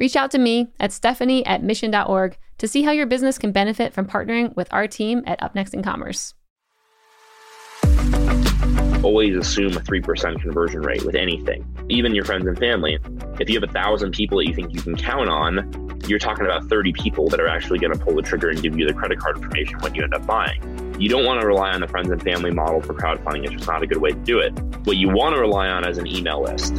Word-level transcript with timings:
Reach 0.00 0.16
out 0.16 0.30
to 0.30 0.38
me 0.38 0.72
at 0.80 0.92
stephanie 0.92 1.44
at 1.44 1.62
mission.org 1.62 2.38
to 2.56 2.66
see 2.66 2.82
how 2.82 2.90
your 2.90 3.04
business 3.04 3.36
can 3.36 3.52
benefit 3.52 3.92
from 3.92 4.06
partnering 4.06 4.56
with 4.56 4.66
our 4.72 4.88
team 4.88 5.22
at 5.26 5.42
Up 5.42 5.54
Next 5.54 5.74
in 5.74 5.82
Commerce. 5.82 6.32
Always 9.02 9.36
assume 9.36 9.76
a 9.76 9.80
3% 9.80 10.40
conversion 10.40 10.80
rate 10.80 11.04
with 11.04 11.14
anything, 11.14 11.66
even 11.90 12.14
your 12.14 12.24
friends 12.24 12.46
and 12.46 12.58
family. 12.58 12.98
If 13.38 13.50
you 13.50 13.60
have 13.60 13.68
a 13.68 13.72
thousand 13.72 14.12
people 14.12 14.38
that 14.38 14.46
you 14.46 14.54
think 14.54 14.72
you 14.72 14.80
can 14.80 14.96
count 14.96 15.28
on, 15.28 16.00
you're 16.06 16.18
talking 16.18 16.46
about 16.46 16.64
30 16.64 16.94
people 16.94 17.28
that 17.28 17.38
are 17.38 17.48
actually 17.48 17.78
going 17.78 17.92
to 17.92 17.98
pull 17.98 18.14
the 18.14 18.22
trigger 18.22 18.48
and 18.48 18.62
give 18.62 18.78
you 18.78 18.86
the 18.86 18.94
credit 18.94 19.18
card 19.18 19.36
information 19.36 19.78
when 19.80 19.94
you 19.94 20.02
end 20.02 20.14
up 20.14 20.24
buying. 20.26 20.96
You 20.98 21.10
don't 21.10 21.26
want 21.26 21.42
to 21.42 21.46
rely 21.46 21.72
on 21.72 21.82
the 21.82 21.88
friends 21.88 22.08
and 22.10 22.22
family 22.22 22.52
model 22.52 22.80
for 22.80 22.94
crowdfunding. 22.94 23.44
It's 23.44 23.52
just 23.52 23.66
not 23.66 23.82
a 23.82 23.86
good 23.86 23.98
way 23.98 24.12
to 24.12 24.18
do 24.18 24.38
it. 24.38 24.58
What 24.86 24.96
you 24.96 25.10
want 25.10 25.34
to 25.34 25.40
rely 25.40 25.68
on 25.68 25.86
is 25.86 25.98
an 25.98 26.06
email 26.06 26.42
list. 26.42 26.72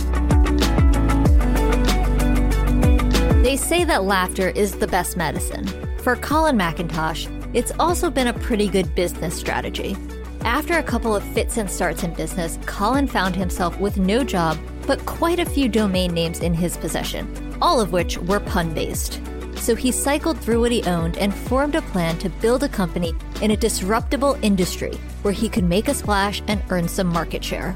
They 3.42 3.58
say 3.58 3.84
that 3.86 4.04
laughter 4.04 4.50
is 4.50 4.74
the 4.74 4.88
best 4.88 5.18
medicine. 5.18 5.66
For 6.04 6.16
Colin 6.16 6.60
McIntosh, 6.60 7.28
it's 7.56 7.72
also 7.80 8.12
been 8.12 8.28
a 8.28 8.34
pretty 8.34 8.68
good 8.68 8.94
business 8.94 9.36
strategy. 9.36 9.98
After 10.42 10.78
a 10.78 10.84
couple 10.84 11.16
of 11.16 11.24
fits 11.24 11.58
and 11.58 11.68
starts 11.68 12.04
in 12.04 12.14
business, 12.14 12.60
Colin 12.68 13.08
found 13.08 13.36
himself 13.36 13.80
with 13.80 13.98
no 13.98 14.24
job, 14.24 14.60
but 14.86 15.04
quite 15.08 15.40
a 15.40 15.50
few 15.50 15.68
domain 15.68 16.14
names 16.14 16.42
in 16.42 16.54
his 16.54 16.78
possession, 16.78 17.58
all 17.64 17.82
of 17.82 17.92
which 17.92 18.20
were 18.20 18.40
pun 18.40 18.76
based. 18.76 19.20
So 19.56 19.74
he 19.74 19.92
cycled 19.92 20.40
through 20.40 20.62
what 20.62 20.72
he 20.72 20.84
owned 20.84 21.18
and 21.18 21.34
formed 21.34 21.74
a 21.74 21.82
plan 21.82 22.20
to 22.20 22.30
build 22.30 22.62
a 22.62 22.70
company 22.70 23.16
in 23.42 23.50
a 23.50 23.58
disruptible 23.58 24.38
industry 24.44 24.94
where 25.24 25.34
he 25.34 25.50
could 25.50 25.64
make 25.64 25.88
a 25.88 25.96
splash 25.96 26.44
and 26.48 26.62
earn 26.70 26.88
some 26.88 27.08
market 27.08 27.44
share. 27.44 27.72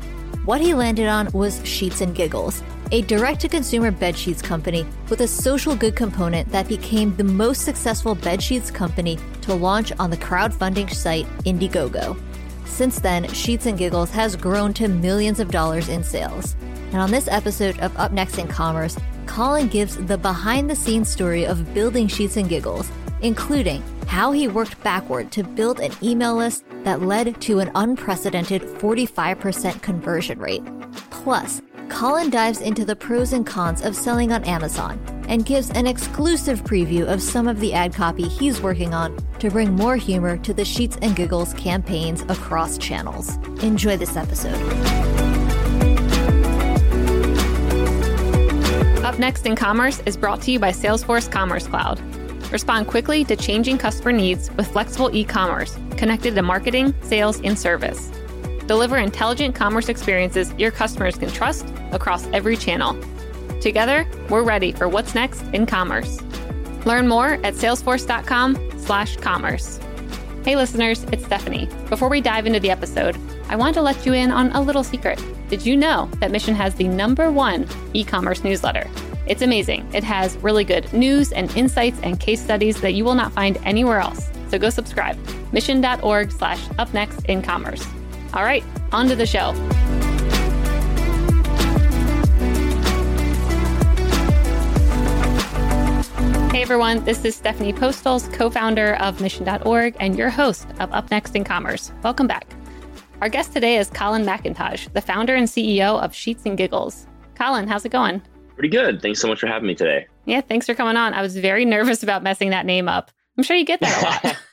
What 0.45 0.61
he 0.61 0.75
landed 0.75 1.07
on 1.07 1.31
was 1.31 1.59
Sheets 1.67 2.01
and 2.01 2.13
Giggles, 2.13 2.61
a 2.91 3.01
direct 3.03 3.41
to 3.41 3.49
consumer 3.49 3.91
bedsheets 3.91 4.43
company 4.43 4.85
with 5.09 5.21
a 5.21 5.27
social 5.27 5.75
good 5.75 5.95
component 5.95 6.49
that 6.51 6.67
became 6.67 7.15
the 7.15 7.23
most 7.23 7.61
successful 7.61 8.15
bedsheets 8.15 8.73
company 8.73 9.17
to 9.41 9.53
launch 9.53 9.91
on 9.99 10.09
the 10.09 10.17
crowdfunding 10.17 10.93
site 10.93 11.25
Indiegogo. 11.45 12.19
Since 12.65 12.99
then, 12.99 13.27
Sheets 13.29 13.65
and 13.65 13.77
Giggles 13.77 14.11
has 14.11 14.35
grown 14.35 14.73
to 14.75 14.87
millions 14.87 15.39
of 15.39 15.49
dollars 15.51 15.89
in 15.89 16.03
sales. 16.03 16.55
And 16.91 16.97
on 16.97 17.11
this 17.11 17.27
episode 17.27 17.79
of 17.79 17.95
Up 17.97 18.11
Next 18.11 18.37
in 18.37 18.47
Commerce, 18.47 18.97
Colin 19.25 19.67
gives 19.67 19.95
the 19.95 20.17
behind 20.17 20.69
the 20.69 20.75
scenes 20.75 21.09
story 21.09 21.45
of 21.45 21.73
building 21.73 22.07
Sheets 22.07 22.37
and 22.37 22.47
Giggles, 22.47 22.89
including 23.21 23.83
how 24.07 24.31
he 24.31 24.47
worked 24.47 24.81
backward 24.83 25.31
to 25.31 25.43
build 25.43 25.79
an 25.79 25.91
email 26.03 26.35
list 26.35 26.63
that 26.83 27.01
led 27.01 27.41
to 27.41 27.59
an 27.59 27.71
unprecedented 27.75 28.61
45% 28.61 29.81
conversion 29.81 30.39
rate. 30.39 30.63
Plus, 31.09 31.61
Colin 31.89 32.29
dives 32.29 32.61
into 32.61 32.83
the 32.83 32.95
pros 32.95 33.33
and 33.33 33.45
cons 33.45 33.81
of 33.81 33.95
selling 33.95 34.31
on 34.31 34.43
Amazon 34.43 34.99
and 35.29 35.45
gives 35.45 35.69
an 35.71 35.87
exclusive 35.87 36.63
preview 36.63 37.05
of 37.05 37.21
some 37.21 37.47
of 37.47 37.59
the 37.59 37.73
ad 37.73 37.93
copy 37.93 38.27
he's 38.27 38.61
working 38.61 38.93
on 38.93 39.15
to 39.39 39.49
bring 39.49 39.73
more 39.75 39.95
humor 39.95 40.37
to 40.37 40.53
the 40.53 40.65
Sheets 40.65 40.97
and 41.01 41.15
Giggles 41.15 41.53
campaigns 41.53 42.23
across 42.23 42.77
channels. 42.77 43.37
Enjoy 43.63 43.97
this 43.97 44.17
episode. 44.17 44.55
Up 49.03 49.19
Next 49.19 49.45
in 49.45 49.55
Commerce 49.55 49.99
is 50.05 50.17
brought 50.17 50.41
to 50.41 50.51
you 50.51 50.59
by 50.59 50.71
Salesforce 50.71 51.31
Commerce 51.31 51.67
Cloud. 51.67 51.99
Respond 52.51 52.87
quickly 52.87 53.23
to 53.25 53.35
changing 53.35 53.77
customer 53.77 54.11
needs 54.11 54.51
with 54.51 54.67
flexible 54.71 55.15
e 55.15 55.23
commerce 55.23 55.77
connected 55.97 56.35
to 56.35 56.41
marketing, 56.41 56.93
sales, 57.01 57.39
and 57.41 57.57
service. 57.57 58.11
Deliver 58.67 58.97
intelligent 58.97 59.55
commerce 59.55 59.87
experiences 59.89 60.53
your 60.57 60.71
customers 60.71 61.17
can 61.17 61.29
trust 61.29 61.65
across 61.91 62.25
every 62.27 62.55
channel. 62.57 62.95
Together, 63.61 64.05
we're 64.29 64.43
ready 64.43 64.71
for 64.71 64.87
what's 64.87 65.15
next 65.15 65.41
in 65.53 65.65
commerce. 65.65 66.21
Learn 66.85 67.07
more 67.07 67.39
at 67.43 67.55
salesforce.com/commerce. 67.55 69.79
Hey 70.43 70.55
listeners, 70.55 71.03
it's 71.11 71.25
Stephanie. 71.25 71.67
Before 71.89 72.09
we 72.09 72.21
dive 72.21 72.45
into 72.45 72.59
the 72.59 72.69
episode, 72.69 73.17
I 73.49 73.55
want 73.55 73.73
to 73.75 73.81
let 73.81 74.05
you 74.05 74.13
in 74.13 74.29
on 74.31 74.51
a 74.51 74.61
little 74.61 74.83
secret. 74.83 75.19
Did 75.49 75.65
you 75.65 75.75
know 75.77 76.09
that 76.19 76.29
Mission 76.31 76.53
has 76.55 76.75
the 76.75 76.87
number 76.87 77.31
1 77.31 77.67
e-commerce 77.93 78.43
newsletter? 78.43 78.87
It's 79.27 79.41
amazing. 79.41 79.89
It 79.93 80.03
has 80.03 80.37
really 80.37 80.63
good 80.63 80.91
news 80.93 81.31
and 81.31 81.55
insights 81.57 81.99
and 82.03 82.19
case 82.19 82.43
studies 82.43 82.79
that 82.81 82.93
you 82.93 83.03
will 83.03 83.15
not 83.15 83.31
find 83.31 83.57
anywhere 83.63 83.99
else. 83.99 84.29
So 84.49 84.59
go 84.59 84.69
subscribe. 84.69 85.17
Mission.org 85.51 86.31
slash 86.31 86.61
up 86.77 86.93
next 86.93 87.25
in 87.25 87.41
commerce. 87.41 87.87
All 88.35 88.43
right, 88.43 88.65
on 88.91 89.07
to 89.07 89.15
the 89.15 89.25
show. 89.25 89.53
Hey 96.51 96.61
everyone, 96.61 97.01
this 97.05 97.23
is 97.23 97.35
Stephanie 97.35 97.71
Postles, 97.71 98.27
co 98.33 98.49
founder 98.49 98.95
of 98.95 99.21
Mission.org 99.21 99.95
and 100.01 100.17
your 100.17 100.29
host 100.29 100.67
of 100.81 100.91
Up 100.91 101.09
Next 101.11 101.33
in 101.33 101.45
Commerce. 101.45 101.93
Welcome 102.03 102.27
back. 102.27 102.45
Our 103.21 103.29
guest 103.29 103.53
today 103.53 103.77
is 103.77 103.89
Colin 103.89 104.25
McIntosh, 104.25 104.91
the 104.91 105.01
founder 105.01 105.35
and 105.35 105.47
CEO 105.47 106.01
of 106.03 106.13
Sheets 106.13 106.45
and 106.45 106.57
Giggles. 106.57 107.07
Colin, 107.35 107.69
how's 107.69 107.85
it 107.85 107.93
going? 107.93 108.21
Pretty 108.55 108.67
good. 108.67 109.01
Thanks 109.01 109.21
so 109.21 109.29
much 109.29 109.39
for 109.39 109.47
having 109.47 109.67
me 109.67 109.75
today. 109.75 110.07
Yeah, 110.25 110.41
thanks 110.41 110.65
for 110.65 110.75
coming 110.75 110.97
on. 110.97 111.13
I 111.13 111.21
was 111.21 111.37
very 111.37 111.63
nervous 111.63 112.03
about 112.03 112.21
messing 112.21 112.49
that 112.49 112.65
name 112.65 112.89
up. 112.89 113.11
I'm 113.37 113.43
sure 113.43 113.55
you 113.55 113.63
get 113.63 113.79
that 113.79 114.23
a 114.23 114.27
lot. 114.27 114.37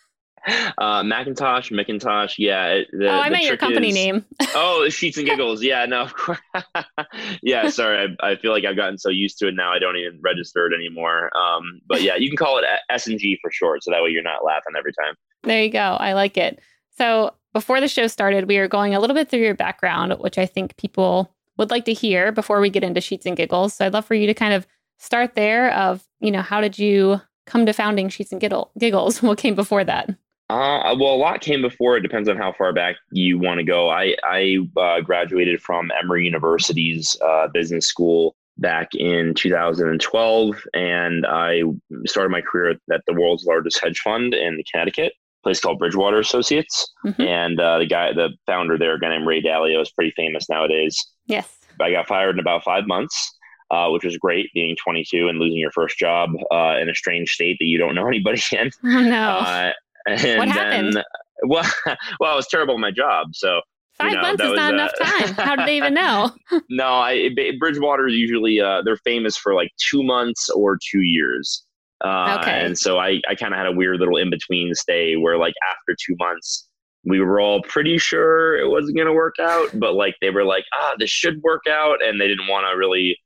uh, 0.47 1.03
McIntosh, 1.03 1.71
McIntosh. 1.71 2.35
Yeah. 2.39 2.81
The, 2.93 3.09
oh, 3.09 3.21
I 3.21 3.31
meant 3.31 3.45
your 3.45 3.57
company 3.57 3.89
is, 3.89 3.95
name. 3.95 4.25
oh, 4.55 4.89
Sheets 4.89 5.17
and 5.19 5.27
Giggles. 5.27 5.63
Yeah, 5.63 5.87
no, 5.87 6.03
of 6.03 6.15
course. 6.15 6.41
yeah, 7.43 7.69
sorry. 7.69 8.17
I, 8.21 8.31
I, 8.31 8.37
feel 8.37 8.53
like 8.53 8.65
I've 8.65 8.77
gotten 8.77 8.99
so 8.99 9.09
used 9.09 9.39
to 9.39 9.49
it 9.49 9.55
now, 9.55 9.73
I 9.73 9.79
don't 9.79 9.97
even 9.97 10.21
register 10.23 10.67
it 10.67 10.75
anymore. 10.75 11.31
Um, 11.37 11.81
but 11.87 12.03
yeah, 12.03 12.17
you 12.17 12.29
can 12.29 12.37
call 12.37 12.59
it 12.59 12.65
S 12.91 13.07
and 13.07 13.19
G 13.19 13.39
for 13.41 13.51
short, 13.51 13.85
so 13.85 13.91
that 13.91 14.03
way 14.03 14.11
you're 14.11 14.23
not 14.23 14.45
laughing 14.45 14.73
every 14.77 14.93
time. 14.93 15.15
There 15.43 15.63
you 15.63 15.71
go. 15.71 15.79
I 15.79 16.13
like 16.13 16.37
it. 16.37 16.61
So 16.97 17.33
before 17.53 17.81
the 17.81 17.89
show 17.89 18.07
started, 18.07 18.49
we 18.49 18.59
were 18.59 18.69
going 18.69 18.95
a 18.95 19.01
little 19.01 19.15
bit 19.15 19.29
through 19.29 19.41
your 19.41 19.55
background, 19.55 20.15
which 20.19 20.39
I 20.39 20.47
think 20.47 20.77
people 20.77 21.35
would 21.59 21.71
like 21.71 21.85
to 21.85 21.93
hear 21.93 22.33
before 22.33 22.61
we 22.61 22.71
get 22.71 22.85
into 22.85 23.01
Sheets 23.01 23.27
and 23.27 23.37
Giggles. 23.37 23.75
So 23.75 23.87
I'd 23.87 23.93
love 23.93 24.05
for 24.05 24.15
you 24.15 24.27
to 24.27 24.35
kind 24.35 24.55
of 24.55 24.67
start 24.99 25.35
there. 25.35 25.73
Of 25.73 26.03
you 26.21 26.31
know, 26.31 26.43
how 26.43 26.61
did 26.61 26.79
you 26.79 27.21
come 27.47 27.67
to 27.67 27.73
founding 27.73 28.09
Sheets 28.09 28.33
and 28.33 28.41
Giggles? 28.41 29.23
What 29.23 29.39
came 29.39 29.55
before 29.55 29.85
that? 29.85 30.11
Uh, 30.53 30.95
well, 30.99 31.15
a 31.15 31.17
lot 31.17 31.41
came 31.41 31.63
before. 31.63 31.97
It 31.97 32.03
depends 32.03 32.29
on 32.29 32.37
how 32.37 32.53
far 32.53 32.75
back 32.75 32.97
you 33.11 33.39
want 33.39 33.59
to 33.59 33.65
go. 33.65 33.89
I, 33.89 34.15
I 34.23 34.59
uh, 34.77 35.01
graduated 35.01 35.63
from 35.63 35.91
Emory 35.99 36.27
University's 36.27 37.17
uh, 37.23 37.49
business 37.49 37.87
school 37.87 38.37
back 38.59 38.89
in 38.95 39.33
2012, 39.33 40.57
and 40.75 41.25
I 41.25 41.63
started 42.05 42.29
my 42.29 42.43
career 42.43 42.77
at 42.93 43.01
the 43.07 43.15
world's 43.15 43.47
largest 43.47 43.81
hedge 43.83 44.01
fund 44.01 44.35
in 44.35 44.63
Connecticut, 44.71 45.15
a 45.15 45.43
place 45.43 45.59
called 45.59 45.79
Bridgewater 45.79 46.19
Associates. 46.19 46.87
Mm-hmm. 47.07 47.23
And 47.23 47.59
uh, 47.59 47.79
the 47.79 47.87
guy, 47.87 48.13
the 48.13 48.29
founder 48.45 48.77
there, 48.77 48.95
a 48.97 49.01
guy 49.01 49.09
named 49.09 49.27
Ray 49.27 49.41
Dalio, 49.41 49.81
is 49.81 49.91
pretty 49.91 50.13
famous 50.15 50.51
nowadays. 50.51 51.03
Yes. 51.25 51.49
I 51.81 51.93
got 51.93 52.09
fired 52.09 52.37
in 52.37 52.41
about 52.41 52.63
five 52.63 52.87
months. 52.87 53.39
Uh, 53.71 53.89
which 53.89 54.05
was 54.05 54.19
great 54.19 54.51
being 54.53 54.77
22 54.85 55.29
and 55.29 55.39
losing 55.39 55.57
your 55.57 55.71
first 55.71 55.97
job 55.97 56.29
uh, 56.51 56.77
in 56.79 56.91
a 56.91 56.95
strange 56.95 57.31
state 57.31 57.57
that 57.59 57.65
you 57.65 57.79
don't 57.79 57.95
know 57.95 58.07
anybody 58.07 58.43
in. 58.53 58.71
Oh, 58.85 59.01
no. 59.01 59.39
Uh, 59.39 59.73
and 60.07 60.39
what 60.39 60.49
happened? 60.49 60.95
Then, 60.95 61.05
well, 61.47 61.71
well, 62.21 62.33
I 62.33 62.37
was 62.37 62.47
terrible 62.49 62.75
at 62.75 62.81
my 62.81 62.91
job. 62.91 63.29
So 63.35 63.61
five 63.99 64.11
you 64.11 64.17
know, 64.17 64.23
months 64.23 64.43
is 64.43 64.51
was, 64.51 64.57
not 64.57 64.73
uh, 64.73 64.75
enough 64.75 64.93
time. 65.01 65.35
How 65.35 65.57
did 65.57 65.67
they 65.67 65.77
even 65.77 65.95
know? 65.95 66.31
no, 66.71 66.87
I, 66.87 67.31
Bridgewater 67.59 68.09
is 68.09 68.15
usually 68.15 68.61
uh, 68.61 68.83
they're 68.85 68.97
famous 68.99 69.37
for 69.37 69.55
like 69.55 69.71
two 69.91 70.03
months 70.03 70.49
or 70.51 70.79
two 70.91 71.03
years. 71.03 71.65
Uh, 72.05 72.39
okay. 72.41 72.65
And 72.65 72.77
so 72.77 72.99
I, 72.99 73.21
I 73.29 73.37
kind 73.37 73.55
of 73.55 73.59
had 73.59 73.69
a 73.69 73.73
weird 73.73 74.01
little 74.01 74.17
in 74.17 74.29
between 74.29 74.75
stay 74.75 75.15
where 75.15 75.39
like 75.39 75.55
after 75.71 75.97
two 76.05 76.17
months 76.19 76.69
we 77.05 77.21
were 77.21 77.41
all 77.41 77.63
pretty 77.63 77.99
sure 77.99 78.57
it 78.57 78.69
wasn't 78.69 78.97
going 78.97 79.07
to 79.07 79.13
work 79.13 79.35
out, 79.41 79.69
but 79.75 79.95
like 79.95 80.15
they 80.21 80.31
were 80.31 80.45
like, 80.45 80.65
ah, 80.75 80.95
this 80.99 81.11
should 81.11 81.43
work 81.43 81.63
out, 81.69 82.05
and 82.05 82.21
they 82.21 82.29
didn't 82.29 82.47
want 82.47 82.67
to 82.71 82.79
really 82.79 83.19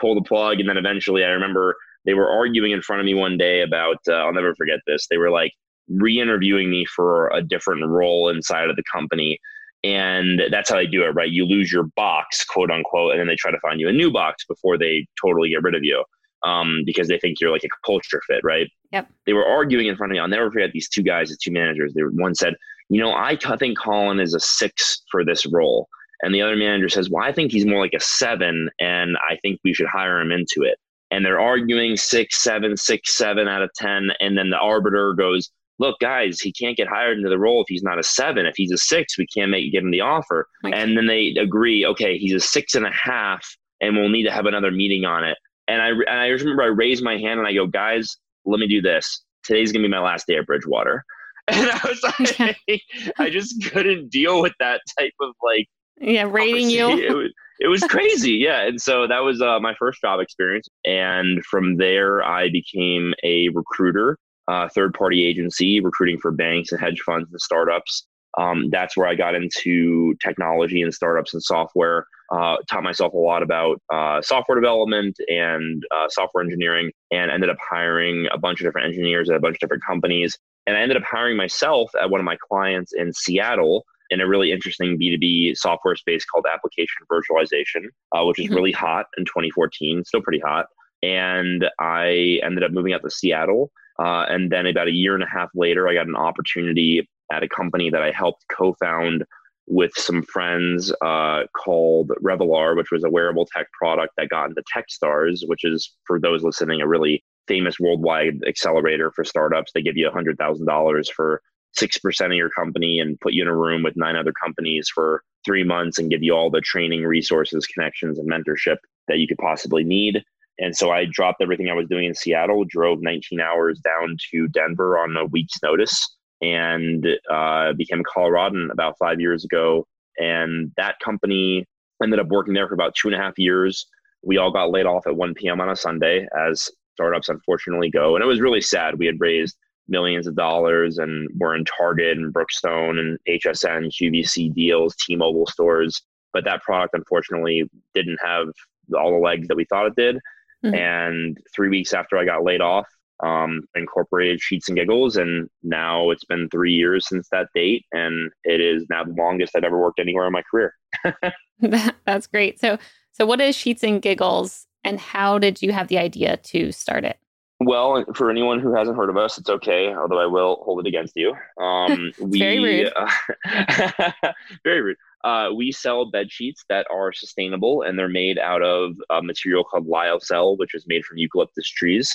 pull 0.00 0.14
the 0.14 0.22
plug. 0.22 0.60
And 0.60 0.68
then 0.68 0.76
eventually, 0.76 1.24
I 1.24 1.28
remember 1.28 1.74
they 2.04 2.14
were 2.14 2.30
arguing 2.30 2.72
in 2.72 2.82
front 2.82 3.00
of 3.00 3.06
me 3.06 3.14
one 3.14 3.36
day 3.36 3.62
about 3.62 3.96
uh, 4.08 4.12
I'll 4.12 4.32
never 4.32 4.54
forget 4.54 4.78
this. 4.86 5.06
They 5.08 5.16
were 5.16 5.30
like, 5.30 5.52
re-interviewing 5.88 6.70
me 6.70 6.84
for 6.84 7.28
a 7.28 7.42
different 7.42 7.86
role 7.86 8.28
inside 8.28 8.70
of 8.70 8.76
the 8.76 8.82
company 8.92 9.38
and 9.82 10.40
that's 10.50 10.70
how 10.70 10.76
they 10.76 10.86
do 10.86 11.04
it 11.04 11.10
right 11.10 11.30
you 11.30 11.44
lose 11.44 11.70
your 11.70 11.84
box 11.94 12.44
quote 12.44 12.70
unquote 12.70 13.12
and 13.12 13.20
then 13.20 13.26
they 13.26 13.36
try 13.36 13.50
to 13.50 13.60
find 13.60 13.80
you 13.80 13.88
a 13.88 13.92
new 13.92 14.10
box 14.10 14.44
before 14.46 14.78
they 14.78 15.06
totally 15.22 15.50
get 15.50 15.62
rid 15.62 15.74
of 15.74 15.84
you 15.84 16.02
um, 16.44 16.82
because 16.84 17.08
they 17.08 17.18
think 17.18 17.40
you're 17.40 17.50
like 17.50 17.64
a 17.64 17.86
culture 17.86 18.20
fit, 18.26 18.40
right? 18.44 18.70
Yep. 18.92 19.08
They 19.26 19.32
were 19.32 19.46
arguing 19.46 19.86
in 19.86 19.96
front 19.96 20.12
of 20.12 20.14
me. 20.14 20.20
I'll 20.20 20.28
never 20.28 20.50
forget 20.50 20.70
these 20.72 20.88
two 20.88 21.02
guys, 21.02 21.30
the 21.30 21.38
two 21.42 21.50
managers. 21.50 21.94
They 21.94 22.02
were, 22.02 22.10
one 22.10 22.34
said, 22.34 22.54
"You 22.90 23.00
know, 23.00 23.12
I 23.12 23.36
think 23.36 23.78
Colin 23.78 24.20
is 24.20 24.34
a 24.34 24.40
six 24.40 25.02
for 25.10 25.24
this 25.24 25.46
role," 25.46 25.88
and 26.22 26.34
the 26.34 26.42
other 26.42 26.56
manager 26.56 26.88
says, 26.88 27.10
"Well, 27.10 27.24
I 27.24 27.32
think 27.32 27.50
he's 27.50 27.66
more 27.66 27.80
like 27.80 27.94
a 27.94 28.00
seven, 28.00 28.70
and 28.78 29.16
I 29.28 29.36
think 29.42 29.60
we 29.64 29.74
should 29.74 29.88
hire 29.88 30.20
him 30.20 30.30
into 30.30 30.62
it." 30.62 30.78
And 31.10 31.24
they're 31.24 31.40
arguing 31.40 31.96
six, 31.96 32.42
seven, 32.42 32.76
six, 32.76 33.16
seven 33.16 33.48
out 33.48 33.62
of 33.62 33.70
ten, 33.74 34.10
and 34.20 34.36
then 34.36 34.50
the 34.50 34.58
arbiter 34.58 35.14
goes, 35.14 35.50
"Look, 35.78 35.98
guys, 36.00 36.40
he 36.40 36.52
can't 36.52 36.76
get 36.76 36.88
hired 36.88 37.18
into 37.18 37.28
the 37.28 37.38
role 37.38 37.62
if 37.62 37.66
he's 37.68 37.82
not 37.82 37.98
a 37.98 38.02
seven. 38.02 38.46
If 38.46 38.54
he's 38.56 38.72
a 38.72 38.78
six, 38.78 39.18
we 39.18 39.26
can't 39.26 39.50
make 39.50 39.70
give 39.72 39.84
him 39.84 39.90
the 39.90 40.00
offer." 40.00 40.48
Okay. 40.64 40.74
And 40.74 40.96
then 40.96 41.06
they 41.06 41.34
agree, 41.38 41.84
"Okay, 41.86 42.18
he's 42.18 42.34
a 42.34 42.40
six 42.40 42.74
and 42.74 42.86
a 42.86 42.92
half." 42.92 43.44
And 43.80 43.96
we'll 43.96 44.08
need 44.08 44.24
to 44.24 44.30
have 44.30 44.46
another 44.46 44.70
meeting 44.70 45.04
on 45.04 45.24
it 45.24 45.36
and 45.68 45.80
I, 45.80 45.88
and 45.88 46.20
I 46.20 46.26
remember 46.26 46.62
I 46.62 46.66
raised 46.66 47.02
my 47.02 47.16
hand 47.16 47.38
and 47.38 47.48
I 47.48 47.54
go, 47.54 47.66
guys, 47.66 48.16
let 48.44 48.60
me 48.60 48.66
do 48.66 48.82
this. 48.82 49.24
Today's 49.44 49.72
to 49.72 49.78
be 49.78 49.88
my 49.88 50.00
last 50.00 50.26
day 50.26 50.36
at 50.36 50.46
Bridgewater. 50.46 51.04
And 51.46 51.70
I 51.70 51.80
was 51.86 52.02
like, 52.38 52.80
I 53.18 53.28
just 53.28 53.70
couldn't 53.70 54.08
deal 54.08 54.40
with 54.40 54.54
that 54.60 54.80
type 54.98 55.12
of 55.20 55.34
like, 55.42 55.68
yeah, 56.00 56.22
rating 56.22 56.70
you. 56.70 56.88
It 56.88 57.14
was, 57.14 57.32
it 57.60 57.68
was 57.68 57.82
crazy. 57.82 58.30
Yeah. 58.32 58.62
And 58.66 58.80
so 58.80 59.06
that 59.06 59.18
was 59.18 59.42
uh, 59.42 59.60
my 59.60 59.74
first 59.78 60.00
job 60.00 60.20
experience. 60.20 60.66
And 60.86 61.44
from 61.44 61.76
there, 61.76 62.24
I 62.24 62.48
became 62.48 63.12
a 63.22 63.50
recruiter, 63.50 64.16
uh, 64.48 64.68
third 64.68 64.94
party 64.94 65.24
agency, 65.24 65.80
recruiting 65.80 66.18
for 66.18 66.30
banks 66.30 66.72
and 66.72 66.80
hedge 66.80 67.00
funds 67.00 67.28
and 67.30 67.40
startups. 67.40 68.06
Um, 68.36 68.68
that's 68.70 68.96
where 68.96 69.06
I 69.06 69.14
got 69.14 69.34
into 69.34 70.14
technology 70.20 70.82
and 70.82 70.92
startups 70.92 71.34
and 71.34 71.42
software 71.42 72.06
uh, 72.32 72.56
taught 72.68 72.82
myself 72.82 73.12
a 73.12 73.16
lot 73.16 73.42
about 73.42 73.80
uh, 73.92 74.20
software 74.22 74.58
development 74.58 75.16
and 75.28 75.84
uh, 75.94 76.08
software 76.08 76.42
engineering, 76.42 76.90
and 77.10 77.30
ended 77.30 77.50
up 77.50 77.56
hiring 77.60 78.26
a 78.32 78.38
bunch 78.38 78.60
of 78.60 78.66
different 78.66 78.88
engineers 78.88 79.30
at 79.30 79.36
a 79.36 79.40
bunch 79.40 79.54
of 79.56 79.60
different 79.60 79.84
companies. 79.84 80.38
And 80.66 80.76
I 80.76 80.80
ended 80.80 80.96
up 80.96 81.02
hiring 81.04 81.36
myself 81.36 81.90
at 82.00 82.10
one 82.10 82.20
of 82.20 82.24
my 82.24 82.36
clients 82.48 82.92
in 82.94 83.12
Seattle 83.12 83.84
in 84.10 84.20
a 84.20 84.26
really 84.26 84.52
interesting 84.52 84.98
B2B 84.98 85.56
software 85.56 85.96
space 85.96 86.24
called 86.24 86.46
application 86.52 87.02
virtualization, 87.10 87.84
uh, 88.12 88.24
which 88.24 88.38
is 88.38 88.46
mm-hmm. 88.46 88.54
really 88.54 88.72
hot 88.72 89.06
in 89.18 89.24
2014, 89.24 90.04
still 90.04 90.22
pretty 90.22 90.40
hot. 90.40 90.66
And 91.02 91.66
I 91.78 92.40
ended 92.42 92.64
up 92.64 92.70
moving 92.70 92.94
out 92.94 93.02
to 93.02 93.10
Seattle. 93.10 93.70
Uh, 93.98 94.24
and 94.28 94.50
then 94.50 94.66
about 94.66 94.88
a 94.88 94.92
year 94.92 95.14
and 95.14 95.22
a 95.22 95.28
half 95.28 95.50
later, 95.54 95.88
I 95.88 95.94
got 95.94 96.06
an 96.06 96.16
opportunity 96.16 97.08
at 97.32 97.42
a 97.42 97.48
company 97.48 97.90
that 97.90 98.02
I 98.02 98.10
helped 98.10 98.44
co 98.48 98.74
found 98.74 99.24
with 99.66 99.92
some 99.96 100.22
friends 100.22 100.92
uh, 101.00 101.44
called 101.56 102.12
Revolar, 102.22 102.76
which 102.76 102.90
was 102.90 103.04
a 103.04 103.10
wearable 103.10 103.46
tech 103.46 103.66
product 103.72 104.12
that 104.16 104.28
got 104.28 104.50
into 104.50 104.62
Techstars, 104.74 105.40
which 105.46 105.64
is, 105.64 105.94
for 106.06 106.20
those 106.20 106.42
listening, 106.42 106.80
a 106.80 106.88
really 106.88 107.24
famous 107.48 107.78
worldwide 107.80 108.42
accelerator 108.46 109.10
for 109.10 109.24
startups. 109.24 109.72
They 109.72 109.82
give 109.82 109.96
you 109.96 110.10
$100,000 110.10 111.12
for 111.12 111.40
6% 111.78 112.26
of 112.26 112.32
your 112.32 112.50
company 112.50 113.00
and 113.00 113.18
put 113.20 113.32
you 113.32 113.42
in 113.42 113.48
a 113.48 113.56
room 113.56 113.82
with 113.82 113.96
nine 113.96 114.16
other 114.16 114.32
companies 114.32 114.88
for 114.94 115.22
three 115.44 115.64
months 115.64 115.98
and 115.98 116.10
give 116.10 116.22
you 116.22 116.34
all 116.34 116.50
the 116.50 116.60
training, 116.60 117.02
resources, 117.04 117.66
connections, 117.66 118.18
and 118.18 118.30
mentorship 118.30 118.76
that 119.08 119.18
you 119.18 119.26
could 119.26 119.38
possibly 119.38 119.84
need. 119.84 120.22
And 120.58 120.76
so 120.76 120.90
I 120.90 121.06
dropped 121.10 121.42
everything 121.42 121.68
I 121.68 121.74
was 121.74 121.88
doing 121.88 122.04
in 122.04 122.14
Seattle, 122.14 122.64
drove 122.64 123.02
19 123.02 123.40
hours 123.40 123.80
down 123.80 124.16
to 124.30 124.48
Denver 124.48 124.98
on 124.98 125.16
a 125.16 125.26
week's 125.26 125.62
notice 125.62 126.16
and 126.40 127.06
uh, 127.30 127.72
became 127.72 128.00
a 128.00 128.04
Coloradan 128.04 128.70
about 128.70 128.98
five 128.98 129.20
years 129.20 129.44
ago. 129.44 129.86
And 130.18 130.70
that 130.76 131.00
company 131.00 131.66
ended 132.02 132.20
up 132.20 132.28
working 132.28 132.54
there 132.54 132.68
for 132.68 132.74
about 132.74 132.94
two 132.94 133.08
and 133.08 133.16
a 133.16 133.18
half 133.18 133.38
years. 133.38 133.86
We 134.22 134.38
all 134.38 134.52
got 134.52 134.70
laid 134.70 134.86
off 134.86 135.06
at 135.06 135.16
1 135.16 135.34
p.m. 135.34 135.60
on 135.60 135.70
a 135.70 135.76
Sunday, 135.76 136.26
as 136.38 136.70
startups 136.94 137.28
unfortunately 137.28 137.90
go. 137.90 138.14
And 138.14 138.22
it 138.22 138.28
was 138.28 138.40
really 138.40 138.60
sad. 138.60 138.98
We 138.98 139.06
had 139.06 139.20
raised 139.20 139.56
millions 139.88 140.26
of 140.26 140.36
dollars 140.36 140.98
and 140.98 141.28
we're 141.38 141.54
in 141.56 141.64
Target 141.64 142.16
and 142.16 142.32
Brookstone 142.32 142.98
and 142.98 143.18
HSN, 143.28 143.90
QVC 143.90 144.54
deals, 144.54 144.96
T 144.96 145.16
Mobile 145.16 145.46
stores. 145.46 146.02
But 146.32 146.44
that 146.44 146.62
product 146.62 146.94
unfortunately 146.94 147.64
didn't 147.94 148.18
have 148.24 148.48
all 148.96 149.10
the 149.10 149.18
legs 149.18 149.48
that 149.48 149.56
we 149.56 149.64
thought 149.64 149.86
it 149.86 149.96
did. 149.96 150.18
Mm-hmm. 150.64 150.74
And 150.74 151.38
three 151.54 151.68
weeks 151.68 151.92
after 151.92 152.16
I 152.16 152.24
got 152.24 152.44
laid 152.44 152.60
off, 152.60 152.86
um, 153.22 153.62
incorporated 153.74 154.40
Sheets 154.40 154.68
and 154.68 154.76
Giggles, 154.76 155.16
and 155.16 155.48
now 155.62 156.10
it's 156.10 156.24
been 156.24 156.48
three 156.48 156.72
years 156.72 157.08
since 157.08 157.28
that 157.30 157.48
date, 157.54 157.84
and 157.92 158.30
it 158.44 158.60
is 158.60 158.86
now 158.90 159.04
the 159.04 159.12
longest 159.12 159.54
I've 159.56 159.64
ever 159.64 159.78
worked 159.78 160.00
anywhere 160.00 160.26
in 160.26 160.32
my 160.32 160.42
career. 160.50 160.74
That's 162.06 162.26
great. 162.26 162.60
So, 162.60 162.78
so 163.12 163.26
what 163.26 163.40
is 163.40 163.54
Sheets 163.56 163.82
and 163.82 164.02
Giggles, 164.02 164.66
and 164.82 164.98
how 164.98 165.38
did 165.38 165.62
you 165.62 165.72
have 165.72 165.88
the 165.88 165.98
idea 165.98 166.36
to 166.38 166.72
start 166.72 167.04
it? 167.04 167.18
Well, 167.60 168.04
for 168.14 168.30
anyone 168.30 168.58
who 168.58 168.74
hasn't 168.74 168.96
heard 168.96 169.08
of 169.08 169.16
us, 169.16 169.38
it's 169.38 169.48
okay. 169.48 169.94
Although 169.94 170.18
I 170.18 170.26
will 170.26 170.56
hold 170.64 170.80
it 170.80 170.88
against 170.88 171.16
you. 171.16 171.34
Um, 171.62 172.12
we 172.20 172.40
very 172.40 172.58
rude. 172.58 172.92
Uh, 172.94 174.32
very 174.64 174.82
rude. 174.82 174.96
Uh, 175.24 175.48
we 175.56 175.72
sell 175.72 176.10
bed 176.10 176.30
sheets 176.30 176.64
that 176.68 176.86
are 176.92 177.12
sustainable, 177.12 177.82
and 177.82 177.98
they're 177.98 178.08
made 178.08 178.38
out 178.38 178.62
of 178.62 178.92
a 179.10 179.22
material 179.22 179.64
called 179.64 179.88
lyocell, 179.88 180.58
which 180.58 180.74
is 180.74 180.84
made 180.86 181.04
from 181.04 181.16
eucalyptus 181.16 181.68
trees. 181.68 182.14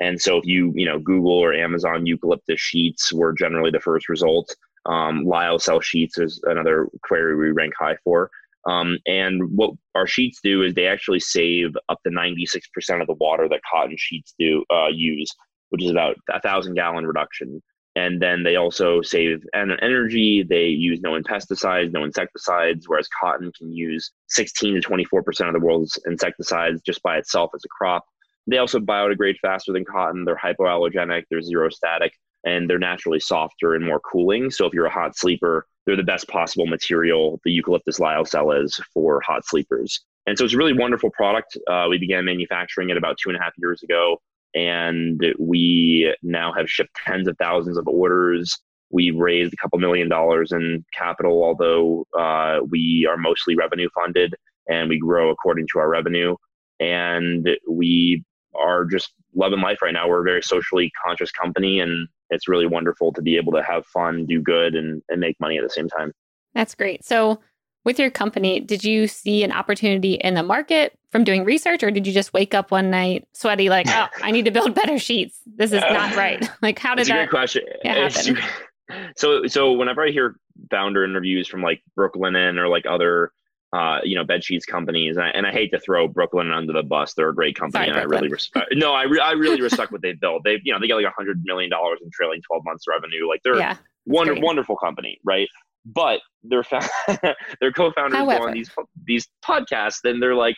And 0.00 0.20
so 0.20 0.38
if 0.38 0.44
you, 0.44 0.72
you 0.74 0.86
know, 0.86 0.98
Google 0.98 1.38
or 1.38 1.54
Amazon 1.54 2.04
eucalyptus 2.04 2.60
sheets 2.60 3.12
were 3.12 3.32
generally 3.32 3.70
the 3.70 3.80
first 3.80 4.08
result. 4.08 4.54
Um, 4.86 5.24
lyocell 5.24 5.82
sheets 5.82 6.18
is 6.18 6.40
another 6.44 6.88
query 7.04 7.36
we 7.36 7.50
rank 7.50 7.74
high 7.78 7.96
for. 8.04 8.30
Um, 8.66 8.98
and 9.06 9.56
what 9.56 9.70
our 9.94 10.06
sheets 10.06 10.40
do 10.42 10.62
is 10.62 10.74
they 10.74 10.86
actually 10.86 11.20
save 11.20 11.76
up 11.88 12.02
to 12.02 12.10
96% 12.10 13.00
of 13.00 13.06
the 13.06 13.14
water 13.14 13.48
that 13.48 13.60
cotton 13.70 13.96
sheets 13.96 14.34
do 14.38 14.64
uh, 14.70 14.88
use, 14.88 15.30
which 15.70 15.82
is 15.82 15.90
about 15.90 16.16
a 16.30 16.40
thousand 16.40 16.74
gallon 16.74 17.06
reduction. 17.06 17.62
And 17.98 18.22
then 18.22 18.44
they 18.44 18.54
also 18.54 19.02
save 19.02 19.44
energy. 19.54 20.44
They 20.48 20.66
use 20.66 21.00
no 21.00 21.20
pesticides, 21.20 21.92
no 21.92 22.04
insecticides, 22.04 22.88
whereas 22.88 23.08
cotton 23.08 23.50
can 23.58 23.72
use 23.72 24.12
16 24.28 24.80
to 24.80 24.88
24% 24.88 25.48
of 25.48 25.52
the 25.52 25.58
world's 25.58 25.98
insecticides 26.06 26.80
just 26.82 27.02
by 27.02 27.18
itself 27.18 27.50
as 27.56 27.64
a 27.64 27.68
crop. 27.68 28.04
They 28.46 28.58
also 28.58 28.78
biodegrade 28.78 29.38
faster 29.42 29.72
than 29.72 29.84
cotton. 29.84 30.24
They're 30.24 30.36
hypoallergenic, 30.36 31.24
they're 31.28 31.42
zero 31.42 31.70
static, 31.70 32.12
and 32.44 32.70
they're 32.70 32.78
naturally 32.78 33.18
softer 33.18 33.74
and 33.74 33.84
more 33.84 34.00
cooling. 34.00 34.52
So 34.52 34.64
if 34.66 34.72
you're 34.72 34.86
a 34.86 34.90
hot 34.90 35.18
sleeper, 35.18 35.66
they're 35.84 35.96
the 35.96 36.04
best 36.04 36.28
possible 36.28 36.66
material 36.66 37.40
the 37.44 37.50
eucalyptus 37.50 37.98
lyocell 37.98 38.62
is 38.62 38.80
for 38.94 39.20
hot 39.26 39.44
sleepers. 39.44 40.04
And 40.28 40.38
so 40.38 40.44
it's 40.44 40.54
a 40.54 40.58
really 40.58 40.72
wonderful 40.72 41.10
product. 41.10 41.58
Uh, 41.66 41.86
we 41.90 41.98
began 41.98 42.24
manufacturing 42.24 42.90
it 42.90 42.96
about 42.96 43.16
two 43.18 43.30
and 43.30 43.36
a 43.36 43.42
half 43.42 43.54
years 43.58 43.82
ago, 43.82 44.18
and 44.54 45.22
we 45.38 46.14
now 46.22 46.52
have 46.52 46.70
shipped 46.70 46.96
tens 47.04 47.28
of 47.28 47.36
thousands 47.38 47.76
of 47.76 47.86
orders. 47.86 48.58
We've 48.90 49.16
raised 49.16 49.52
a 49.52 49.56
couple 49.56 49.78
million 49.78 50.08
dollars 50.08 50.52
in 50.52 50.84
capital, 50.92 51.44
although 51.44 52.06
uh, 52.18 52.60
we 52.68 53.06
are 53.08 53.16
mostly 53.16 53.54
revenue 53.54 53.88
funded 53.94 54.34
and 54.68 54.88
we 54.88 54.98
grow 54.98 55.30
according 55.30 55.66
to 55.72 55.78
our 55.78 55.88
revenue. 55.88 56.36
And 56.80 57.48
we 57.68 58.24
are 58.58 58.84
just 58.84 59.12
loving 59.34 59.60
life 59.60 59.82
right 59.82 59.92
now. 59.92 60.08
We're 60.08 60.20
a 60.20 60.24
very 60.24 60.42
socially 60.42 60.90
conscious 61.04 61.30
company, 61.30 61.80
and 61.80 62.08
it's 62.30 62.48
really 62.48 62.66
wonderful 62.66 63.12
to 63.12 63.22
be 63.22 63.36
able 63.36 63.52
to 63.52 63.62
have 63.62 63.86
fun, 63.86 64.26
do 64.26 64.40
good, 64.40 64.74
and, 64.74 65.02
and 65.08 65.20
make 65.20 65.38
money 65.40 65.58
at 65.58 65.64
the 65.64 65.70
same 65.70 65.88
time. 65.88 66.12
That's 66.54 66.74
great. 66.74 67.04
So, 67.04 67.40
with 67.84 67.98
your 67.98 68.10
company, 68.10 68.60
did 68.60 68.84
you 68.84 69.06
see 69.06 69.42
an 69.44 69.52
opportunity 69.52 70.14
in 70.14 70.34
the 70.34 70.42
market 70.42 70.97
from 71.10 71.24
doing 71.24 71.44
research, 71.44 71.82
or 71.82 71.90
did 71.90 72.06
you 72.06 72.12
just 72.12 72.32
wake 72.32 72.54
up 72.54 72.70
one 72.70 72.90
night 72.90 73.26
sweaty, 73.32 73.68
like, 73.68 73.86
oh, 73.88 74.06
I 74.22 74.30
need 74.30 74.44
to 74.44 74.50
build 74.50 74.74
better 74.74 74.98
sheets? 74.98 75.40
This 75.46 75.72
is 75.72 75.82
not 75.82 76.16
right. 76.16 76.48
Like, 76.62 76.78
how 76.78 76.94
did 76.94 77.06
that? 77.06 77.12
A 77.12 77.16
great 77.26 77.30
question. 77.30 77.62
happen? 77.84 78.38
So, 79.16 79.46
so 79.46 79.72
whenever 79.72 80.04
I 80.04 80.10
hear 80.10 80.36
founder 80.70 81.04
interviews 81.04 81.46
from 81.46 81.62
like 81.62 81.82
Brooklinen 81.96 82.58
or 82.58 82.68
like 82.68 82.84
other 82.86 83.32
uh, 83.72 83.98
you 84.02 84.16
know, 84.16 84.24
bed 84.24 84.42
sheets 84.42 84.64
companies, 84.64 85.16
and 85.16 85.26
I, 85.26 85.28
and 85.30 85.46
I, 85.46 85.52
hate 85.52 85.70
to 85.72 85.80
throw 85.80 86.08
Brooklinen 86.08 86.56
under 86.56 86.72
the 86.72 86.82
bus. 86.82 87.12
They're 87.12 87.28
a 87.28 87.34
great 87.34 87.54
company, 87.54 87.86
Sorry, 87.86 88.00
and 88.00 88.10
Brooklinen. 88.10 88.16
I 88.16 88.20
really 88.20 88.28
respect. 88.28 88.66
No, 88.72 88.94
I, 88.94 89.02
re- 89.02 89.20
I 89.20 89.32
really 89.32 89.60
respect 89.60 89.92
what 89.92 90.00
they've 90.00 90.18
built. 90.18 90.42
They've, 90.42 90.60
you 90.64 90.72
know, 90.72 90.80
they 90.80 90.88
got 90.88 90.96
like 90.96 91.04
a 91.04 91.10
hundred 91.10 91.42
million 91.44 91.68
dollars 91.70 91.98
in 92.02 92.10
trailing 92.10 92.40
twelve 92.40 92.64
months 92.64 92.84
revenue. 92.88 93.28
Like 93.28 93.42
they're 93.44 93.58
yeah, 93.58 93.76
wonder, 94.06 94.34
wonderful 94.40 94.76
company, 94.76 95.20
right? 95.22 95.48
But 95.84 96.20
their 96.42 96.64
fa- 96.64 96.88
their 97.60 97.72
co-founders 97.72 98.16
However. 98.16 98.38
go 98.38 98.48
on 98.48 98.54
these 98.54 98.70
these 99.04 99.28
podcasts, 99.44 99.98
and 100.04 100.22
they're 100.22 100.34
like, 100.34 100.56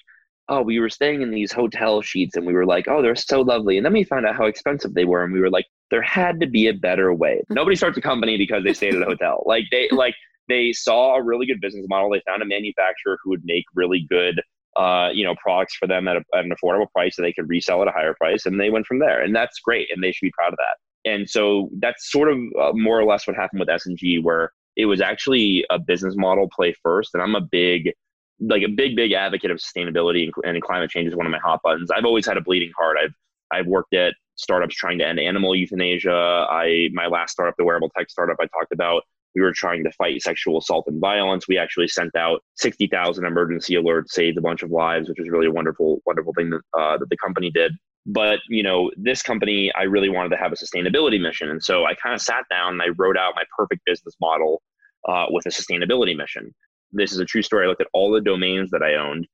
"Oh, 0.50 0.62
we 0.62 0.80
were 0.80 0.90
staying 0.90 1.22
in 1.22 1.30
these 1.30 1.52
hotel 1.52 2.02
sheets, 2.02 2.36
and 2.36 2.46
we 2.46 2.52
were 2.52 2.66
like, 2.66 2.88
oh, 2.88 3.02
they're 3.02 3.14
so 3.14 3.40
lovely." 3.40 3.76
And 3.76 3.86
then 3.86 3.92
we 3.92 4.04
found 4.04 4.26
out 4.26 4.36
how 4.36 4.46
expensive 4.46 4.94
they 4.94 5.04
were, 5.04 5.24
and 5.24 5.32
we 5.32 5.40
were 5.40 5.50
like, 5.50 5.66
"There 5.90 6.02
had 6.02 6.40
to 6.40 6.46
be 6.46 6.66
a 6.68 6.74
better 6.74 7.14
way." 7.14 7.42
Nobody 7.50 7.76
starts 7.76 7.96
a 7.96 8.02
company 8.02 8.36
because 8.36 8.64
they 8.64 8.74
stayed 8.74 8.94
at 8.94 9.02
a 9.02 9.06
hotel. 9.06 9.42
Like 9.46 9.64
they 9.70 9.88
like 9.92 10.14
they 10.48 10.72
saw 10.72 11.14
a 11.14 11.22
really 11.22 11.46
good 11.46 11.60
business 11.60 11.86
model. 11.88 12.10
They 12.10 12.22
found 12.26 12.42
a 12.42 12.46
manufacturer 12.46 13.18
who 13.22 13.30
would 13.30 13.44
make 13.44 13.64
really 13.74 14.06
good, 14.10 14.40
uh, 14.76 15.10
you 15.14 15.24
know, 15.24 15.34
products 15.40 15.76
for 15.76 15.86
them 15.86 16.08
at, 16.08 16.16
a, 16.16 16.22
at 16.34 16.44
an 16.44 16.52
affordable 16.52 16.90
price 16.90 17.16
that 17.16 17.22
they 17.22 17.32
could 17.32 17.48
resell 17.48 17.82
at 17.82 17.88
a 17.88 17.92
higher 17.92 18.14
price, 18.14 18.46
and 18.46 18.60
they 18.60 18.70
went 18.70 18.86
from 18.86 18.98
there. 18.98 19.22
And 19.22 19.34
that's 19.34 19.60
great, 19.60 19.88
and 19.92 20.02
they 20.02 20.12
should 20.12 20.26
be 20.26 20.32
proud 20.32 20.52
of 20.52 20.58
that. 20.58 21.10
And 21.10 21.28
so 21.28 21.70
that's 21.78 22.10
sort 22.10 22.30
of 22.30 22.38
uh, 22.60 22.72
more 22.74 22.98
or 22.98 23.04
less 23.04 23.26
what 23.26 23.36
happened 23.36 23.60
with 23.60 23.70
S 23.70 23.86
and 23.86 23.96
G, 23.96 24.18
where 24.18 24.52
it 24.76 24.86
was 24.86 25.00
actually 25.00 25.64
a 25.70 25.78
business 25.78 26.14
model 26.16 26.48
play 26.54 26.74
first. 26.82 27.10
And 27.14 27.22
I'm 27.22 27.34
a 27.34 27.40
big 27.40 27.92
like 28.40 28.62
a 28.62 28.68
big, 28.68 28.96
big 28.96 29.12
advocate 29.12 29.50
of 29.50 29.58
sustainability 29.58 30.30
and, 30.44 30.62
climate 30.62 30.90
change 30.90 31.08
is 31.08 31.16
one 31.16 31.26
of 31.26 31.32
my 31.32 31.38
hot 31.38 31.60
buttons. 31.62 31.90
I've 31.90 32.04
always 32.04 32.26
had 32.26 32.36
a 32.36 32.40
bleeding 32.40 32.72
heart. 32.76 32.96
I've 33.02 33.14
I've 33.52 33.66
worked 33.66 33.94
at 33.94 34.14
startups 34.36 34.74
trying 34.74 34.98
to 34.98 35.06
end 35.06 35.18
animal 35.18 35.54
euthanasia. 35.54 36.46
I 36.48 36.88
my 36.92 37.06
last 37.06 37.32
startup, 37.32 37.54
the 37.58 37.64
wearable 37.64 37.90
tech 37.96 38.10
startup 38.10 38.36
I 38.40 38.46
talked 38.46 38.72
about, 38.72 39.02
we 39.34 39.42
were 39.42 39.52
trying 39.52 39.84
to 39.84 39.92
fight 39.92 40.22
sexual 40.22 40.58
assault 40.58 40.86
and 40.88 41.00
violence. 41.00 41.46
We 41.46 41.58
actually 41.58 41.88
sent 41.88 42.16
out 42.16 42.42
60,000 42.56 43.24
emergency 43.24 43.74
alerts, 43.74 44.10
saved 44.10 44.38
a 44.38 44.40
bunch 44.40 44.62
of 44.62 44.70
lives, 44.70 45.08
which 45.08 45.18
was 45.18 45.28
really 45.28 45.46
a 45.46 45.52
wonderful, 45.52 46.00
wonderful 46.06 46.32
thing 46.34 46.50
that, 46.50 46.60
uh, 46.76 46.98
that 46.98 47.08
the 47.08 47.16
company 47.16 47.50
did. 47.50 47.72
But, 48.06 48.40
you 48.48 48.62
know, 48.62 48.90
this 48.96 49.22
company, 49.22 49.70
I 49.76 49.82
really 49.82 50.08
wanted 50.08 50.30
to 50.30 50.36
have 50.36 50.52
a 50.52 50.56
sustainability 50.56 51.20
mission. 51.20 51.50
And 51.50 51.62
so 51.62 51.84
I 51.84 51.94
kind 51.94 52.14
of 52.14 52.20
sat 52.20 52.44
down 52.50 52.72
and 52.72 52.82
I 52.82 52.88
wrote 52.96 53.16
out 53.16 53.34
my 53.36 53.44
perfect 53.56 53.82
business 53.84 54.14
model 54.20 54.62
uh, 55.08 55.26
with 55.30 55.46
a 55.46 55.50
sustainability 55.50 56.16
mission. 56.16 56.54
This 56.92 57.12
is 57.12 57.18
a 57.18 57.24
true 57.24 57.42
story. 57.42 57.66
I 57.66 57.68
looked 57.68 57.80
at 57.80 57.88
all 57.92 58.10
the 58.10 58.20
domains 58.20 58.70
that 58.70 58.82
I 58.82 58.94
owned 58.94 59.26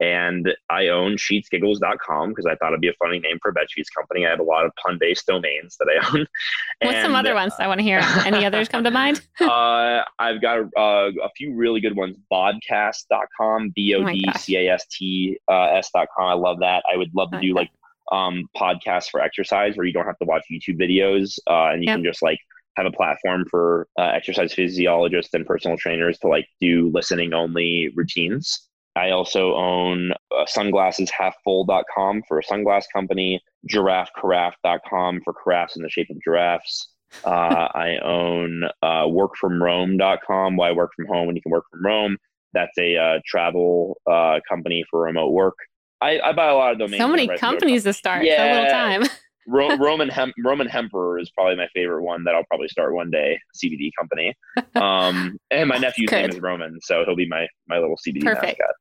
and 0.00 0.52
I 0.70 0.88
own 0.88 1.16
sheetsgiggles.com 1.16 2.30
because 2.30 2.46
I 2.46 2.56
thought 2.56 2.68
it'd 2.68 2.80
be 2.80 2.88
a 2.88 2.94
funny 3.02 3.20
name 3.20 3.38
for 3.40 3.50
a 3.50 3.52
bed 3.52 3.66
sheets 3.70 3.90
company. 3.90 4.26
I 4.26 4.30
have 4.30 4.40
a 4.40 4.44
lot 4.44 4.64
of 4.64 4.72
pun 4.84 4.98
based 5.00 5.26
domains 5.26 5.76
that 5.78 5.88
I 5.88 6.06
own. 6.06 6.26
What's 6.82 6.96
and, 6.96 7.04
some 7.04 7.14
other 7.14 7.34
ones 7.34 7.54
I 7.58 7.68
want 7.68 7.78
to 7.78 7.84
hear? 7.84 8.00
Any 8.24 8.44
others 8.44 8.68
come 8.68 8.84
to 8.84 8.90
mind? 8.90 9.20
uh, 9.40 10.02
I've 10.18 10.40
got 10.42 10.60
uh, 10.76 11.10
a 11.22 11.30
few 11.36 11.54
really 11.54 11.80
good 11.80 11.96
ones. 11.96 12.16
Bodcast.com, 12.32 13.72
B 13.74 13.94
O 13.94 14.04
D 14.04 14.24
C 14.36 14.56
A 14.56 14.74
S 14.74 14.84
T 14.90 15.38
uh, 15.50 15.76
S.com. 15.76 16.06
I 16.18 16.34
love 16.34 16.58
that. 16.60 16.82
I 16.92 16.96
would 16.96 17.10
love 17.14 17.30
to 17.30 17.40
do 17.40 17.54
like 17.54 17.70
um, 18.12 18.48
podcasts 18.56 19.10
for 19.10 19.20
exercise 19.20 19.76
where 19.76 19.86
you 19.86 19.92
don't 19.92 20.06
have 20.06 20.18
to 20.18 20.26
watch 20.26 20.42
YouTube 20.52 20.80
videos 20.80 21.38
uh, 21.48 21.72
and 21.72 21.82
you 21.82 21.86
yep. 21.86 21.96
can 21.96 22.04
just 22.04 22.22
like 22.22 22.38
have 22.76 22.86
a 22.86 22.92
platform 22.92 23.44
for 23.50 23.86
uh, 23.98 24.10
exercise 24.14 24.52
physiologists 24.52 25.32
and 25.34 25.46
personal 25.46 25.76
trainers 25.76 26.18
to 26.18 26.28
like 26.28 26.46
do 26.60 26.90
listening 26.92 27.32
only 27.32 27.90
routines. 27.94 28.68
I 28.96 29.10
also 29.10 29.54
own 29.54 30.12
uh, 30.12 30.44
sunglasseshalffull.com 30.44 32.22
for 32.28 32.38
a 32.38 32.44
sunglass 32.44 32.84
company, 32.92 33.40
giraffecarafe.com 33.68 35.20
for 35.24 35.34
carafes 35.34 35.76
in 35.76 35.82
the 35.82 35.90
shape 35.90 36.10
of 36.10 36.16
giraffes. 36.22 36.90
Uh, 37.24 37.68
I 37.72 37.98
own 38.02 38.64
uh, 38.82 39.04
workfromrome.com, 39.04 40.56
why 40.56 40.72
work 40.72 40.90
from 40.96 41.06
home 41.06 41.28
when 41.28 41.36
you 41.36 41.42
can 41.42 41.52
work 41.52 41.62
from 41.70 41.86
Rome. 41.86 42.16
That's 42.54 42.76
a 42.76 42.96
uh, 42.96 43.18
travel 43.24 44.00
uh, 44.10 44.40
company 44.48 44.84
for 44.90 45.02
remote 45.02 45.30
work. 45.30 45.54
I, 46.00 46.18
I, 46.18 46.32
buy 46.32 46.48
a 46.48 46.54
lot 46.54 46.72
of 46.72 46.78
domains. 46.80 47.00
So 47.00 47.06
many 47.06 47.28
companies 47.38 47.84
to 47.84 47.92
start. 47.92 48.24
Yeah. 48.24 48.36
So 48.36 48.62
little 48.62 48.70
time. 48.70 49.04
Ro- 49.46 49.76
Roman 49.76 50.08
Hemp, 50.08 50.34
Roman 50.44 50.66
Hemper 50.66 51.18
is 51.18 51.30
probably 51.30 51.56
my 51.56 51.68
favorite 51.74 52.02
one 52.02 52.24
that 52.24 52.34
I'll 52.34 52.44
probably 52.44 52.68
start 52.68 52.94
one 52.94 53.10
day. 53.10 53.38
CBD 53.62 53.90
company. 53.98 54.34
Um, 54.74 55.38
and 55.52 55.68
my 55.68 55.78
nephew's 55.78 56.10
name 56.10 56.30
is 56.30 56.40
Roman, 56.40 56.78
so 56.82 57.04
he'll 57.04 57.14
be 57.14 57.28
my 57.28 57.46
my 57.68 57.78
little 57.78 57.96
CBD 57.96 58.24
Perfect. 58.24 58.58
mascot. 58.58 58.74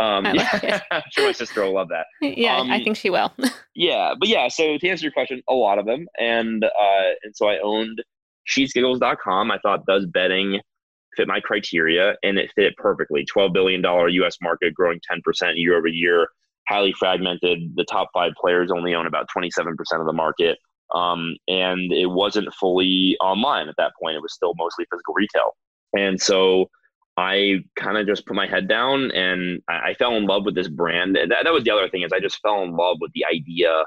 Um, 0.00 0.34
yeah, 0.34 0.80
I'm 0.90 1.02
sure 1.10 1.26
my 1.26 1.32
sister 1.32 1.62
will 1.62 1.74
love 1.74 1.88
that. 1.88 2.06
Yeah, 2.22 2.58
um, 2.58 2.70
I 2.70 2.82
think 2.82 2.96
she 2.96 3.10
will. 3.10 3.32
yeah, 3.74 4.14
but 4.18 4.28
yeah. 4.28 4.48
So 4.48 4.78
to 4.78 4.88
answer 4.88 5.04
your 5.04 5.12
question, 5.12 5.42
a 5.48 5.54
lot 5.54 5.78
of 5.78 5.86
them, 5.86 6.06
and 6.18 6.64
uh, 6.64 7.10
and 7.22 7.34
so 7.34 7.48
I 7.48 7.58
owned 7.62 8.02
sheetsgiggles.com. 8.48 9.50
I 9.50 9.58
thought 9.58 9.84
does 9.86 10.06
bedding 10.06 10.60
fit 11.16 11.26
my 11.26 11.40
criteria, 11.40 12.14
and 12.22 12.38
it 12.38 12.50
fit 12.54 12.76
perfectly. 12.76 13.24
Twelve 13.24 13.52
billion 13.52 13.82
dollar 13.82 14.08
U.S. 14.08 14.36
market, 14.40 14.72
growing 14.72 15.00
ten 15.08 15.20
percent 15.22 15.58
year 15.58 15.76
over 15.76 15.88
year 15.88 16.28
highly 16.70 16.94
fragmented. 16.98 17.74
The 17.74 17.84
top 17.84 18.08
five 18.14 18.32
players 18.40 18.70
only 18.70 18.94
own 18.94 19.06
about 19.06 19.26
27% 19.36 19.74
of 19.92 20.06
the 20.06 20.12
market. 20.12 20.58
Um, 20.94 21.36
and 21.48 21.92
it 21.92 22.06
wasn't 22.06 22.52
fully 22.54 23.16
online 23.20 23.68
at 23.68 23.74
that 23.78 23.92
point. 24.00 24.16
It 24.16 24.22
was 24.22 24.34
still 24.34 24.54
mostly 24.56 24.86
physical 24.90 25.14
retail. 25.14 25.52
And 25.96 26.20
so 26.20 26.66
I 27.16 27.60
kind 27.76 27.96
of 27.98 28.06
just 28.06 28.26
put 28.26 28.36
my 28.36 28.46
head 28.46 28.68
down 28.68 29.10
and 29.12 29.60
I, 29.68 29.90
I, 29.90 29.94
fell 29.94 30.16
in 30.16 30.26
love 30.26 30.44
with 30.44 30.54
this 30.54 30.68
brand. 30.68 31.16
And 31.16 31.30
that, 31.30 31.44
that 31.44 31.52
was 31.52 31.64
the 31.64 31.70
other 31.70 31.88
thing 31.88 32.02
is 32.02 32.12
I 32.12 32.20
just 32.20 32.40
fell 32.40 32.62
in 32.62 32.76
love 32.76 32.98
with 33.00 33.12
the 33.12 33.24
idea 33.26 33.84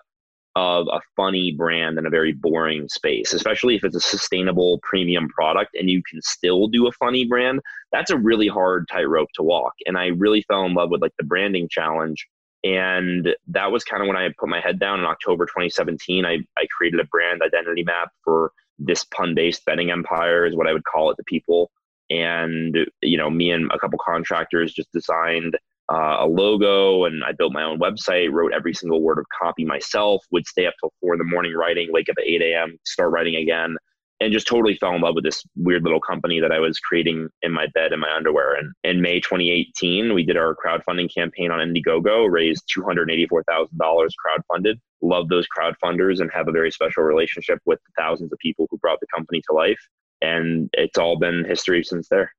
of 0.56 0.88
a 0.92 1.00
funny 1.16 1.52
brand 1.52 1.98
in 1.98 2.06
a 2.06 2.10
very 2.10 2.34
boring 2.34 2.88
space, 2.88 3.34
especially 3.34 3.76
if 3.76 3.84
it's 3.84 3.96
a 3.96 4.02
sustainable 4.02 4.80
premium 4.84 5.28
product 5.30 5.72
and 5.74 5.90
you 5.90 6.02
can 6.10 6.22
still 6.22 6.68
do 6.68 6.88
a 6.88 6.92
funny 6.92 7.26
brand. 7.26 7.60
That's 7.92 8.12
a 8.12 8.18
really 8.18 8.48
hard 8.48 8.88
tightrope 8.92 9.30
to 9.36 9.44
walk. 9.44 9.74
And 9.88 9.98
I 9.98 10.08
really 10.08 10.44
fell 10.44 10.66
in 10.66 10.74
love 10.74 10.92
with 10.92 11.02
like 11.02 11.14
the 11.18 11.26
branding 11.26 11.68
challenge 11.70 12.28
and 12.64 13.36
that 13.48 13.72
was 13.72 13.84
kind 13.84 14.02
of 14.02 14.08
when 14.08 14.18
I 14.18 14.30
put 14.38 14.50
my 14.50 14.62
head 14.62 14.80
down 14.80 15.00
in 15.00 15.06
October 15.06 15.46
2017. 15.46 16.26
I, 16.26 16.38
I 16.58 16.66
created 16.76 17.00
a 17.00 17.06
brand 17.06 17.42
identity 17.44 17.84
map 17.84 18.12
for 18.24 18.52
this 18.80 19.04
pun 19.06 19.36
based 19.36 19.66
bedding 19.66 19.92
empire, 19.92 20.46
is 20.46 20.56
what 20.56 20.68
I 20.68 20.74
would 20.74 20.86
call 20.86 21.12
it 21.12 21.16
to 21.16 21.24
people. 21.24 21.72
And, 22.10 22.78
you 23.02 23.18
know, 23.18 23.30
me 23.30 23.52
and 23.52 23.72
a 23.72 23.80
couple 23.80 24.00
contractors 24.04 24.74
just 24.74 24.92
designed 24.92 25.58
uh, 25.92 26.18
a 26.22 26.28
logo 26.28 27.04
and 27.04 27.24
I 27.24 27.34
built 27.34 27.54
my 27.54 27.64
own 27.64 27.80
website, 27.80 28.32
wrote 28.32 28.54
every 28.54 28.74
single 28.74 29.02
word 29.02 29.20
of 29.20 29.26
copy 29.38 29.66
myself, 29.66 30.24
would 30.32 30.46
stay 30.46 30.66
up 30.66 30.74
till 30.80 30.94
four 31.02 31.14
in 31.14 31.20
the 31.20 31.26
morning 31.26 31.54
writing, 31.54 31.92
wake 31.92 32.10
up 32.10 32.16
at 32.18 32.26
8 32.26 32.42
a.m., 32.42 32.78
start 32.86 33.12
writing 33.12 33.36
again 33.36 33.76
and 34.20 34.32
just 34.32 34.48
totally 34.48 34.76
fell 34.76 34.96
in 34.96 35.02
love 35.02 35.16
with 35.16 35.24
this 35.24 35.44
weird 35.56 35.84
little 35.84 36.00
company 36.00 36.40
that 36.40 36.52
I 36.52 36.60
was 36.60 36.80
creating 36.80 37.30
in 37.42 37.52
my 37.52 37.68
bed 37.74 37.92
in 37.92 38.00
my 38.00 38.16
underwear. 38.16 38.56
And 38.56 38.72
in 38.84 39.02
May 39.02 39.20
2018, 39.20 40.14
we 40.14 40.24
did 40.24 40.38
our 40.38 40.56
crowdfunding 40.56 41.14
campaign 41.14 41.52
on 41.52 41.60
Indiegogo, 41.60 42.32
raised 42.32 42.72
$284,000 42.78 43.68
crowdfunded. 43.78 44.76
Love 45.02 45.28
those 45.28 45.48
crowdfunders 45.58 46.22
and 46.22 46.32
have 46.32 46.48
a 46.48 46.52
very 46.52 46.72
special 46.72 47.04
relationship 47.04 47.60
with 47.66 47.80
the 47.86 48.02
thousands 48.02 48.32
of 48.32 48.40
people 48.40 48.68
who 48.70 48.78
brought 48.78 49.00
the 49.02 49.08
company 49.14 49.42
to 49.50 49.54
life. 49.56 49.80
And 50.22 50.70
it's 50.74 50.98
all 50.98 51.18
been 51.18 51.44
history 51.44 51.84
since 51.84 52.08
there. 52.08 52.32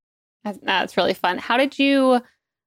That's 0.63 0.97
really 0.97 1.15
fun. 1.15 1.39
How 1.39 1.57
did 1.57 1.79
you, 1.79 2.21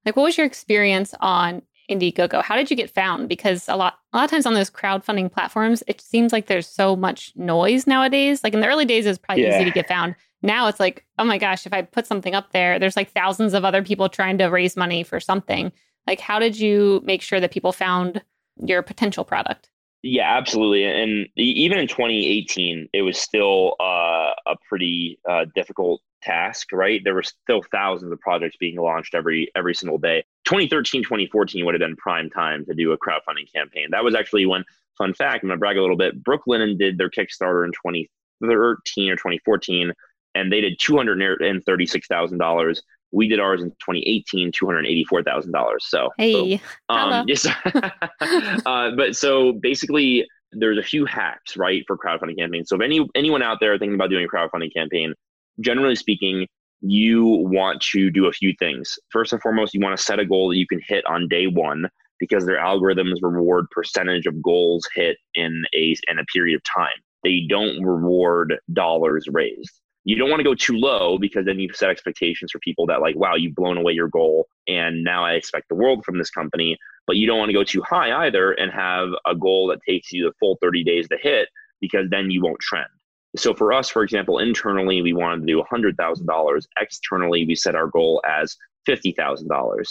like, 0.06 0.16
what 0.16 0.24
was 0.24 0.38
your 0.38 0.46
experience 0.46 1.16
on 1.20 1.64
Indiegogo. 1.90 2.44
How 2.44 2.56
did 2.56 2.70
you 2.70 2.76
get 2.76 2.90
found? 2.90 3.30
Because 3.30 3.68
a 3.70 3.76
lot 3.76 4.00
a 4.14 4.18
lot 4.18 4.26
of 4.26 4.32
times 4.32 4.46
on 4.46 4.54
those 4.54 4.70
crowdfunding 4.70 5.32
platforms, 5.32 5.84
it 5.88 6.02
seems 6.02 6.34
like 6.34 6.48
there's 6.48 6.68
so 6.68 6.96
much 6.96 7.32
noise 7.36 7.88
nowadays. 7.88 8.44
Like 8.44 8.54
in 8.54 8.60
the 8.62 8.68
early 8.68 8.86
days, 8.86 9.06
it 9.06 9.10
was 9.10 9.18
probably 9.18 9.44
yeah. 9.44 9.56
easy 9.56 9.66
to 9.66 9.72
get 9.72 9.88
found. 9.88 10.16
Now 10.42 10.68
it's 10.68 10.80
like, 10.80 11.06
oh 11.18 11.24
my 11.24 11.38
gosh, 11.38 11.66
if 11.66 11.74
I 11.74 11.82
put 11.82 12.06
something 12.06 12.36
up 12.36 12.52
there, 12.52 12.78
there's 12.78 12.96
like 12.96 13.12
thousands 13.12 13.54
of 13.54 13.66
other 13.66 13.84
people 13.84 14.10
trying 14.10 14.38
to 14.38 14.48
raise 14.48 14.76
money 14.76 15.04
for 15.04 15.20
something. 15.20 15.72
Like, 16.06 16.20
how 16.20 16.40
did 16.40 16.60
you 16.60 17.02
make 17.04 17.22
sure 17.22 17.40
that 17.40 17.52
people 17.52 17.72
found 17.72 18.22
your 18.58 18.82
potential 18.82 19.26
product? 19.26 19.70
Yeah, 20.04 20.38
absolutely. 20.38 20.86
And 20.86 21.28
even 21.36 21.80
in 21.80 21.88
2018, 21.88 22.90
it 22.94 23.02
was 23.02 23.18
still 23.18 23.76
uh, 23.80 24.32
a 24.46 24.56
pretty 24.70 25.20
uh, 25.28 25.46
difficult 25.56 26.02
task, 26.22 26.72
right? 26.72 27.02
There 27.04 27.16
were 27.16 27.24
still 27.24 27.62
thousands 27.72 28.12
of 28.12 28.20
projects 28.20 28.58
being 28.58 28.78
launched 28.78 29.16
every 29.16 29.50
every 29.56 29.74
single 29.74 29.98
day. 29.98 30.24
2013, 30.46 31.04
2014 31.04 31.66
would 31.66 31.74
have 31.74 31.80
been 31.80 31.96
prime 31.96 32.30
time 32.30 32.64
to 32.66 32.76
do 32.76 32.92
a 32.92 32.98
crowdfunding 32.98 33.52
campaign. 33.54 33.88
That 33.92 34.04
was 34.04 34.16
actually 34.16 34.46
when, 34.46 34.64
fun 34.98 35.14
fact, 35.14 35.44
I'm 35.44 35.50
gonna 35.50 35.60
brag 35.60 35.78
a 35.78 35.82
little 35.82 35.98
bit. 35.98 36.24
Brooklinen 36.24 36.78
did 36.78 36.98
their 36.98 37.10
Kickstarter 37.10 37.66
in 37.66 37.72
2013 37.72 39.10
or 39.10 39.16
2014, 39.16 39.92
and 40.36 40.52
they 40.52 40.62
did 40.62 40.80
$236,000. 40.80 42.82
We 43.12 43.28
did 43.28 43.40
ours 43.40 43.62
in 43.62 43.70
2018, 43.70 44.52
$284,000. 44.52 45.74
So, 45.80 46.10
hey, 46.18 46.62
um, 46.90 47.26
yes. 47.28 47.48
uh, 48.66 48.92
but 48.96 49.16
so 49.16 49.54
basically, 49.54 50.28
there's 50.52 50.78
a 50.78 50.84
few 50.84 51.06
hacks, 51.06 51.58
right, 51.58 51.84
for 51.88 51.98
crowdfunding 51.98 52.38
campaigns. 52.38 52.70
So 52.70 52.76
if 52.76 52.82
any 52.82 53.08
anyone 53.16 53.44
out 53.44 53.58
there 53.60 53.78
thinking 53.78 53.96
about 53.96 54.10
doing 54.10 54.26
a 54.26 54.28
crowdfunding 54.28 54.74
campaign, 54.74 55.14
generally 55.60 55.96
speaking, 55.96 56.48
you 56.82 57.26
want 57.26 57.82
to 57.82 58.10
do 58.10 58.28
a 58.28 58.32
few 58.32 58.54
things. 58.60 58.98
First 59.10 59.34
and 59.34 59.42
foremost, 59.42 59.74
you 59.74 59.80
want 59.80 59.98
to 59.98 60.04
set 60.04 60.20
a 60.20 60.26
goal 60.26 60.50
that 60.50 60.58
you 60.58 60.68
can 60.68 60.82
hit 60.86 61.06
on 61.06 61.28
day 61.28 61.48
one 61.48 61.90
because 62.20 62.46
their 62.46 62.58
algorithms 62.58 63.22
reward 63.22 63.66
percentage 63.72 64.26
of 64.26 64.42
goals 64.42 64.88
hit 64.94 65.18
in 65.36 65.64
a 65.76 65.96
in 66.10 66.20
a 66.20 66.26
period 66.26 66.56
of 66.56 66.62
time. 66.64 66.98
They 67.24 67.46
don't 67.50 67.84
reward 67.84 68.56
dollars 68.74 69.28
raised. 69.32 69.82
You 70.08 70.16
don't 70.16 70.30
want 70.30 70.40
to 70.40 70.46
go 70.46 70.56
too 70.56 70.78
low 70.78 71.18
because 71.18 71.46
then 71.46 71.60
you 71.60 71.68
set 71.74 71.90
expectations 71.90 72.50
for 72.54 72.60
people 72.60 72.86
that 72.86 73.02
like, 73.02 73.18
wow, 73.18 73.36
you've 73.36 73.56
blown 73.56 73.78
away 73.78 73.92
your 73.92 74.08
goal 74.08 74.48
and 74.66 75.04
now 75.04 75.26
I 75.26 75.34
expect 75.34 75.68
the 75.68 75.76
world 75.76 76.06
from 76.06 76.18
this 76.18 76.30
company. 76.30 76.78
But 77.08 77.18
you 77.18 77.28
don't 77.28 77.38
want 77.38 77.50
to 77.50 77.54
go 77.54 77.66
too 77.66 77.82
high 77.82 78.26
either 78.26 78.54
and 78.54 78.72
have 78.72 79.10
a 79.26 79.36
goal 79.36 79.68
that 79.68 79.80
takes 79.86 80.14
you 80.14 80.24
the 80.24 80.34
full 80.40 80.58
30 80.62 80.86
days 80.86 81.10
to 81.10 81.18
hit 81.22 81.50
because 81.82 82.10
then 82.10 82.32
you 82.32 82.42
won't 82.42 82.62
trend. 82.62 82.88
So 83.36 83.54
for 83.54 83.74
us, 83.74 83.90
for 83.90 84.02
example, 84.02 84.40
internally, 84.40 85.02
we 85.02 85.12
wanted 85.12 85.46
to 85.46 85.54
do 85.54 85.62
$100,000. 85.70 86.62
Externally, 86.80 87.46
we 87.46 87.56
set 87.56 87.76
our 87.76 87.88
goal 87.88 88.22
as 88.26 88.56
$50,000. 88.88 89.86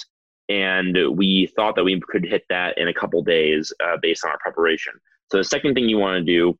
And 0.48 0.96
we 1.14 1.52
thought 1.56 1.74
that 1.76 1.84
we 1.84 2.00
could 2.08 2.24
hit 2.24 2.44
that 2.48 2.78
in 2.78 2.88
a 2.88 2.94
couple 2.94 3.22
days 3.22 3.70
uh, 3.84 3.98
based 4.00 4.24
on 4.24 4.30
our 4.30 4.38
preparation. 4.38 4.94
So 5.30 5.36
the 5.36 5.44
second 5.44 5.74
thing 5.74 5.90
you 5.90 5.98
want 5.98 6.16
to 6.16 6.24
do 6.24 6.56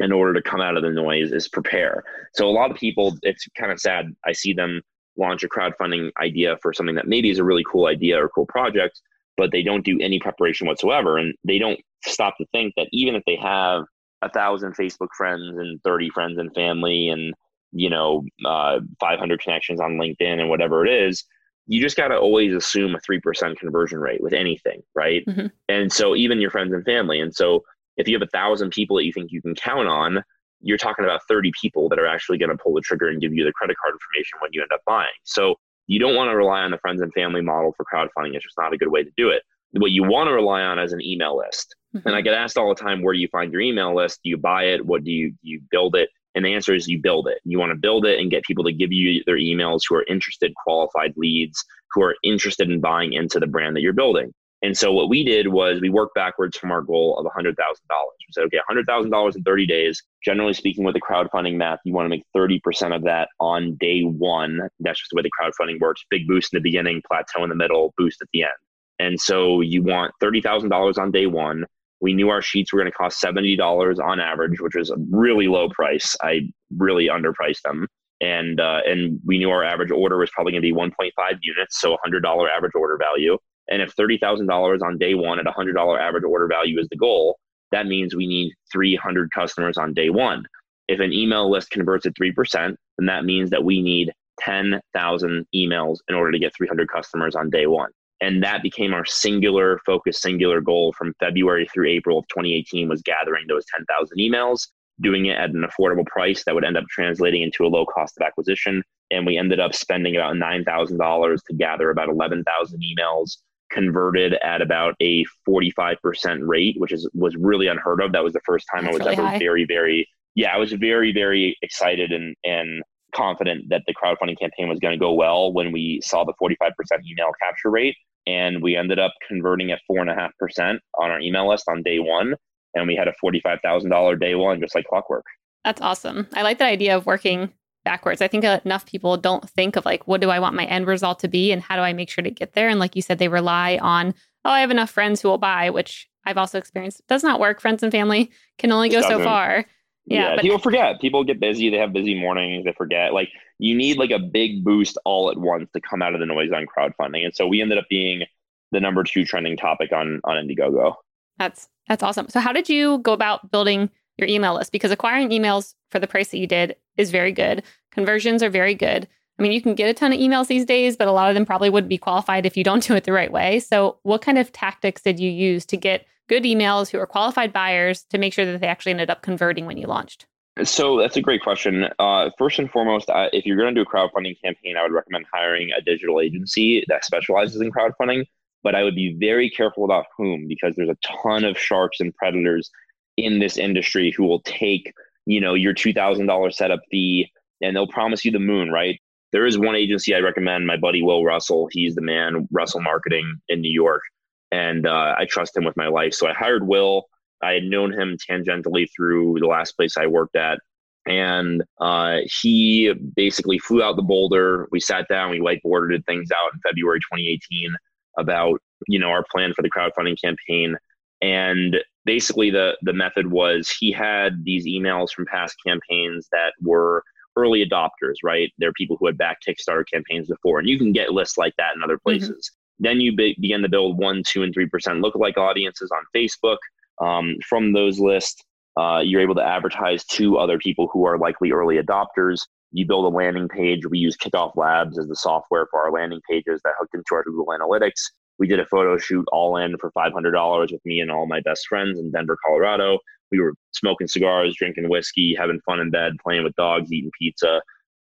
in 0.00 0.12
order 0.12 0.32
to 0.32 0.42
come 0.42 0.60
out 0.60 0.76
of 0.76 0.82
the 0.82 0.90
noise 0.90 1.30
is 1.30 1.46
prepare. 1.46 2.02
So 2.34 2.48
a 2.48 2.50
lot 2.50 2.70
of 2.70 2.76
people, 2.76 3.16
it's 3.22 3.46
kind 3.56 3.70
of 3.70 3.78
sad. 3.78 4.06
I 4.26 4.32
see 4.32 4.52
them 4.54 4.80
launch 5.16 5.44
a 5.44 5.48
crowdfunding 5.48 6.10
idea 6.20 6.56
for 6.62 6.72
something 6.72 6.94
that 6.94 7.06
maybe 7.06 7.30
is 7.30 7.38
a 7.38 7.44
really 7.44 7.64
cool 7.70 7.86
idea 7.86 8.22
or 8.22 8.30
cool 8.30 8.46
project, 8.46 9.00
but 9.36 9.52
they 9.52 9.62
don't 9.62 9.84
do 9.84 9.98
any 10.00 10.18
preparation 10.18 10.66
whatsoever. 10.66 11.18
And 11.18 11.34
they 11.46 11.58
don't 11.58 11.78
stop 12.06 12.36
to 12.38 12.46
think 12.52 12.72
that 12.76 12.88
even 12.92 13.14
if 13.14 13.22
they 13.26 13.36
have 13.36 13.84
a 14.22 14.30
thousand 14.30 14.74
Facebook 14.74 15.08
friends 15.16 15.56
and 15.58 15.80
30 15.84 16.10
friends 16.10 16.38
and 16.38 16.52
family 16.54 17.08
and, 17.08 17.34
you 17.72 17.90
know, 17.90 18.24
uh, 18.46 18.80
500 19.00 19.40
connections 19.40 19.80
on 19.80 19.98
LinkedIn 19.98 20.40
and 20.40 20.48
whatever 20.48 20.86
it 20.86 21.08
is, 21.08 21.24
you 21.66 21.80
just 21.80 21.96
got 21.96 22.08
to 22.08 22.18
always 22.18 22.54
assume 22.54 22.94
a 22.94 22.98
3% 22.98 23.56
conversion 23.58 24.00
rate 24.00 24.22
with 24.22 24.32
anything, 24.32 24.82
right? 24.94 25.24
Mm-hmm. 25.26 25.46
And 25.68 25.92
so 25.92 26.16
even 26.16 26.40
your 26.40 26.50
friends 26.50 26.72
and 26.72 26.84
family. 26.84 27.20
And 27.20 27.34
so 27.34 27.64
if 27.96 28.08
you 28.08 28.14
have 28.14 28.26
a 28.26 28.30
thousand 28.30 28.70
people 28.70 28.96
that 28.96 29.04
you 29.04 29.12
think 29.12 29.30
you 29.30 29.42
can 29.42 29.54
count 29.54 29.88
on, 29.88 30.22
you're 30.60 30.78
talking 30.78 31.04
about 31.04 31.20
30 31.28 31.52
people 31.60 31.88
that 31.88 31.98
are 31.98 32.06
actually 32.06 32.38
going 32.38 32.50
to 32.50 32.56
pull 32.56 32.74
the 32.74 32.80
trigger 32.80 33.08
and 33.08 33.20
give 33.20 33.32
you 33.32 33.44
the 33.44 33.52
credit 33.52 33.76
card 33.82 33.94
information 33.94 34.38
when 34.40 34.50
you 34.52 34.62
end 34.62 34.72
up 34.72 34.80
buying. 34.86 35.08
So 35.24 35.56
you 35.86 35.98
don't 35.98 36.14
want 36.14 36.30
to 36.30 36.36
rely 36.36 36.60
on 36.60 36.70
the 36.70 36.78
friends 36.78 37.00
and 37.00 37.12
family 37.14 37.40
model 37.40 37.74
for 37.76 37.84
crowdfunding. 37.92 38.34
It's 38.34 38.44
just 38.44 38.58
not 38.58 38.72
a 38.72 38.78
good 38.78 38.90
way 38.90 39.02
to 39.02 39.10
do 39.16 39.30
it. 39.30 39.42
What 39.72 39.92
you 39.92 40.02
want 40.02 40.28
to 40.28 40.32
rely 40.32 40.62
on 40.62 40.78
is 40.78 40.92
an 40.92 41.00
email 41.00 41.38
list. 41.38 41.74
Mm-hmm. 41.96 42.08
And 42.08 42.16
I 42.16 42.20
get 42.20 42.34
asked 42.34 42.58
all 42.58 42.68
the 42.68 42.80
time, 42.80 43.02
where 43.02 43.14
do 43.14 43.20
you 43.20 43.28
find 43.28 43.52
your 43.52 43.60
email 43.60 43.94
list? 43.94 44.20
Do 44.22 44.30
you 44.30 44.36
buy 44.36 44.64
it? 44.64 44.84
What 44.84 45.04
do 45.04 45.10
you 45.10 45.30
do 45.30 45.36
you 45.42 45.60
build 45.70 45.96
it? 45.96 46.08
And 46.34 46.44
the 46.44 46.54
answer 46.54 46.74
is 46.74 46.86
you 46.86 47.00
build 47.00 47.26
it. 47.26 47.38
You 47.44 47.58
want 47.58 47.70
to 47.70 47.78
build 47.78 48.06
it 48.06 48.20
and 48.20 48.30
get 48.30 48.44
people 48.44 48.64
to 48.64 48.72
give 48.72 48.92
you 48.92 49.22
their 49.26 49.38
emails 49.38 49.80
who 49.88 49.96
are 49.96 50.04
interested, 50.08 50.52
qualified 50.54 51.12
leads, 51.16 51.64
who 51.92 52.02
are 52.02 52.14
interested 52.22 52.70
in 52.70 52.80
buying 52.80 53.14
into 53.14 53.40
the 53.40 53.48
brand 53.48 53.74
that 53.74 53.80
you're 53.80 53.92
building. 53.92 54.32
And 54.62 54.76
so 54.76 54.92
what 54.92 55.08
we 55.08 55.24
did 55.24 55.48
was 55.48 55.80
we 55.80 55.88
worked 55.88 56.14
backwards 56.14 56.56
from 56.56 56.70
our 56.70 56.82
goal 56.82 57.16
of 57.18 57.24
$100,000. 57.24 57.54
We 57.56 58.32
said, 58.32 58.44
okay, 58.44 58.58
$100,000 58.70 59.36
in 59.36 59.42
30 59.42 59.66
days. 59.66 60.02
Generally 60.22 60.54
speaking, 60.54 60.84
with 60.84 60.94
the 60.94 61.00
crowdfunding 61.00 61.56
math, 61.56 61.78
you 61.84 61.94
want 61.94 62.04
to 62.04 62.10
make 62.10 62.24
30% 62.36 62.94
of 62.94 63.02
that 63.04 63.28
on 63.40 63.76
day 63.80 64.02
one. 64.02 64.60
That's 64.80 64.98
just 64.98 65.10
the 65.10 65.16
way 65.16 65.22
the 65.22 65.30
crowdfunding 65.30 65.80
works. 65.80 66.04
Big 66.10 66.28
boost 66.28 66.52
in 66.52 66.58
the 66.58 66.62
beginning, 66.62 67.02
plateau 67.06 67.42
in 67.42 67.48
the 67.48 67.56
middle, 67.56 67.94
boost 67.96 68.20
at 68.20 68.28
the 68.34 68.42
end. 68.42 68.52
And 68.98 69.18
so 69.18 69.62
you 69.62 69.82
want 69.82 70.12
$30,000 70.22 70.98
on 70.98 71.10
day 71.10 71.26
one. 71.26 71.64
We 72.02 72.12
knew 72.12 72.28
our 72.28 72.42
sheets 72.42 72.72
were 72.72 72.80
going 72.80 72.90
to 72.90 72.96
cost 72.96 73.22
$70 73.22 73.98
on 73.98 74.20
average, 74.20 74.60
which 74.60 74.74
was 74.74 74.90
a 74.90 74.96
really 75.10 75.48
low 75.48 75.70
price. 75.70 76.16
I 76.22 76.50
really 76.76 77.08
underpriced 77.08 77.62
them. 77.62 77.86
And, 78.20 78.60
uh, 78.60 78.80
and 78.86 79.18
we 79.24 79.38
knew 79.38 79.48
our 79.48 79.64
average 79.64 79.90
order 79.90 80.18
was 80.18 80.30
probably 80.30 80.52
going 80.52 80.62
to 80.62 80.68
be 80.68 80.74
1.5 80.74 81.10
units, 81.40 81.80
so 81.80 81.96
$100 82.06 82.48
average 82.54 82.72
order 82.74 82.98
value. 82.98 83.38
And 83.70 83.80
if 83.80 83.94
$30,000 83.94 84.82
on 84.82 84.98
day 84.98 85.14
one 85.14 85.38
at 85.38 85.46
$100 85.46 86.00
average 86.00 86.24
order 86.24 86.48
value 86.48 86.78
is 86.80 86.88
the 86.88 86.96
goal, 86.96 87.38
that 87.72 87.86
means 87.86 88.14
we 88.14 88.26
need 88.26 88.52
300 88.72 89.30
customers 89.30 89.78
on 89.78 89.94
day 89.94 90.10
one. 90.10 90.44
If 90.88 90.98
an 90.98 91.12
email 91.12 91.48
list 91.48 91.70
converts 91.70 92.04
at 92.04 92.14
3%, 92.14 92.74
then 92.98 93.06
that 93.06 93.24
means 93.24 93.50
that 93.50 93.62
we 93.62 93.80
need 93.80 94.12
10,000 94.40 95.46
emails 95.54 95.98
in 96.08 96.14
order 96.16 96.32
to 96.32 96.38
get 96.38 96.54
300 96.56 96.88
customers 96.88 97.36
on 97.36 97.48
day 97.48 97.66
one. 97.66 97.90
And 98.20 98.42
that 98.42 98.62
became 98.62 98.92
our 98.92 99.04
singular 99.04 99.78
focus, 99.86 100.20
singular 100.20 100.60
goal 100.60 100.92
from 100.98 101.14
February 101.20 101.68
through 101.72 101.88
April 101.88 102.18
of 102.18 102.28
2018 102.28 102.88
was 102.88 103.02
gathering 103.02 103.46
those 103.48 103.64
10,000 103.76 104.18
emails, 104.18 104.68
doing 105.00 105.26
it 105.26 105.38
at 105.38 105.50
an 105.50 105.64
affordable 105.64 106.04
price 106.06 106.44
that 106.44 106.54
would 106.54 106.64
end 106.64 106.76
up 106.76 106.84
translating 106.90 107.42
into 107.42 107.64
a 107.64 107.68
low 107.68 107.86
cost 107.86 108.18
of 108.20 108.26
acquisition. 108.26 108.82
And 109.10 109.24
we 109.24 109.38
ended 109.38 109.60
up 109.60 109.74
spending 109.74 110.16
about 110.16 110.34
$9,000 110.34 111.38
to 111.46 111.54
gather 111.54 111.90
about 111.90 112.08
11,000 112.08 112.82
emails 112.82 113.38
converted 113.70 114.34
at 114.44 114.62
about 114.62 114.94
a 115.00 115.24
45% 115.48 116.40
rate, 116.46 116.76
which 116.78 116.92
is 116.92 117.08
was 117.14 117.36
really 117.36 117.68
unheard 117.68 118.02
of. 118.02 118.12
That 118.12 118.24
was 118.24 118.32
the 118.32 118.40
first 118.44 118.66
time 118.72 118.84
That's 118.84 118.96
I 118.96 118.98
was 118.98 119.06
really 119.06 119.12
ever 119.16 119.28
high. 119.28 119.38
very, 119.38 119.64
very 119.64 120.08
yeah, 120.34 120.54
I 120.54 120.58
was 120.58 120.72
very, 120.72 121.12
very 121.12 121.56
excited 121.62 122.12
and 122.12 122.36
and 122.44 122.82
confident 123.14 123.68
that 123.68 123.82
the 123.86 123.94
crowdfunding 123.94 124.38
campaign 124.38 124.68
was 124.68 124.78
going 124.78 124.92
to 124.92 124.98
go 124.98 125.12
well 125.12 125.52
when 125.52 125.72
we 125.72 126.00
saw 126.02 126.24
the 126.24 126.34
45% 126.40 126.70
email 127.10 127.30
capture 127.42 127.70
rate. 127.70 127.96
And 128.26 128.62
we 128.62 128.76
ended 128.76 128.98
up 128.98 129.12
converting 129.26 129.72
at 129.72 129.80
four 129.86 129.98
and 129.98 130.10
a 130.10 130.14
half 130.14 130.30
percent 130.38 130.80
on 130.98 131.10
our 131.10 131.20
email 131.20 131.48
list 131.48 131.64
on 131.68 131.82
day 131.82 131.98
one. 131.98 132.34
And 132.74 132.86
we 132.86 132.94
had 132.94 133.08
a 133.08 133.14
$45,000 133.24 134.20
day 134.20 134.36
one, 134.36 134.60
just 134.60 134.76
like 134.76 134.84
clockwork. 134.84 135.24
That's 135.64 135.80
awesome. 135.80 136.28
I 136.34 136.42
like 136.42 136.58
that 136.58 136.68
idea 136.68 136.96
of 136.96 137.06
working 137.06 137.52
backwards. 137.84 138.20
I 138.20 138.28
think 138.28 138.44
enough 138.44 138.86
people 138.86 139.16
don't 139.16 139.48
think 139.50 139.76
of 139.76 139.84
like, 139.84 140.06
what 140.06 140.20
do 140.20 140.30
I 140.30 140.38
want 140.38 140.54
my 140.54 140.64
end 140.66 140.86
result 140.86 141.18
to 141.20 141.28
be 141.28 141.52
and 141.52 141.62
how 141.62 141.76
do 141.76 141.82
I 141.82 141.92
make 141.92 142.10
sure 142.10 142.22
to 142.22 142.30
get 142.30 142.52
there? 142.52 142.68
And 142.68 142.80
like 142.80 142.96
you 142.96 143.02
said, 143.02 143.18
they 143.18 143.28
rely 143.28 143.78
on, 143.80 144.14
oh, 144.44 144.50
I 144.50 144.60
have 144.60 144.70
enough 144.70 144.90
friends 144.90 145.20
who 145.20 145.28
will 145.28 145.38
buy, 145.38 145.70
which 145.70 146.08
I've 146.24 146.38
also 146.38 146.58
experienced. 146.58 147.06
Does 147.08 147.22
not 147.22 147.40
work. 147.40 147.60
Friends 147.60 147.82
and 147.82 147.92
family 147.92 148.30
can 148.58 148.72
only 148.72 148.88
go 148.88 149.00
so 149.00 149.22
far. 149.22 149.64
Yeah, 150.06 150.20
yeah 150.20 150.34
but- 150.36 150.42
people 150.42 150.58
forget. 150.58 151.00
People 151.00 151.24
get 151.24 151.40
busy. 151.40 151.70
They 151.70 151.78
have 151.78 151.92
busy 151.92 152.18
mornings. 152.18 152.64
They 152.64 152.72
forget. 152.72 153.12
Like 153.12 153.28
you 153.58 153.74
need 153.74 153.98
like 153.98 154.10
a 154.10 154.18
big 154.18 154.64
boost 154.64 154.98
all 155.04 155.30
at 155.30 155.38
once 155.38 155.70
to 155.74 155.80
come 155.80 156.02
out 156.02 156.14
of 156.14 156.20
the 156.20 156.26
noise 156.26 156.50
on 156.52 156.66
crowdfunding. 156.66 157.24
And 157.24 157.34
so 157.34 157.46
we 157.46 157.60
ended 157.60 157.78
up 157.78 157.86
being 157.88 158.24
the 158.72 158.80
number 158.80 159.02
two 159.02 159.24
trending 159.24 159.56
topic 159.56 159.92
on 159.92 160.20
on 160.24 160.36
Indiegogo. 160.36 160.94
That's 161.38 161.68
that's 161.88 162.02
awesome. 162.02 162.28
So 162.28 162.40
how 162.40 162.52
did 162.52 162.68
you 162.68 162.98
go 162.98 163.12
about 163.12 163.50
building 163.50 163.90
your 164.16 164.28
email 164.28 164.54
list? 164.54 164.72
Because 164.72 164.90
acquiring 164.90 165.30
emails 165.30 165.74
for 165.90 165.98
the 165.98 166.06
price 166.06 166.28
that 166.28 166.38
you 166.38 166.46
did 166.46 166.76
is 167.00 167.10
very 167.10 167.32
good. 167.32 167.62
Conversions 167.90 168.42
are 168.42 168.50
very 168.50 168.74
good. 168.74 169.08
I 169.38 169.42
mean, 169.42 169.52
you 169.52 169.62
can 169.62 169.74
get 169.74 169.88
a 169.88 169.94
ton 169.94 170.12
of 170.12 170.18
emails 170.18 170.48
these 170.48 170.66
days, 170.66 170.96
but 170.96 171.08
a 171.08 171.12
lot 171.12 171.30
of 171.30 171.34
them 171.34 171.46
probably 171.46 171.70
wouldn't 171.70 171.88
be 171.88 171.98
qualified 171.98 172.44
if 172.44 172.56
you 172.56 172.64
don't 172.64 172.82
do 172.86 172.94
it 172.94 173.04
the 173.04 173.12
right 173.12 173.32
way. 173.32 173.58
So, 173.60 173.98
what 174.02 174.22
kind 174.22 174.38
of 174.38 174.52
tactics 174.52 175.02
did 175.02 175.18
you 175.18 175.30
use 175.30 175.64
to 175.66 175.76
get 175.76 176.06
good 176.28 176.44
emails 176.44 176.90
who 176.90 176.98
are 176.98 177.06
qualified 177.06 177.52
buyers 177.52 178.04
to 178.10 178.18
make 178.18 178.32
sure 178.32 178.44
that 178.44 178.60
they 178.60 178.66
actually 178.66 178.92
ended 178.92 179.10
up 179.10 179.22
converting 179.22 179.66
when 179.66 179.78
you 179.78 179.86
launched? 179.86 180.26
So 180.64 180.98
that's 180.98 181.16
a 181.16 181.22
great 181.22 181.42
question. 181.42 181.88
Uh, 181.98 182.30
first 182.36 182.58
and 182.58 182.70
foremost, 182.70 183.08
uh, 183.08 183.28
if 183.32 183.46
you're 183.46 183.56
going 183.56 183.74
to 183.74 183.84
do 183.84 183.88
a 183.88 183.90
crowdfunding 183.90 184.36
campaign, 184.42 184.76
I 184.76 184.82
would 184.82 184.92
recommend 184.92 185.24
hiring 185.32 185.70
a 185.76 185.80
digital 185.80 186.20
agency 186.20 186.84
that 186.88 187.04
specializes 187.04 187.60
in 187.60 187.72
crowdfunding. 187.72 188.26
But 188.62 188.74
I 188.74 188.82
would 188.82 188.94
be 188.94 189.16
very 189.18 189.48
careful 189.48 189.84
about 189.84 190.06
whom 190.16 190.46
because 190.46 190.76
there's 190.76 190.90
a 190.90 190.98
ton 191.22 191.44
of 191.44 191.56
sharks 191.56 191.98
and 191.98 192.14
predators 192.14 192.70
in 193.16 193.38
this 193.38 193.56
industry 193.56 194.12
who 194.14 194.24
will 194.24 194.42
take 194.42 194.92
you 195.26 195.40
know 195.40 195.54
your 195.54 195.74
$2000 195.74 196.52
setup 196.52 196.80
fee 196.90 197.30
and 197.62 197.76
they'll 197.76 197.86
promise 197.86 198.24
you 198.24 198.30
the 198.30 198.38
moon 198.38 198.70
right? 198.70 198.98
There 199.32 199.46
is 199.46 199.58
one 199.58 199.76
agency 199.76 200.14
i 200.14 200.18
recommend 200.18 200.66
my 200.66 200.76
buddy 200.76 201.02
will 201.02 201.24
russell. 201.24 201.68
He's 201.70 201.94
the 201.94 202.02
man 202.02 202.48
russell 202.50 202.80
marketing 202.80 203.40
in 203.48 203.60
new 203.60 203.72
york 203.72 204.02
and 204.50 204.86
uh, 204.86 205.14
i 205.18 205.26
trust 205.26 205.56
him 205.56 205.64
with 205.64 205.76
my 205.76 205.88
life. 205.88 206.14
So 206.14 206.28
i 206.28 206.32
hired 206.32 206.66
will. 206.66 207.04
I 207.42 207.52
had 207.52 207.64
known 207.64 207.92
him 207.92 208.18
tangentially 208.30 208.88
through 208.94 209.38
the 209.40 209.46
last 209.46 209.72
place 209.72 209.96
i 209.96 210.06
worked 210.06 210.36
at 210.36 210.58
and 211.06 211.62
uh, 211.80 212.18
he 212.42 212.92
basically 213.16 213.58
flew 213.58 213.82
out 213.82 213.96
the 213.96 214.02
boulder. 214.02 214.68
We 214.70 214.80
sat 214.80 215.08
down 215.08 215.30
we 215.30 215.40
whiteboarded 215.40 216.04
things 216.06 216.28
out 216.30 216.52
in 216.52 216.60
february 216.60 217.00
2018 217.00 217.74
about 218.18 218.60
you 218.88 218.98
know 218.98 219.08
our 219.08 219.24
plan 219.30 219.52
for 219.54 219.62
the 219.62 219.70
crowdfunding 219.70 220.20
campaign 220.22 220.76
and 221.22 221.76
basically 222.10 222.50
the 222.50 222.76
the 222.82 222.92
method 222.92 223.30
was 223.30 223.70
he 223.70 223.92
had 223.92 224.44
these 224.44 224.66
emails 224.66 225.12
from 225.12 225.24
past 225.26 225.54
campaigns 225.64 226.26
that 226.32 226.52
were 226.60 227.04
early 227.36 227.64
adopters 227.64 228.16
right? 228.24 228.50
They're 228.58 228.72
people 228.72 228.96
who 228.98 229.06
had 229.06 229.16
backed 229.16 229.46
kickstarter 229.46 229.84
campaigns 229.94 230.26
before 230.26 230.58
and 230.58 230.68
you 230.68 230.76
can 230.76 230.90
get 230.90 231.12
lists 231.12 231.38
like 231.38 231.54
that 231.56 231.76
in 231.76 231.84
other 231.84 231.94
mm-hmm. 231.94 232.18
places. 232.18 232.50
Mm-hmm. 232.50 232.84
then 232.86 233.00
you 233.00 233.14
be, 233.14 233.36
begin 233.40 233.62
to 233.62 233.68
build 233.68 233.96
one 233.96 234.24
two 234.26 234.42
and 234.42 234.52
three 234.52 234.66
percent 234.66 235.04
lookalike 235.04 235.36
audiences 235.36 235.92
on 235.92 236.02
facebook. 236.16 236.58
Um, 237.00 237.36
from 237.48 237.72
those 237.72 238.00
lists 238.00 238.42
uh, 238.76 239.00
you're 239.04 239.20
able 239.20 239.36
to 239.36 239.46
advertise 239.56 240.04
to 240.16 240.36
other 240.36 240.58
people 240.58 240.88
who 240.92 241.04
are 241.04 241.16
likely 241.16 241.52
early 241.52 241.76
adopters. 241.76 242.40
You 242.72 242.86
build 242.86 243.04
a 243.04 243.16
landing 243.16 243.48
page. 243.48 243.86
We 243.86 243.98
use 243.98 244.16
kickoff 244.16 244.56
labs 244.56 244.98
as 244.98 245.06
the 245.06 245.16
software 245.16 245.66
for 245.70 245.80
our 245.80 245.92
landing 245.92 246.20
pages 246.28 246.60
that 246.64 246.74
hooked 246.78 246.94
into 246.94 247.14
our 247.14 247.22
google 247.22 247.46
analytics 247.46 248.02
we 248.40 248.46
did 248.48 248.58
a 248.58 248.66
photo 248.66 248.96
shoot 248.96 249.24
all 249.30 249.58
in 249.58 249.76
for 249.76 249.92
$500 249.92 250.72
with 250.72 250.84
me 250.86 251.00
and 251.00 251.10
all 251.10 251.26
my 251.26 251.40
best 251.40 251.68
friends 251.68 252.00
in 252.00 252.10
Denver, 252.10 252.38
Colorado. 252.44 252.98
We 253.30 253.38
were 253.38 253.52
smoking 253.72 254.08
cigars, 254.08 254.56
drinking 254.56 254.88
whiskey, 254.88 255.36
having 255.38 255.60
fun 255.60 255.78
in 255.78 255.90
bed, 255.90 256.14
playing 256.24 256.42
with 256.42 256.56
dogs, 256.56 256.90
eating 256.90 257.10
pizza. 257.16 257.60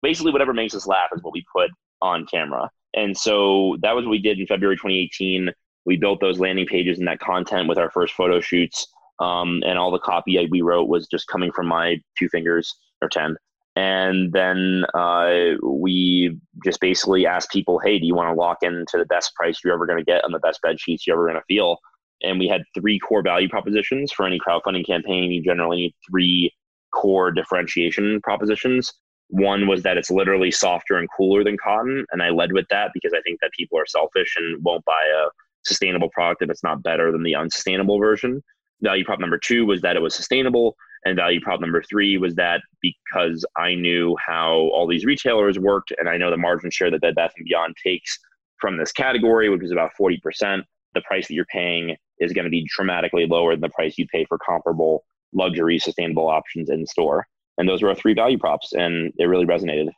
Basically, 0.03 0.33
whatever 0.33 0.53
makes 0.53 0.75
us 0.75 0.85
laugh 0.85 1.09
is 1.15 1.23
what 1.23 1.33
we 1.33 1.43
put 1.55 1.71
on 2.01 2.27
camera. 2.27 2.69
And 2.93 3.17
so 3.17 3.77
that 3.81 3.95
was 3.95 4.05
what 4.05 4.11
we 4.11 4.19
did 4.19 4.37
in 4.37 4.45
February 4.45 4.75
2018. 4.75 5.49
We 5.85 5.95
built 5.95 6.19
those 6.19 6.39
landing 6.39 6.67
pages 6.67 6.99
and 6.99 7.07
that 7.07 7.19
content 7.19 7.69
with 7.69 7.77
our 7.77 7.89
first 7.89 8.13
photo 8.13 8.41
shoots. 8.41 8.85
Um, 9.19 9.63
and 9.65 9.79
all 9.79 9.91
the 9.91 9.99
copy 9.99 10.45
we 10.51 10.61
wrote 10.61 10.89
was 10.89 11.07
just 11.07 11.27
coming 11.27 11.51
from 11.53 11.67
my 11.67 11.99
two 12.19 12.27
fingers 12.29 12.77
or 13.01 13.07
10 13.07 13.37
and 13.77 14.33
then 14.33 14.85
uh, 14.95 15.53
we 15.61 16.35
just 16.65 16.81
basically 16.81 17.27
asked 17.27 17.51
people, 17.51 17.77
hey, 17.77 17.99
do 17.99 18.07
you 18.07 18.15
want 18.15 18.27
to 18.27 18.33
lock 18.33 18.57
into 18.63 18.97
the 18.97 19.05
best 19.05 19.35
price 19.35 19.59
you're 19.63 19.71
ever 19.71 19.85
going 19.85 19.99
to 19.99 20.03
get 20.03 20.23
on 20.23 20.31
the 20.31 20.39
best 20.39 20.59
bed 20.63 20.79
sheets 20.79 21.05
you're 21.05 21.15
ever 21.15 21.27
going 21.27 21.39
to 21.39 21.45
feel? 21.47 21.77
And 22.23 22.39
we 22.39 22.47
had 22.47 22.63
three 22.73 22.97
core 22.97 23.21
value 23.21 23.47
propositions 23.47 24.11
for 24.11 24.25
any 24.25 24.39
crowdfunding 24.39 24.83
campaign. 24.83 25.31
You 25.31 25.43
generally 25.43 25.77
need 25.77 25.95
three 26.09 26.51
core 26.91 27.29
differentiation 27.31 28.19
propositions. 28.23 28.91
One 29.27 29.67
was 29.67 29.83
that 29.83 29.95
it's 29.95 30.09
literally 30.09 30.49
softer 30.49 30.95
and 30.95 31.07
cooler 31.15 31.43
than 31.43 31.55
cotton. 31.63 32.03
And 32.11 32.23
I 32.23 32.29
led 32.29 32.53
with 32.53 32.65
that 32.71 32.89
because 32.95 33.13
I 33.13 33.21
think 33.21 33.41
that 33.41 33.51
people 33.55 33.77
are 33.77 33.85
selfish 33.85 34.33
and 34.37 34.63
won't 34.63 34.85
buy 34.85 35.03
a 35.23 35.27
sustainable 35.65 36.09
product 36.09 36.41
if 36.41 36.49
it's 36.49 36.63
not 36.63 36.81
better 36.81 37.11
than 37.11 37.21
the 37.21 37.35
unsustainable 37.35 37.99
version. 37.99 38.41
Value 38.81 39.05
prop 39.05 39.19
number 39.19 39.37
two 39.37 39.67
was 39.67 39.81
that 39.81 39.95
it 39.95 40.01
was 40.01 40.15
sustainable. 40.15 40.75
And 41.05 41.15
value 41.15 41.39
prop 41.39 41.61
number 41.61 41.81
three 41.83 42.17
was 42.17 42.35
that 42.35 42.61
because 42.81 43.45
I 43.55 43.75
knew 43.75 44.15
how 44.25 44.69
all 44.73 44.87
these 44.87 45.05
retailers 45.05 45.59
worked 45.59 45.93
and 45.97 46.09
I 46.09 46.17
know 46.17 46.31
the 46.31 46.37
margin 46.37 46.69
share 46.71 46.91
that 46.91 47.01
Bed 47.01 47.15
Bath 47.15 47.33
& 47.39 47.45
Beyond 47.45 47.75
takes 47.81 48.17
from 48.59 48.77
this 48.77 48.91
category, 48.91 49.49
which 49.49 49.63
is 49.63 49.71
about 49.71 49.91
40%, 49.99 50.63
the 50.93 51.01
price 51.01 51.27
that 51.27 51.33
you're 51.33 51.45
paying 51.45 51.95
is 52.19 52.33
going 52.33 52.45
to 52.45 52.51
be 52.51 52.67
dramatically 52.75 53.27
lower 53.27 53.53
than 53.53 53.61
the 53.61 53.69
price 53.69 53.97
you 53.97 54.07
pay 54.07 54.25
for 54.25 54.37
comparable 54.39 55.03
luxury 55.33 55.77
sustainable 55.77 56.27
options 56.27 56.69
in 56.69 56.85
store. 56.85 57.27
And 57.57 57.67
those 57.67 57.81
were 57.81 57.89
our 57.89 57.95
three 57.95 58.13
value 58.13 58.37
props 58.37 58.73
and 58.73 59.13
it 59.17 59.25
really 59.25 59.45
resonated. 59.45 59.89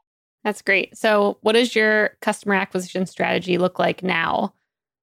That's 0.43 0.61
great. 0.61 0.97
So, 0.97 1.37
what 1.41 1.53
does 1.53 1.75
your 1.75 2.11
customer 2.21 2.55
acquisition 2.55 3.05
strategy 3.05 3.57
look 3.57 3.77
like 3.77 4.03
now 4.03 4.53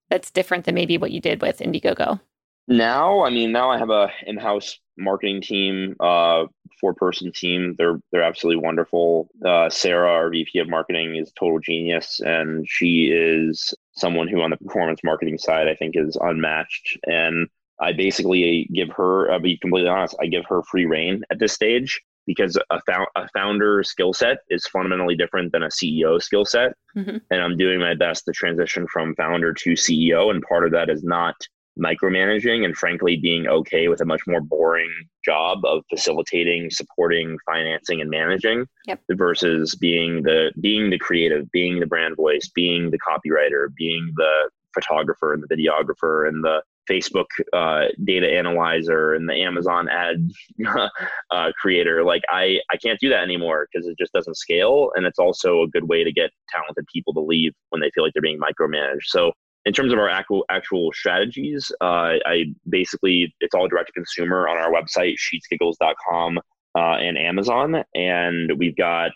that's 0.08 0.30
different 0.30 0.64
than 0.64 0.74
maybe 0.74 0.96
what 0.96 1.10
you 1.10 1.20
did 1.20 1.42
with 1.42 1.58
Indiegogo? 1.58 2.20
Now, 2.68 3.22
I 3.22 3.30
mean, 3.30 3.52
now 3.52 3.70
I 3.70 3.78
have 3.78 3.90
a 3.90 4.10
in-house 4.26 4.78
marketing 4.98 5.40
team, 5.42 5.96
uh, 6.00 6.46
four-person 6.80 7.32
team. 7.32 7.74
They're 7.78 8.00
they're 8.12 8.22
absolutely 8.22 8.62
wonderful. 8.62 9.28
Uh, 9.44 9.68
Sarah, 9.70 10.10
our 10.10 10.30
VP 10.30 10.58
of 10.58 10.68
marketing, 10.68 11.16
is 11.16 11.32
total 11.38 11.58
genius, 11.58 12.20
and 12.20 12.66
she 12.68 13.06
is 13.06 13.74
someone 13.92 14.28
who, 14.28 14.42
on 14.42 14.50
the 14.50 14.56
performance 14.56 15.00
marketing 15.02 15.38
side, 15.38 15.68
I 15.68 15.74
think 15.74 15.94
is 15.96 16.16
unmatched. 16.20 16.98
And 17.06 17.48
I 17.80 17.92
basically 17.92 18.68
give 18.72 18.90
her, 18.92 19.30
I'll 19.30 19.40
be 19.40 19.58
completely 19.58 19.88
honest, 19.88 20.16
I 20.20 20.26
give 20.26 20.44
her 20.48 20.62
free 20.62 20.86
reign 20.86 21.22
at 21.30 21.38
this 21.38 21.52
stage 21.52 22.00
because 22.26 22.58
a, 22.70 22.80
fou- 22.82 23.06
a 23.14 23.28
founder 23.28 23.82
skill 23.82 24.12
set 24.12 24.38
is 24.50 24.66
fundamentally 24.66 25.14
different 25.14 25.52
than 25.52 25.62
a 25.62 25.68
CEO 25.68 26.20
skill 26.20 26.44
set. 26.44 26.72
Mm-hmm. 26.96 27.18
And 27.30 27.42
I'm 27.42 27.56
doing 27.56 27.78
my 27.78 27.94
best 27.94 28.24
to 28.24 28.32
transition 28.32 28.86
from 28.92 29.14
founder 29.14 29.52
to 29.52 29.72
CEO. 29.72 30.30
And 30.30 30.42
part 30.42 30.64
of 30.64 30.72
that 30.72 30.90
is 30.90 31.04
not 31.04 31.36
micromanaging 31.78 32.64
and 32.64 32.76
frankly 32.76 33.16
being 33.16 33.46
okay 33.46 33.88
with 33.88 34.00
a 34.00 34.04
much 34.04 34.20
more 34.26 34.40
boring 34.40 34.90
job 35.24 35.58
of 35.64 35.82
facilitating 35.90 36.70
supporting 36.70 37.36
financing 37.44 38.00
and 38.00 38.10
managing 38.10 38.64
yep. 38.86 39.00
versus 39.12 39.74
being 39.74 40.22
the 40.22 40.52
being 40.60 40.90
the 40.90 40.98
creative 40.98 41.50
being 41.52 41.78
the 41.80 41.86
brand 41.86 42.16
voice 42.16 42.50
being 42.54 42.90
the 42.90 42.98
copywriter 42.98 43.68
being 43.76 44.10
the 44.16 44.50
photographer 44.72 45.32
and 45.32 45.42
the 45.42 45.54
videographer 45.54 46.28
and 46.28 46.44
the 46.44 46.62
facebook 46.88 47.26
uh, 47.52 47.86
data 48.04 48.28
analyzer 48.28 49.14
and 49.14 49.28
the 49.28 49.34
amazon 49.34 49.88
ad 49.88 50.30
uh, 51.30 51.50
creator 51.60 52.04
like 52.04 52.22
i 52.30 52.58
i 52.70 52.76
can't 52.76 53.00
do 53.00 53.08
that 53.08 53.22
anymore 53.22 53.66
because 53.70 53.86
it 53.86 53.98
just 53.98 54.12
doesn't 54.12 54.36
scale 54.36 54.90
and 54.94 55.04
it's 55.04 55.18
also 55.18 55.62
a 55.62 55.68
good 55.68 55.88
way 55.88 56.04
to 56.04 56.12
get 56.12 56.30
talented 56.48 56.86
people 56.92 57.12
to 57.12 57.20
leave 57.20 57.52
when 57.70 57.80
they 57.80 57.90
feel 57.94 58.04
like 58.04 58.12
they're 58.14 58.22
being 58.22 58.40
micromanaged 58.40 59.04
so 59.04 59.32
in 59.66 59.72
terms 59.72 59.92
of 59.92 59.98
our 59.98 60.08
actual 60.08 60.44
actual 60.48 60.92
strategies, 60.92 61.70
uh, 61.80 62.14
I 62.24 62.54
basically 62.68 63.34
it's 63.40 63.54
all 63.54 63.68
direct 63.68 63.88
to 63.88 63.92
consumer 63.92 64.48
on 64.48 64.56
our 64.56 64.70
website 64.72 65.16
sheetsgiggles.com 65.18 66.38
uh, 66.38 66.96
and 66.96 67.18
Amazon, 67.18 67.82
and 67.94 68.52
we've 68.58 68.76
got 68.76 69.12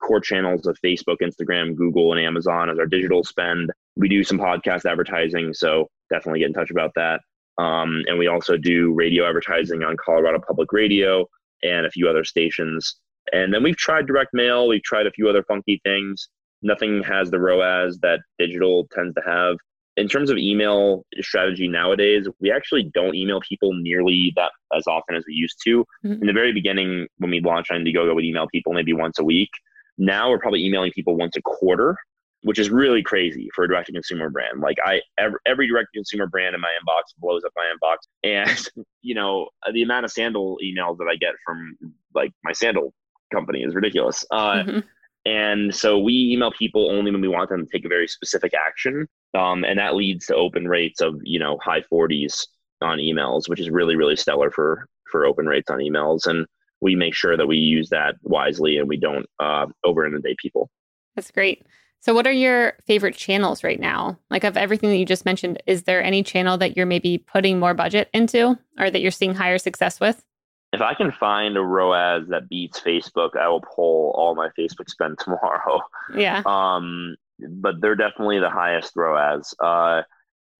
core 0.00 0.20
channels 0.20 0.66
of 0.66 0.76
Facebook, 0.84 1.18
Instagram, 1.22 1.76
Google, 1.76 2.12
and 2.12 2.20
Amazon 2.20 2.68
as 2.68 2.78
our 2.78 2.86
digital 2.86 3.22
spend. 3.22 3.70
We 3.96 4.08
do 4.08 4.24
some 4.24 4.38
podcast 4.38 4.90
advertising, 4.90 5.54
so 5.54 5.88
definitely 6.10 6.40
get 6.40 6.48
in 6.48 6.54
touch 6.54 6.70
about 6.70 6.92
that. 6.96 7.20
Um, 7.58 8.02
and 8.08 8.18
we 8.18 8.26
also 8.26 8.56
do 8.56 8.92
radio 8.92 9.28
advertising 9.28 9.84
on 9.84 9.96
Colorado 10.04 10.40
Public 10.44 10.72
Radio 10.72 11.28
and 11.62 11.86
a 11.86 11.90
few 11.90 12.08
other 12.08 12.24
stations. 12.24 12.96
And 13.32 13.54
then 13.54 13.62
we've 13.62 13.76
tried 13.76 14.06
direct 14.06 14.30
mail. 14.32 14.66
We've 14.66 14.82
tried 14.82 15.06
a 15.06 15.12
few 15.12 15.28
other 15.28 15.44
funky 15.44 15.80
things. 15.84 16.28
Nothing 16.62 17.02
has 17.04 17.30
the 17.30 17.38
ROAS 17.38 17.98
that 18.00 18.20
digital 18.38 18.88
tends 18.92 19.14
to 19.14 19.22
have 19.24 19.58
in 19.96 20.08
terms 20.08 20.30
of 20.30 20.38
email 20.38 21.04
strategy 21.20 21.68
nowadays, 21.68 22.26
we 22.40 22.50
actually 22.50 22.90
don't 22.94 23.14
email 23.14 23.40
people 23.46 23.74
nearly 23.74 24.32
that 24.36 24.52
as 24.74 24.86
often 24.86 25.16
as 25.16 25.24
we 25.26 25.34
used 25.34 25.58
to. 25.64 25.84
Mm-hmm. 26.04 26.22
In 26.22 26.26
the 26.26 26.32
very 26.32 26.52
beginning, 26.52 27.06
when 27.18 27.30
we 27.30 27.40
launched 27.40 27.70
on 27.70 27.80
Indiegogo, 27.80 28.14
we'd 28.14 28.26
email 28.26 28.46
people 28.50 28.72
maybe 28.72 28.92
once 28.92 29.18
a 29.18 29.24
week. 29.24 29.50
Now 29.98 30.30
we're 30.30 30.38
probably 30.38 30.64
emailing 30.64 30.92
people 30.92 31.16
once 31.16 31.36
a 31.36 31.42
quarter, 31.42 31.96
which 32.42 32.58
is 32.58 32.70
really 32.70 33.02
crazy 33.02 33.48
for 33.54 33.64
a 33.64 33.68
direct 33.68 33.88
to 33.88 33.92
consumer 33.92 34.30
brand. 34.30 34.60
Like 34.60 34.78
I, 34.84 35.02
every, 35.18 35.38
every 35.46 35.68
direct 35.68 35.88
to 35.92 35.98
consumer 35.98 36.26
brand 36.26 36.54
in 36.54 36.60
my 36.60 36.70
inbox 36.70 37.12
blows 37.18 37.44
up 37.44 37.52
my 37.54 37.70
inbox, 37.72 37.96
and 38.24 38.86
you 39.02 39.14
know 39.14 39.48
the 39.72 39.82
amount 39.82 40.06
of 40.06 40.10
sandal 40.10 40.58
emails 40.64 40.96
that 40.98 41.08
I 41.10 41.16
get 41.16 41.34
from 41.44 41.76
like 42.14 42.32
my 42.44 42.52
sandal 42.52 42.94
company 43.32 43.62
is 43.62 43.74
ridiculous. 43.74 44.24
Uh, 44.30 44.54
mm-hmm. 44.54 44.78
And 45.24 45.74
so 45.74 45.98
we 45.98 46.30
email 46.32 46.50
people 46.50 46.90
only 46.90 47.10
when 47.10 47.20
we 47.20 47.28
want 47.28 47.48
them 47.48 47.64
to 47.64 47.70
take 47.70 47.84
a 47.84 47.88
very 47.88 48.08
specific 48.08 48.52
action. 48.54 49.06
Um, 49.34 49.64
and 49.64 49.78
that 49.78 49.94
leads 49.94 50.26
to 50.26 50.34
open 50.34 50.68
rates 50.68 51.00
of, 51.00 51.20
you 51.22 51.38
know, 51.38 51.58
high 51.62 51.80
40s 51.80 52.46
on 52.80 52.98
emails, 52.98 53.48
which 53.48 53.60
is 53.60 53.70
really, 53.70 53.96
really 53.96 54.16
stellar 54.16 54.50
for, 54.50 54.86
for 55.10 55.24
open 55.24 55.46
rates 55.46 55.70
on 55.70 55.78
emails. 55.78 56.26
And 56.26 56.46
we 56.80 56.94
make 56.94 57.14
sure 57.14 57.36
that 57.36 57.46
we 57.46 57.56
use 57.56 57.88
that 57.90 58.16
wisely 58.22 58.76
and 58.76 58.88
we 58.88 58.96
don't 58.96 59.26
uh, 59.40 59.66
over 59.84 60.06
inundate 60.06 60.38
people. 60.38 60.70
That's 61.16 61.30
great. 61.30 61.64
So, 62.00 62.14
what 62.14 62.26
are 62.26 62.32
your 62.32 62.74
favorite 62.84 63.14
channels 63.14 63.62
right 63.62 63.78
now? 63.78 64.18
Like, 64.28 64.42
of 64.42 64.56
everything 64.56 64.90
that 64.90 64.96
you 64.96 65.06
just 65.06 65.24
mentioned, 65.24 65.62
is 65.66 65.84
there 65.84 66.02
any 66.02 66.24
channel 66.24 66.58
that 66.58 66.76
you're 66.76 66.84
maybe 66.84 67.18
putting 67.18 67.60
more 67.60 67.74
budget 67.74 68.10
into 68.12 68.58
or 68.78 68.90
that 68.90 69.00
you're 69.00 69.12
seeing 69.12 69.34
higher 69.34 69.58
success 69.58 70.00
with? 70.00 70.24
if 70.72 70.80
I 70.80 70.94
can 70.94 71.12
find 71.12 71.56
a 71.56 71.62
ROAS 71.62 72.28
that 72.28 72.48
beats 72.48 72.80
Facebook, 72.80 73.36
I 73.36 73.48
will 73.48 73.60
pull 73.60 74.12
all 74.16 74.34
my 74.34 74.48
Facebook 74.58 74.88
spend 74.88 75.18
tomorrow. 75.24 75.80
Yeah. 76.16 76.42
Um, 76.46 77.16
but 77.50 77.80
they're 77.80 77.96
definitely 77.96 78.38
the 78.38 78.50
highest 78.50 78.92
ROAS. 78.96 79.54
Uh, 79.60 80.02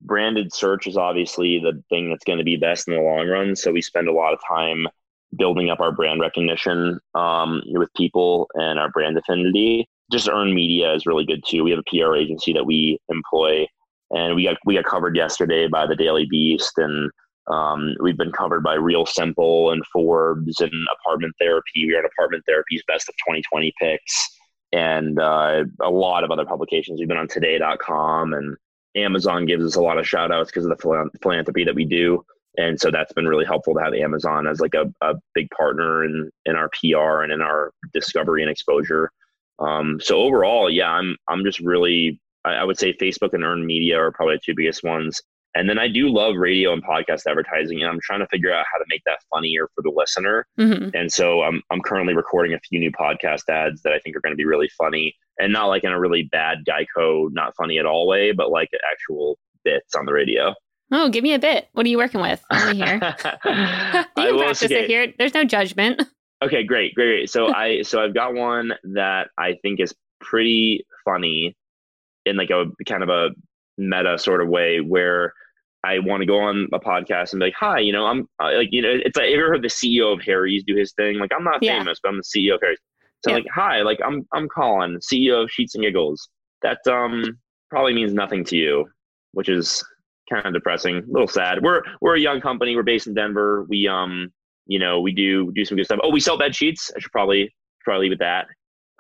branded 0.01 0.53
search 0.53 0.87
is 0.87 0.97
obviously 0.97 1.59
the 1.59 1.83
thing 1.89 2.11
that's 2.11 2.25
going 2.25 2.39
to 2.39 2.45
be 2.45 2.57
best 2.57 2.89
in 2.89 2.95
the 2.95 3.01
long 3.01 3.29
run. 3.29 3.57
So 3.57 3.73
we 3.73 3.83
spend 3.83 4.09
a 4.09 4.13
lot 4.13 4.33
of 4.33 4.41
time 4.47 4.87
building 5.37 5.71
up 5.71 5.81
our 5.81 5.93
brand 5.93 6.21
recognition 6.21 6.99
um, 7.15 7.63
with 7.67 7.89
people 7.97 8.49
and 8.55 8.79
our 8.79 8.91
brand 8.91 9.17
affinity. 9.17 9.89
Just 10.11 10.29
earned 10.29 10.55
media 10.55 10.93
is 10.93 11.07
really 11.07 11.25
good 11.25 11.43
too. 11.47 11.65
We 11.65 11.71
have 11.71 11.81
a 11.81 11.91
PR 11.91 12.17
agency 12.17 12.53
that 12.53 12.67
we 12.67 12.99
employ, 13.09 13.67
and 14.11 14.35
we 14.35 14.45
got 14.45 14.59
we 14.67 14.75
got 14.75 14.85
covered 14.85 15.17
yesterday 15.17 15.69
by 15.69 15.87
the 15.87 15.97
Daily 15.97 16.27
Beast 16.27 16.77
and 16.77 17.11
um, 17.49 17.97
we've 18.01 18.17
been 18.17 18.33
covered 18.33 18.63
by 18.63 18.75
Real 18.75 19.05
Simple 19.05 19.73
and 19.73 19.83
Forbes 19.93 20.61
and 20.61 20.73
Apartment 21.01 21.35
Therapy. 21.41 21.87
We 21.87 21.95
are 21.95 22.01
in 22.01 22.05
Apartment 22.05 22.45
Therapy's 22.47 22.85
Best 22.87 23.09
of 23.09 23.15
2020 23.27 23.73
picks 23.81 24.39
and 24.73 25.19
uh, 25.19 25.65
a 25.81 25.91
lot 25.91 26.25
of 26.25 26.31
other 26.31 26.47
publications. 26.47 26.99
We've 26.99 27.09
been 27.09 27.17
on 27.17 27.29
Today.com 27.29 28.33
and 28.33 28.57
Amazon 28.95 29.47
gives 29.47 29.65
us 29.65 29.77
a 29.77 29.83
lot 29.83 29.99
of 29.99 30.07
shout 30.07 30.33
outs 30.33 30.51
because 30.51 30.65
of 30.65 30.77
the 30.77 31.11
philanthropy 31.23 31.65
that 31.65 31.75
we 31.75 31.85
do. 31.85 32.25
And 32.59 32.79
so 32.79 32.91
that's 32.91 33.13
been 33.13 33.27
really 33.27 33.47
helpful 33.47 33.75
to 33.75 33.81
have 33.81 33.95
Amazon 33.95 34.47
as 34.47 34.61
like 34.61 34.75
a, 34.75 34.93
a 35.01 35.15
big 35.35 35.49
partner 35.51 36.05
in, 36.05 36.31
in 36.45 36.57
our 36.57 36.69
PR 36.71 37.23
and 37.23 37.33
in 37.33 37.41
our 37.41 37.73
discovery 37.95 38.43
and 38.43 38.51
exposure. 38.51 39.11
Um, 39.59 40.01
so 40.01 40.19
overall, 40.19 40.69
yeah, 40.69 40.91
I'm 40.91 41.17
I'm 41.29 41.45
just 41.45 41.61
really 41.61 42.21
I, 42.45 42.55
I 42.55 42.65
would 42.65 42.79
say 42.79 42.93
Facebook 42.93 43.33
and 43.33 43.45
earned 43.45 43.67
media 43.67 43.99
are 43.99 44.13
probably 44.13 44.37
the 44.37 44.41
two 44.45 44.55
biggest 44.55 44.83
ones. 44.83 45.23
And 45.55 45.69
then 45.69 45.79
I 45.79 45.89
do 45.89 46.09
love 46.09 46.37
radio 46.37 46.73
and 46.73 46.83
podcast 46.83 47.23
advertising, 47.27 47.81
and 47.83 47.91
I'm 47.91 48.01
trying 48.03 48.21
to 48.21 48.27
figure 48.29 48.53
out 48.53 48.65
how 48.73 48.79
to 48.79 48.85
make 48.89 49.03
that 49.05 49.19
funnier 49.33 49.69
for 49.75 49.83
the 49.83 49.93
listener. 49.95 50.47
Mm-hmm. 50.59 50.97
And 50.97 51.13
so 51.13 51.43
I'm 51.43 51.63
I'm 51.71 51.81
currently 51.83 52.15
recording 52.15 52.55
a 52.55 52.61
few 52.61 52.79
new 52.79 52.91
podcast 52.91 53.43
ads 53.49 53.83
that 53.83 53.93
I 53.93 53.99
think 53.99 54.17
are 54.17 54.21
going 54.21 54.33
to 54.33 54.37
be 54.37 54.47
really 54.47 54.71
funny, 54.79 55.15
and 55.39 55.53
not 55.53 55.67
like 55.67 55.85
in 55.85 55.93
a 55.93 56.01
really 56.01 56.23
bad 56.23 56.59
Geico, 56.67 57.29
not 57.33 57.55
funny 57.57 57.79
at 57.79 57.87
all 57.87 58.07
way, 58.07 58.33
but 58.33 58.51
like 58.51 58.71
actual 58.91 59.39
bits 59.65 59.95
on 59.95 60.07
the 60.07 60.13
radio. 60.13 60.55
Oh, 60.91 61.09
give 61.09 61.25
me 61.25 61.33
a 61.33 61.39
bit. 61.39 61.69
What 61.73 61.87
are 61.87 61.89
you 61.89 61.97
working 61.97 62.21
with? 62.21 62.43
Let 62.51 62.77
me 62.77 62.85
hear. 62.85 62.95
you 62.95 63.03
can 63.03 64.39
practice 64.39 64.71
it 64.71 64.87
here. 64.87 65.13
There's 65.19 65.35
no 65.35 65.45
judgment. 65.45 66.03
Okay, 66.43 66.65
great, 66.65 66.93
great, 66.97 67.07
great. 67.07 67.31
So 67.31 67.55
I 67.55 67.83
so 67.83 68.03
I've 68.03 68.15
got 68.15 68.35
one 68.35 68.73
that 68.95 69.29
I 69.39 69.55
think 69.63 69.79
is 69.79 69.95
pretty 70.21 70.85
funny 71.05 71.57
in 72.27 72.37
like 72.37 72.51
a 72.51 72.65
kind 72.85 73.05
of 73.05 73.11
a 73.11 73.29
meta 73.79 74.19
sort 74.19 74.43
of 74.43 74.49
way 74.49 74.81
where 74.81 75.33
I 75.85 75.99
want 75.99 76.21
to 76.21 76.27
go 76.27 76.39
on 76.41 76.69
a 76.73 76.79
podcast 76.79 77.33
and 77.33 77.41
be 77.41 77.47
like, 77.47 77.55
hi, 77.59 77.81
you 77.81 77.93
know, 77.93 78.07
I'm 78.07 78.29
uh, 78.43 78.53
like, 78.55 78.69
you 78.71 78.83
know, 78.83 78.91
it's 78.91 79.17
like, 79.17 79.25
have 79.25 79.31
you 79.31 79.41
ever 79.41 79.49
heard 79.49 79.63
the 79.63 79.69
CEO 79.69 80.13
of 80.13 80.23
Harry's 80.23 80.63
do 80.65 80.77
his 80.77 80.93
thing? 80.93 81.19
Like, 81.19 81.33
I'm 81.37 81.45
not 81.45 81.63
yeah. 81.63 81.79
famous, 81.79 81.99
but 82.03 82.11
I'm 82.11 82.19
the 82.19 82.23
CEO 82.23 82.55
of 82.55 82.61
Harry's. 82.63 82.79
So 83.25 83.31
yeah. 83.31 83.37
like, 83.37 83.47
hi, 83.53 83.83
like 83.83 83.99
I'm, 84.05 84.27
I'm 84.33 84.49
Colin, 84.49 84.99
CEO 84.99 85.45
of 85.45 85.51
Sheets 85.51 85.75
and 85.75 85.83
Giggles. 85.83 86.29
That, 86.63 86.79
um, 86.87 87.39
probably 87.71 87.95
means 87.95 88.13
nothing 88.13 88.45
to 88.45 88.57
you, 88.57 88.87
which 89.33 89.49
is 89.49 89.85
kind 90.31 90.47
of 90.47 90.53
depressing, 90.53 90.99
a 90.99 91.11
little 91.11 91.27
sad. 91.27 91.63
We're, 91.63 91.83
we're 92.01 92.17
a 92.17 92.21
young 92.21 92.41
company. 92.41 92.77
We're 92.77 92.83
based 92.83 93.09
in 93.09 93.15
Denver. 93.15 93.65
We, 93.69 93.89
um, 93.89 94.33
you 94.67 94.79
know, 94.79 95.01
we 95.01 95.13
do, 95.13 95.51
do 95.53 95.65
some 95.65 95.77
good 95.77 95.87
stuff. 95.87 95.99
Oh, 96.03 96.11
we 96.11 96.21
sell 96.21 96.39
bed 96.39 96.55
sheets. 96.55 96.93
I 96.95 97.01
should 97.01 97.11
probably, 97.11 97.53
probably 97.81 98.09
leave 98.09 98.13
it 98.13 98.19
that. 98.21 98.47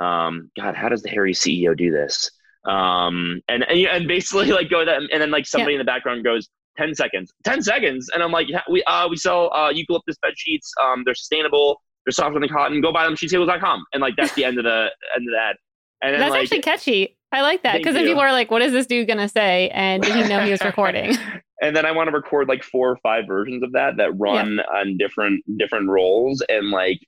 Um, 0.04 0.50
God, 0.58 0.74
how 0.74 0.88
does 0.88 1.02
the 1.02 1.10
Harry 1.10 1.32
CEO 1.32 1.76
do 1.76 1.92
this? 1.92 2.28
Um, 2.64 3.40
and, 3.48 3.64
and, 3.64 3.86
and 3.86 4.08
basically 4.08 4.52
like 4.52 4.70
go 4.70 4.84
that, 4.84 4.96
and 4.96 5.20
then 5.20 5.30
like 5.30 5.46
somebody 5.46 5.72
yeah. 5.72 5.80
in 5.80 5.86
the 5.86 5.90
background 5.90 6.24
goes, 6.24 6.48
10 6.78 6.94
seconds 6.94 7.32
10 7.44 7.62
seconds? 7.62 8.08
And 8.14 8.22
i'm 8.22 8.32
like 8.32 8.48
yeah, 8.48 8.62
we 8.70 8.82
uh 8.84 9.08
we 9.08 9.16
sell 9.16 9.52
uh 9.52 9.70
eucalyptus 9.70 10.16
bed 10.22 10.32
sheets. 10.36 10.72
Um 10.82 11.02
they're 11.04 11.14
sustainable. 11.14 11.80
They're 12.04 12.12
softer 12.12 12.40
than 12.40 12.48
cotton. 12.48 12.80
Go 12.80 12.92
buy 12.92 13.04
them 13.04 13.14
sheetsgiggles.com 13.14 13.84
and 13.92 14.00
like 14.00 14.14
that's 14.16 14.34
the 14.34 14.44
end 14.44 14.58
of 14.58 14.64
the 14.64 14.88
end 15.16 15.28
of 15.28 15.32
that 15.34 15.56
and 16.02 16.14
then, 16.14 16.20
that's 16.20 16.32
like, 16.32 16.42
actually 16.42 16.62
catchy. 16.62 17.16
I 17.30 17.42
like 17.42 17.62
that 17.62 17.78
because 17.78 17.94
then 17.94 18.04
people 18.04 18.20
are 18.20 18.32
like 18.32 18.50
what 18.50 18.62
is 18.62 18.72
this 18.72 18.86
dude 18.86 19.06
gonna 19.06 19.28
say? 19.28 19.70
And 19.70 20.02
did 20.02 20.14
he 20.14 20.28
know 20.28 20.40
he 20.40 20.50
was 20.50 20.60
recording. 20.64 21.16
And 21.60 21.76
then 21.76 21.86
i 21.86 21.92
want 21.92 22.08
to 22.08 22.12
record 22.12 22.48
like 22.48 22.64
four 22.64 22.90
or 22.90 22.96
five 23.04 23.24
versions 23.26 23.62
of 23.62 23.72
that 23.72 23.96
that 23.98 24.18
run 24.18 24.56
yeah. 24.56 24.80
on 24.80 24.96
different 24.96 25.44
different 25.58 25.88
roles. 25.88 26.42
And 26.48 26.70
like 26.70 27.00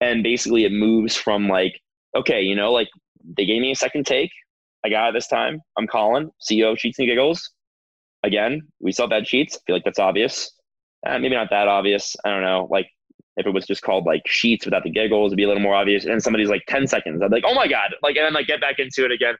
and 0.00 0.22
basically 0.22 0.64
it 0.64 0.72
moves 0.72 1.16
from 1.16 1.48
like 1.48 1.80
okay 2.16 2.42
you 2.42 2.54
know 2.54 2.72
like 2.72 2.88
they 3.38 3.46
gave 3.46 3.62
me 3.62 3.70
a 3.70 3.76
second 3.76 4.04
take 4.04 4.30
i 4.84 4.88
got 4.88 5.08
it 5.08 5.14
this 5.14 5.28
time 5.28 5.60
i'm 5.76 5.86
Colin, 5.86 6.30
ceo 6.48 6.72
of 6.72 6.78
sheets 6.78 6.98
and 6.98 7.08
giggles 7.08 7.50
again, 8.22 8.62
we 8.80 8.92
sell 8.92 9.08
bed 9.08 9.26
sheets. 9.26 9.56
I 9.56 9.60
feel 9.66 9.76
like 9.76 9.84
that's 9.84 9.98
obvious. 9.98 10.52
Uh, 11.06 11.18
maybe 11.18 11.34
not 11.34 11.50
that 11.50 11.68
obvious. 11.68 12.16
I 12.24 12.30
don't 12.30 12.42
know. 12.42 12.68
Like 12.70 12.88
If 13.36 13.46
it 13.46 13.50
was 13.50 13.66
just 13.66 13.82
called 13.82 14.04
like 14.06 14.22
sheets 14.26 14.64
without 14.64 14.84
the 14.84 14.90
giggles, 14.90 15.30
it'd 15.30 15.36
be 15.36 15.44
a 15.44 15.48
little 15.48 15.62
more 15.62 15.74
obvious. 15.74 16.04
And 16.04 16.22
somebody's 16.22 16.48
like 16.48 16.62
10 16.68 16.86
seconds, 16.86 17.22
I'd 17.22 17.30
be 17.30 17.36
like, 17.36 17.44
oh 17.46 17.54
my 17.54 17.68
God. 17.68 17.94
Like, 18.02 18.16
and 18.16 18.24
then 18.24 18.34
like 18.34 18.46
get 18.46 18.60
back 18.60 18.78
into 18.78 19.04
it 19.04 19.12
again. 19.12 19.34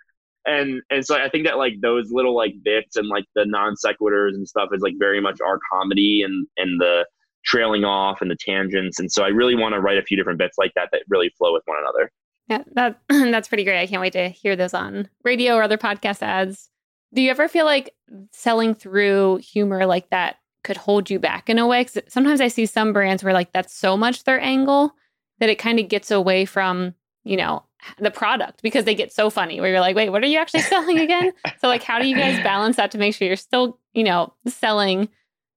And 0.44 0.82
and 0.90 1.06
so 1.06 1.14
I 1.14 1.28
think 1.28 1.46
that 1.46 1.56
like 1.56 1.74
those 1.80 2.10
little 2.10 2.34
like 2.34 2.54
bits 2.64 2.96
and 2.96 3.06
like 3.06 3.24
the 3.36 3.46
non 3.46 3.74
sequiturs 3.74 4.34
and 4.34 4.46
stuff 4.48 4.70
is 4.72 4.82
like 4.82 4.94
very 4.98 5.20
much 5.20 5.40
our 5.40 5.60
comedy 5.72 6.22
and 6.24 6.48
and 6.56 6.80
the 6.80 7.06
trailing 7.44 7.84
off 7.84 8.20
and 8.20 8.28
the 8.28 8.36
tangents. 8.44 8.98
And 8.98 9.10
so 9.10 9.22
I 9.22 9.28
really 9.28 9.54
want 9.54 9.74
to 9.74 9.80
write 9.80 9.98
a 9.98 10.02
few 10.02 10.16
different 10.16 10.40
bits 10.40 10.58
like 10.58 10.72
that 10.74 10.88
that 10.90 11.02
really 11.08 11.30
flow 11.38 11.52
with 11.52 11.62
one 11.66 11.78
another. 11.80 12.10
Yeah, 12.48 12.62
that 12.74 13.00
that's 13.08 13.48
pretty 13.48 13.64
great. 13.64 13.80
I 13.80 13.86
can't 13.86 14.00
wait 14.00 14.12
to 14.14 14.28
hear 14.28 14.56
those 14.56 14.74
on 14.74 15.08
radio 15.24 15.54
or 15.54 15.62
other 15.62 15.78
podcast 15.78 16.22
ads. 16.22 16.68
Do 17.14 17.22
you 17.22 17.30
ever 17.30 17.48
feel 17.48 17.64
like 17.64 17.94
selling 18.32 18.74
through 18.74 19.36
humor 19.38 19.86
like 19.86 20.10
that 20.10 20.36
could 20.64 20.76
hold 20.76 21.10
you 21.10 21.18
back 21.18 21.50
in 21.50 21.58
a 21.58 21.66
way? 21.66 21.84
Because 21.84 22.02
sometimes 22.08 22.40
I 22.40 22.48
see 22.48 22.66
some 22.66 22.92
brands 22.92 23.22
where 23.22 23.34
like 23.34 23.52
that's 23.52 23.74
so 23.74 23.96
much 23.96 24.24
their 24.24 24.40
angle 24.40 24.94
that 25.38 25.48
it 25.48 25.58
kind 25.58 25.78
of 25.78 25.88
gets 25.88 26.10
away 26.10 26.44
from 26.44 26.94
you 27.24 27.36
know 27.36 27.64
the 27.98 28.10
product 28.10 28.62
because 28.62 28.84
they 28.84 28.94
get 28.94 29.12
so 29.12 29.28
funny 29.30 29.60
where 29.60 29.70
you're 29.70 29.80
like, 29.80 29.96
wait, 29.96 30.10
what 30.10 30.22
are 30.22 30.28
you 30.28 30.38
actually 30.38 30.60
selling 30.62 30.98
again? 30.98 31.32
so 31.60 31.68
like, 31.68 31.82
how 31.82 31.98
do 31.98 32.06
you 32.06 32.16
guys 32.16 32.42
balance 32.42 32.76
that 32.76 32.90
to 32.92 32.98
make 32.98 33.14
sure 33.14 33.26
you're 33.26 33.36
still 33.36 33.78
you 33.92 34.04
know 34.04 34.32
selling, 34.46 35.08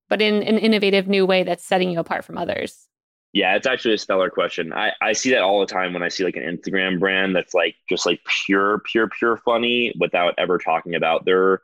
but 0.09 0.21
in 0.21 0.43
an 0.43 0.57
innovative 0.57 1.07
new 1.07 1.25
way 1.25 1.43
that's 1.43 1.65
setting 1.65 1.89
you 1.89 1.99
apart 1.99 2.25
from 2.25 2.37
others? 2.37 2.87
Yeah, 3.35 3.57
it's 3.57 3.67
actually 3.67 3.95
a 3.95 3.97
stellar 3.97 4.29
question. 4.29 4.71
I, 4.71 4.93
I 5.01 5.11
see 5.11 5.31
that 5.31 5.41
all 5.41 5.59
the 5.59 5.65
time 5.65 5.91
when 5.91 6.01
I 6.01 6.07
see 6.07 6.23
like 6.23 6.37
an 6.37 6.43
Instagram 6.43 7.01
brand 7.01 7.35
that's 7.35 7.53
like 7.53 7.75
just 7.89 8.05
like 8.05 8.21
pure, 8.45 8.81
pure, 8.89 9.09
pure 9.09 9.35
funny 9.43 9.93
without 9.99 10.33
ever 10.37 10.57
talking 10.57 10.95
about 10.95 11.25
their 11.25 11.61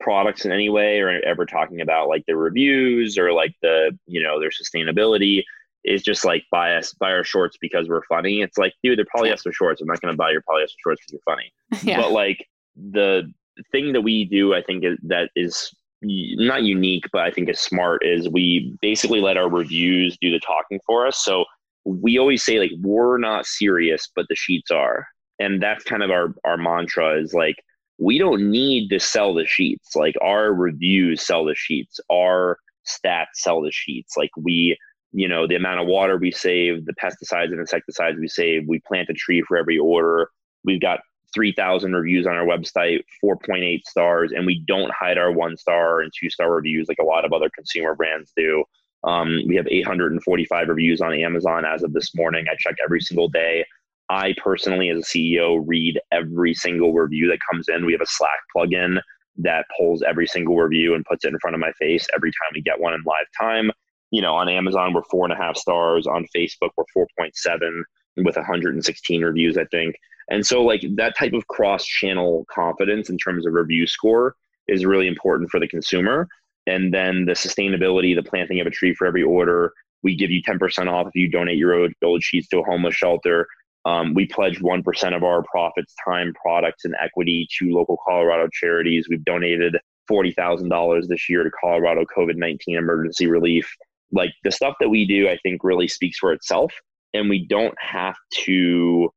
products 0.00 0.44
in 0.44 0.50
any 0.50 0.68
way 0.68 0.98
or 0.98 1.08
ever 1.08 1.46
talking 1.46 1.80
about 1.80 2.08
like 2.08 2.26
their 2.26 2.36
reviews 2.36 3.16
or 3.16 3.32
like 3.32 3.54
the, 3.62 3.96
you 4.08 4.20
know, 4.20 4.40
their 4.40 4.50
sustainability 4.50 5.44
is 5.84 6.02
just 6.02 6.24
like 6.24 6.42
buy 6.50 6.74
us 6.74 6.92
buy 6.94 7.12
our 7.12 7.22
shorts 7.22 7.56
because 7.60 7.88
we're 7.88 8.04
funny. 8.06 8.42
It's 8.42 8.58
like, 8.58 8.74
dude, 8.82 8.98
they're 8.98 9.04
polyester 9.04 9.52
shorts. 9.54 9.80
I'm 9.80 9.86
not 9.86 10.00
gonna 10.00 10.16
buy 10.16 10.32
your 10.32 10.42
polyester 10.42 10.74
shorts 10.82 11.02
because 11.02 11.12
you're 11.12 11.20
funny. 11.24 11.52
Yeah. 11.84 12.00
But 12.00 12.10
like 12.10 12.48
the 12.74 13.32
thing 13.70 13.92
that 13.92 14.00
we 14.00 14.24
do, 14.24 14.54
I 14.54 14.62
think 14.62 14.82
is, 14.82 14.98
that 15.04 15.30
is 15.36 15.72
not 16.02 16.62
unique, 16.62 17.04
but 17.12 17.22
I 17.22 17.30
think 17.30 17.48
is 17.48 17.60
smart 17.60 18.04
is 18.04 18.28
we 18.28 18.76
basically 18.80 19.20
let 19.20 19.36
our 19.36 19.48
reviews 19.48 20.16
do 20.20 20.30
the 20.30 20.40
talking 20.40 20.80
for 20.86 21.06
us. 21.06 21.24
So 21.24 21.44
we 21.84 22.18
always 22.18 22.42
say 22.42 22.58
like 22.58 22.72
we're 22.80 23.18
not 23.18 23.46
serious, 23.46 24.08
but 24.14 24.26
the 24.28 24.36
sheets 24.36 24.70
are. 24.70 25.06
And 25.38 25.62
that's 25.62 25.84
kind 25.84 26.02
of 26.02 26.10
our 26.10 26.34
our 26.44 26.56
mantra 26.56 27.20
is 27.20 27.34
like 27.34 27.56
we 27.98 28.18
don't 28.18 28.50
need 28.50 28.88
to 28.90 28.98
sell 28.98 29.34
the 29.34 29.46
sheets. 29.46 29.94
Like 29.94 30.16
our 30.20 30.52
reviews 30.52 31.22
sell 31.22 31.44
the 31.44 31.54
sheets. 31.54 32.00
Our 32.10 32.58
stats 32.86 33.34
sell 33.34 33.62
the 33.62 33.72
sheets. 33.72 34.16
Like 34.16 34.30
we, 34.36 34.76
you 35.12 35.28
know, 35.28 35.46
the 35.46 35.56
amount 35.56 35.80
of 35.80 35.86
water 35.86 36.16
we 36.16 36.30
save, 36.30 36.84
the 36.84 36.94
pesticides 36.94 37.52
and 37.52 37.60
insecticides 37.60 38.18
we 38.18 38.28
save, 38.28 38.66
we 38.66 38.80
plant 38.80 39.08
a 39.08 39.14
tree 39.14 39.42
for 39.46 39.56
every 39.56 39.78
order. 39.78 40.28
We've 40.64 40.80
got 40.80 41.00
3,000 41.34 41.92
reviews 41.92 42.26
on 42.26 42.34
our 42.34 42.44
website, 42.44 43.00
4.8 43.24 43.82
stars, 43.84 44.32
and 44.32 44.46
we 44.46 44.62
don't 44.66 44.92
hide 44.92 45.18
our 45.18 45.32
one 45.32 45.56
star 45.56 46.00
and 46.00 46.12
two 46.18 46.30
star 46.30 46.52
reviews 46.52 46.88
like 46.88 46.98
a 47.00 47.04
lot 47.04 47.24
of 47.24 47.32
other 47.32 47.50
consumer 47.54 47.94
brands 47.94 48.32
do. 48.36 48.64
Um, 49.04 49.40
we 49.48 49.56
have 49.56 49.66
845 49.68 50.68
reviews 50.68 51.00
on 51.00 51.14
Amazon 51.14 51.64
as 51.64 51.82
of 51.82 51.92
this 51.92 52.14
morning. 52.14 52.46
I 52.48 52.54
check 52.58 52.76
every 52.84 53.00
single 53.00 53.28
day. 53.28 53.64
I 54.08 54.34
personally, 54.42 54.90
as 54.90 54.98
a 54.98 55.18
CEO, 55.18 55.62
read 55.66 55.98
every 56.12 56.54
single 56.54 56.92
review 56.92 57.28
that 57.28 57.38
comes 57.50 57.68
in. 57.68 57.86
We 57.86 57.92
have 57.92 58.00
a 58.00 58.06
Slack 58.06 58.38
plugin 58.54 59.00
that 59.38 59.64
pulls 59.76 60.02
every 60.02 60.26
single 60.26 60.56
review 60.56 60.94
and 60.94 61.04
puts 61.04 61.24
it 61.24 61.28
in 61.28 61.38
front 61.38 61.54
of 61.54 61.60
my 61.60 61.72
face 61.80 62.06
every 62.14 62.30
time 62.30 62.52
we 62.54 62.60
get 62.60 62.78
one 62.78 62.94
in 62.94 63.02
live 63.06 63.26
time. 63.38 63.70
You 64.10 64.20
know, 64.20 64.34
on 64.34 64.48
Amazon, 64.48 64.92
we're 64.92 65.02
four 65.10 65.24
and 65.24 65.32
a 65.32 65.36
half 65.36 65.56
stars. 65.56 66.06
On 66.06 66.26
Facebook, 66.36 66.70
we're 66.76 67.06
4.7 67.18 67.82
with 68.18 68.36
116 68.36 69.24
reviews, 69.24 69.56
I 69.56 69.64
think. 69.70 69.96
And 70.32 70.46
so, 70.46 70.62
like 70.62 70.80
that 70.96 71.14
type 71.14 71.34
of 71.34 71.46
cross 71.48 71.84
channel 71.84 72.46
confidence 72.50 73.10
in 73.10 73.18
terms 73.18 73.46
of 73.46 73.52
review 73.52 73.86
score 73.86 74.34
is 74.66 74.86
really 74.86 75.06
important 75.06 75.50
for 75.50 75.60
the 75.60 75.68
consumer. 75.68 76.26
And 76.66 76.92
then 76.92 77.26
the 77.26 77.32
sustainability, 77.32 78.16
the 78.16 78.22
planting 78.22 78.58
of 78.58 78.66
a 78.66 78.70
tree 78.70 78.94
for 78.94 79.06
every 79.06 79.22
order. 79.22 79.74
We 80.02 80.16
give 80.16 80.30
you 80.30 80.42
10% 80.42 80.88
off 80.88 81.06
if 81.06 81.14
you 81.14 81.28
donate 81.28 81.58
your 81.58 81.74
old, 82.02 82.22
sheets 82.22 82.48
to 82.48 82.60
a 82.60 82.64
homeless 82.64 82.94
shelter. 82.94 83.46
Um, 83.84 84.14
we 84.14 84.26
pledge 84.26 84.58
1% 84.60 85.14
of 85.14 85.22
our 85.22 85.42
profits, 85.42 85.94
time, 86.02 86.32
products, 86.40 86.86
and 86.86 86.94
equity 86.98 87.46
to 87.58 87.70
local 87.70 87.98
Colorado 88.08 88.48
charities. 88.52 89.08
We've 89.10 89.24
donated 89.24 89.76
$40,000 90.10 91.08
this 91.08 91.28
year 91.28 91.44
to 91.44 91.50
Colorado 91.60 92.06
COVID 92.16 92.36
19 92.36 92.78
emergency 92.78 93.26
relief. 93.26 93.70
Like 94.12 94.32
the 94.44 94.50
stuff 94.50 94.76
that 94.80 94.88
we 94.88 95.06
do, 95.06 95.28
I 95.28 95.36
think 95.42 95.62
really 95.62 95.88
speaks 95.88 96.16
for 96.18 96.32
itself. 96.32 96.72
And 97.12 97.28
we 97.28 97.46
don't 97.46 97.74
have 97.78 98.16
to 98.44 99.10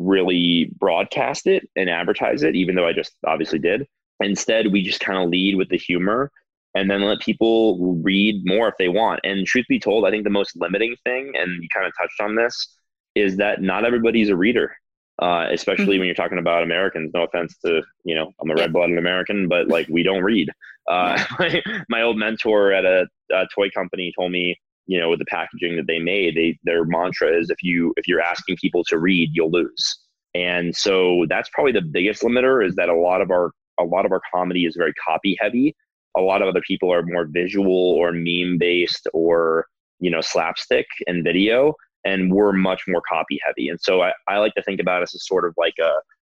really 0.00 0.70
broadcast 0.78 1.46
it 1.46 1.68
and 1.76 1.88
advertise 1.88 2.42
it, 2.42 2.56
even 2.56 2.74
though 2.74 2.86
I 2.86 2.92
just 2.92 3.12
obviously 3.26 3.58
did. 3.58 3.86
Instead, 4.20 4.72
we 4.72 4.82
just 4.82 5.00
kind 5.00 5.22
of 5.22 5.30
lead 5.30 5.56
with 5.56 5.68
the 5.68 5.78
humor 5.78 6.30
and 6.74 6.90
then 6.90 7.02
let 7.02 7.20
people 7.20 7.96
read 8.02 8.42
more 8.44 8.68
if 8.68 8.74
they 8.78 8.88
want. 8.88 9.20
And 9.24 9.46
truth 9.46 9.66
be 9.68 9.78
told, 9.78 10.04
I 10.04 10.10
think 10.10 10.24
the 10.24 10.30
most 10.30 10.56
limiting 10.56 10.96
thing, 11.04 11.32
and 11.34 11.62
you 11.62 11.68
kind 11.74 11.86
of 11.86 11.92
touched 12.00 12.20
on 12.20 12.34
this, 12.34 12.76
is 13.14 13.36
that 13.38 13.60
not 13.60 13.84
everybody's 13.84 14.28
a 14.28 14.36
reader. 14.36 14.74
Uh, 15.20 15.48
especially 15.52 15.84
mm-hmm. 15.84 15.98
when 15.98 16.06
you're 16.06 16.14
talking 16.14 16.38
about 16.38 16.62
Americans. 16.62 17.10
No 17.12 17.24
offense 17.24 17.54
to 17.62 17.82
you 18.04 18.14
know 18.14 18.32
I'm 18.40 18.50
a 18.50 18.54
red-blooded 18.54 18.96
American, 18.96 19.48
but 19.48 19.68
like 19.68 19.86
we 19.90 20.02
don't 20.02 20.22
read. 20.22 20.48
Uh, 20.90 21.22
my, 21.38 21.62
my 21.90 22.02
old 22.02 22.16
mentor 22.16 22.72
at 22.72 22.86
a, 22.86 23.06
a 23.30 23.46
toy 23.54 23.68
company 23.68 24.14
told 24.18 24.32
me 24.32 24.58
you 24.90 24.98
know, 24.98 25.08
with 25.08 25.20
the 25.20 25.24
packaging 25.26 25.76
that 25.76 25.86
they 25.86 26.00
made, 26.00 26.34
they 26.34 26.58
their 26.64 26.84
mantra 26.84 27.38
is 27.38 27.48
if 27.48 27.62
you 27.62 27.94
if 27.96 28.08
you're 28.08 28.20
asking 28.20 28.56
people 28.60 28.82
to 28.88 28.98
read, 28.98 29.30
you'll 29.32 29.50
lose. 29.50 30.00
And 30.34 30.74
so 30.74 31.26
that's 31.28 31.48
probably 31.54 31.70
the 31.70 31.80
biggest 31.80 32.22
limiter 32.22 32.66
is 32.66 32.74
that 32.74 32.88
a 32.88 32.94
lot 32.94 33.20
of 33.20 33.30
our 33.30 33.52
a 33.78 33.84
lot 33.84 34.04
of 34.04 34.10
our 34.10 34.20
comedy 34.34 34.64
is 34.66 34.74
very 34.76 34.92
copy 34.94 35.36
heavy. 35.40 35.76
A 36.16 36.20
lot 36.20 36.42
of 36.42 36.48
other 36.48 36.60
people 36.66 36.92
are 36.92 37.04
more 37.04 37.28
visual 37.30 37.72
or 37.72 38.10
meme 38.12 38.58
based 38.58 39.06
or, 39.14 39.66
you 40.00 40.10
know, 40.10 40.20
slapstick 40.20 40.86
and 41.06 41.22
video. 41.22 41.74
And 42.04 42.32
we're 42.32 42.52
much 42.52 42.82
more 42.88 43.02
copy 43.08 43.38
heavy. 43.46 43.68
And 43.68 43.78
so 43.80 44.02
I, 44.02 44.12
I 44.26 44.38
like 44.38 44.54
to 44.54 44.62
think 44.62 44.80
about 44.80 45.04
us 45.04 45.14
as 45.14 45.24
sort 45.24 45.44
of 45.44 45.54
like 45.56 45.74
a 45.80 45.92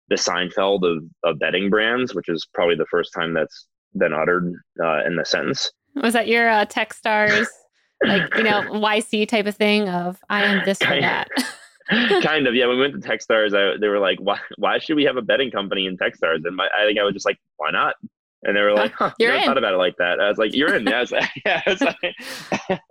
the 0.10 0.15
Seinfeld 0.15 0.82
of, 0.84 1.04
of 1.24 1.38
bedding 1.38 1.70
brands, 1.70 2.15
which 2.15 2.28
is 2.28 2.48
probably 2.56 2.76
the 2.76 2.88
first 2.89 3.12
time 3.13 3.36
that's 3.36 3.67
been 3.96 4.13
uttered 4.13 4.52
uh, 4.84 5.04
in 5.06 5.15
the 5.15 5.26
sentence. 5.26 5.70
Was 5.96 6.13
that 6.13 6.28
your 6.28 6.50
uh, 6.50 6.65
Techstars 6.65 7.46
like 8.06 8.36
you 8.36 8.44
know 8.44 8.62
YC 8.72 9.28
type 9.28 9.46
of 9.46 9.56
thing 9.56 9.90
of 9.90 10.20
I 10.30 10.44
am 10.44 10.66
this 10.66 10.82
or 10.82 11.00
that. 11.02 11.28
kind 12.22 12.48
of 12.48 12.56
yeah. 12.56 12.68
When 12.68 12.78
we 12.78 12.82
went 12.82 13.02
to 13.02 13.10
Techstars, 13.10 13.56
I, 13.56 13.78
they 13.80 13.88
were 13.88 14.00
like, 14.00 14.20
"Why? 14.20 14.40
Why 14.58 14.80
should 14.80 14.96
we 14.96 15.04
have 15.06 15.18
a 15.18 15.22
bedding 15.22 15.52
company 15.52 15.86
in 15.86 15.98
Techstars?" 15.98 16.46
And 16.46 16.56
my, 16.56 16.68
I 16.78 16.86
think 16.86 17.00
I 17.00 17.04
was 17.04 17.14
just 17.14 17.26
like, 17.26 17.38
"Why 17.58 17.72
not?" 17.72 17.96
And 18.44 18.56
they 18.56 18.62
were 18.62 18.74
like, 18.74 18.92
huh, 18.92 19.12
"You're 19.20 19.32
never 19.32 19.46
thought 19.46 19.58
about 19.58 19.74
it 19.74 19.78
like 19.78 19.96
that." 19.98 20.20
I 20.20 20.30
was 20.30 20.38
like, 20.38 20.54
"You're 20.54 20.76
in." 20.76 20.86
Yeah, 20.88 21.06
like, 21.12 21.30
yeah. 21.46 21.62
Like, 22.70 22.82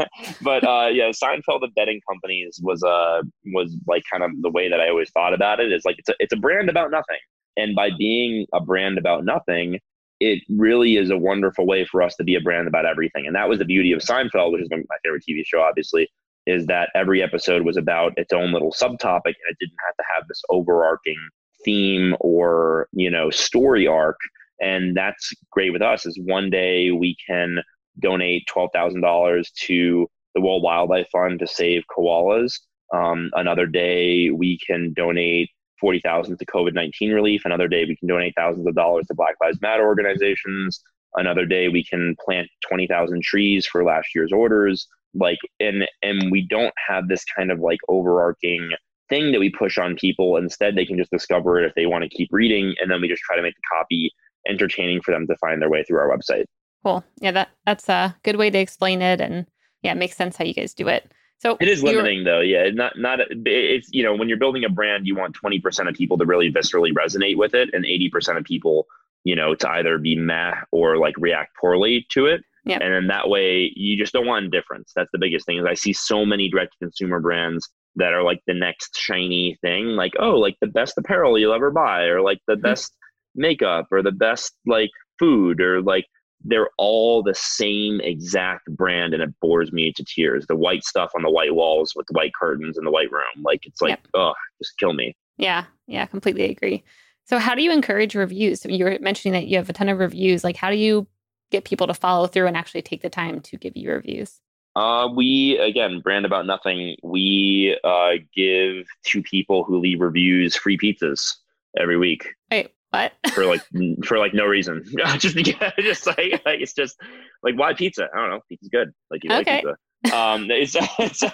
but 0.43 0.65
uh, 0.65 0.89
yeah, 0.93 1.11
Seinfeld 1.11 1.63
of 1.63 1.75
bedding 1.75 2.01
companies 2.09 2.59
was 2.63 2.83
uh 2.83 3.23
was 3.55 3.77
like 3.87 4.03
kind 4.11 4.23
of 4.23 4.31
the 4.43 4.51
way 4.51 4.69
that 4.69 4.81
I 4.81 4.89
always 4.89 5.11
thought 5.11 5.35
about 5.35 5.61
it. 5.61 5.73
Is 5.73 5.85
like 5.85 5.99
it's 5.99 6.09
a 6.09 6.15
it's 6.19 6.33
a 6.33 6.37
brand 6.37 6.71
about 6.71 6.91
nothing, 6.91 7.19
and 7.57 7.77
by 7.77 7.91
being 7.97 8.47
a 8.55 8.61
brand 8.61 8.99
about 8.99 9.25
nothing, 9.25 9.79
it 10.21 10.43
really 10.49 10.97
is 10.97 11.11
a 11.11 11.17
wonderful 11.17 11.67
way 11.67 11.85
for 11.85 12.03
us 12.03 12.17
to 12.17 12.25
be 12.25 12.35
a 12.35 12.41
brand 12.41 12.69
about 12.69 12.87
everything. 12.87 13.27
And 13.27 13.37
that 13.37 13.49
was 13.49 13.59
the 13.59 13.65
beauty 13.65 13.93
of 13.93 14.01
Seinfeld, 14.01 14.53
which 14.53 14.63
is 14.63 14.71
my 14.71 14.97
favorite 15.05 15.25
TV 15.29 15.43
show, 15.45 15.61
obviously, 15.61 16.09
is 16.47 16.67
that 16.67 16.91
every 16.95 17.23
episode 17.23 17.65
was 17.65 17.77
about 17.77 18.13
its 18.17 18.33
own 18.33 18.53
little 18.53 18.73
subtopic 18.73 19.25
and 19.25 19.51
it 19.51 19.59
didn't 19.61 19.77
have 19.85 19.97
to 19.97 20.05
have 20.15 20.29
this 20.29 20.41
overarching 20.49 21.17
theme 21.65 22.17
or, 22.21 22.89
you 22.93 23.11
know, 23.11 23.31
story 23.31 23.87
arc. 23.87 24.17
And 24.61 24.97
that's 24.97 25.33
great 25.51 25.73
with 25.73 25.83
us 25.83 26.07
is 26.07 26.19
one 26.25 26.49
day 26.49 26.91
we 26.93 27.17
can 27.27 27.59
donate 28.01 28.49
$12,000 28.55 29.53
to 29.67 30.07
the 30.35 30.41
World 30.41 30.63
Wildlife 30.63 31.09
Fund 31.11 31.41
to 31.41 31.47
save 31.47 31.83
koalas. 31.97 32.55
Um, 32.95 33.31
another 33.35 33.67
day 33.67 34.31
we 34.31 34.59
can 34.65 34.93
donate 34.95 35.51
40,000 35.81 36.39
to 36.39 36.47
COVID-19 36.47 37.15
relief. 37.15 37.43
Another 37.45 37.69
day 37.69 37.85
we 37.85 37.97
can 37.97 38.09
donate 38.09 38.35
thousands 38.37 38.67
of 38.67 38.75
dollars 38.75 39.07
to 39.07 39.15
Black 39.15 39.37
Lives 39.41 39.61
Matter 39.61 39.87
organizations. 39.87 40.81
Another 41.15 41.47
day 41.47 41.69
we 41.69 41.85
can 41.85 42.15
plant 42.25 42.49
20,000 42.69 43.23
trees 43.23 43.67
for 43.67 43.85
last 43.85 44.09
year's 44.15 44.33
orders. 44.33 44.87
Like 45.15 45.39
and 45.61 45.89
and 46.03 46.31
we 46.31 46.47
don't 46.47 46.75
have 46.89 47.09
this 47.09 47.25
kind 47.25 47.51
of 47.51 47.61
like 47.61 47.79
overarching 47.89 48.71
thing 49.09 49.33
that 49.33 49.41
we 49.41 49.51
push 49.51 49.79
on 49.79 49.97
people. 49.97 50.37
Instead, 50.37 50.77
they 50.77 50.85
can 50.85 50.99
just 50.99 51.11
discover 51.11 51.59
it 51.59 51.67
if 51.67 51.75
they 51.75 51.87
want 51.87 52.05
to 52.05 52.11
keep 52.11 52.29
reading, 52.33 52.75
and 52.81 52.91
then 52.91 53.01
we 53.01 53.09
just 53.09 53.23
try 53.23 53.37
to 53.37 53.43
make 53.43 53.55
the 53.55 53.77
copy 53.77 54.11
entertaining 54.49 55.01
for 55.01 55.13
them 55.13 55.27
to 55.27 55.37
find 55.37 55.61
their 55.61 55.71
way 55.71 55.83
through 55.85 55.99
our 55.99 56.15
website. 56.15 56.45
Cool. 56.85 57.05
Yeah, 57.21 57.33
that 57.33 57.49
that's 57.65 57.89
a 57.89 58.17
good 58.23 58.37
way 58.37 58.51
to 58.51 58.59
explain 58.59 59.03
it, 59.03 59.21
and 59.21 59.47
yeah, 59.83 59.93
it 59.93 59.97
makes 59.97 60.17
sense 60.17 60.37
how 60.37 60.45
you 60.45 60.55
guys 60.55 60.75
do 60.75 60.89
it. 60.89 61.11
So 61.39 61.57
it 61.61 61.69
is 61.69 61.83
limiting 61.83 62.25
though. 62.25 62.41
Yeah. 62.41 62.71
Not, 62.73 62.99
not, 62.99 63.21
it's, 63.31 63.89
you 63.93 64.03
know, 64.03 64.15
when 64.15 64.29
you're 64.29 64.39
building 64.39 64.65
a 64.65 64.69
brand, 64.69 65.07
you 65.07 65.15
want 65.15 65.37
20% 65.37 65.89
of 65.89 65.95
people 65.95 66.19
to 66.19 66.25
really 66.25 66.51
viscerally 66.51 66.93
resonate 66.93 67.37
with 67.37 67.55
it 67.55 67.71
and 67.73 67.85
80% 67.85 68.39
of 68.39 68.45
people, 68.45 68.87
you 69.25 69.37
know, 69.37 69.55
to 69.55 69.71
either 69.71 69.99
be 69.99 70.17
meh 70.17 70.55
or 70.73 70.97
like 70.99 71.15
react 71.19 71.51
poorly 71.61 72.07
to 72.11 72.27
it. 72.27 72.43
Yep. 72.65 72.81
And 72.83 72.93
then 72.93 73.07
that 73.09 73.29
way 73.29 73.71
you 73.77 73.97
just 73.97 74.13
don't 74.13 74.27
want 74.27 74.45
indifference. 74.45 74.93
That's 74.97 75.11
the 75.13 75.19
biggest 75.19 75.47
thing 75.47 75.59
is 75.59 75.65
I 75.65 75.75
see 75.75 75.93
so 75.93 76.27
many 76.27 76.49
direct 76.49 76.73
to 76.73 76.87
consumer 76.87 77.21
brands 77.21 77.69
that 77.95 78.13
are 78.13 78.23
like 78.23 78.41
the 78.47 78.55
next 78.55 78.97
shiny 78.97 79.57
thing, 79.63 79.89
like, 79.89 80.13
oh, 80.19 80.37
like 80.37 80.57
the 80.61 80.67
best 80.67 80.99
apparel 80.99 81.39
you'll 81.39 81.55
ever 81.55 81.71
buy, 81.71 82.05
or 82.05 82.23
like 82.23 82.39
the 82.47 82.55
mm-hmm. 82.55 82.63
best 82.63 82.93
makeup 83.37 83.87
or 83.93 84.03
the 84.03 84.11
best 84.11 84.53
like 84.67 84.91
food 85.19 85.61
or 85.61 85.81
like 85.81 86.07
they're 86.45 86.71
all 86.79 87.23
the 87.23 87.35
same 87.35 88.01
exact 88.01 88.67
brand 88.77 89.15
and 89.15 89.23
it 89.23 89.35
bores 89.41 89.73
me 89.73 89.93
to 89.93 90.05
tears. 90.05 90.47
The 90.47 90.57
white 90.57 90.85
stuff 90.85 91.11
on 91.15 91.23
the 91.23 91.31
white 91.31 91.55
walls 91.55 91.95
with 91.97 92.07
the 92.07 92.13
white 92.15 92.33
curtains 92.35 92.79
in 92.79 92.85
the 92.85 92.91
white 92.91 93.11
room. 93.11 93.43
Like 93.43 93.67
it's 93.67 93.81
like, 93.81 93.91
yep. 93.91 94.07
oh, 94.15 94.35
just 94.63 94.79
kill 94.79 94.93
me. 94.93 95.17
Yeah. 95.39 95.65
Yeah. 95.87 96.07
Completely 96.07 96.45
agree. 96.51 96.85
So 97.25 97.39
how 97.39 97.55
do 97.55 97.63
you 97.63 97.73
encourage 97.73 98.15
reviews? 98.15 98.65
you 98.65 98.85
were 98.85 98.99
mentioning 99.01 99.33
that 99.33 99.49
you 99.49 99.57
have 99.57 99.69
a 99.69 99.73
ton 99.73 99.89
of 99.89 99.99
reviews. 99.99 100.45
Like 100.45 100.57
how 100.57 100.71
do 100.71 100.77
you 100.77 101.07
get 101.51 101.65
people 101.65 101.87
to 101.87 101.95
follow 101.95 102.27
through 102.27 102.47
and 102.47 102.57
actually 102.57 102.83
take 102.83 103.03
the 103.03 103.11
time 103.11 103.41
to 103.41 103.57
give 103.57 103.77
you 103.77 103.91
reviews? 103.91 104.41
Uh, 104.77 105.09
we 105.09 105.57
again, 105.59 106.01
brand 106.01 106.27
about 106.27 106.45
nothing. 106.45 106.97
We 107.03 107.79
uh, 107.83 108.17
give 108.35 108.87
to 109.07 109.23
people 109.23 109.65
who 109.65 109.79
leave 109.79 110.01
reviews 110.01 110.55
free 110.55 110.77
pizzas 110.77 111.35
every 111.79 111.97
week. 111.97 112.35
Wait, 112.51 112.73
what? 112.91 113.13
for 113.35 113.47
like 113.47 113.63
for 114.05 114.19
like 114.19 114.35
no 114.35 114.45
reason. 114.45 114.85
just 115.19 115.35
because, 115.35 115.73
just 115.79 116.07
like, 116.07 116.43
like 116.45 116.61
it's 116.61 116.75
just 116.75 116.97
like 117.43 117.59
why 117.59 117.75
pizza? 117.75 118.09
I 118.15 118.19
don't 118.19 118.31
know. 118.31 118.41
Pizza's 118.49 118.69
good. 118.69 118.93
Like 119.11 119.25
you 119.25 119.31
okay. 119.33 119.57
like 119.57 119.65
pizza. 119.65 119.77
Um, 120.15 120.51
is, 120.51 120.73
so, 120.73 121.29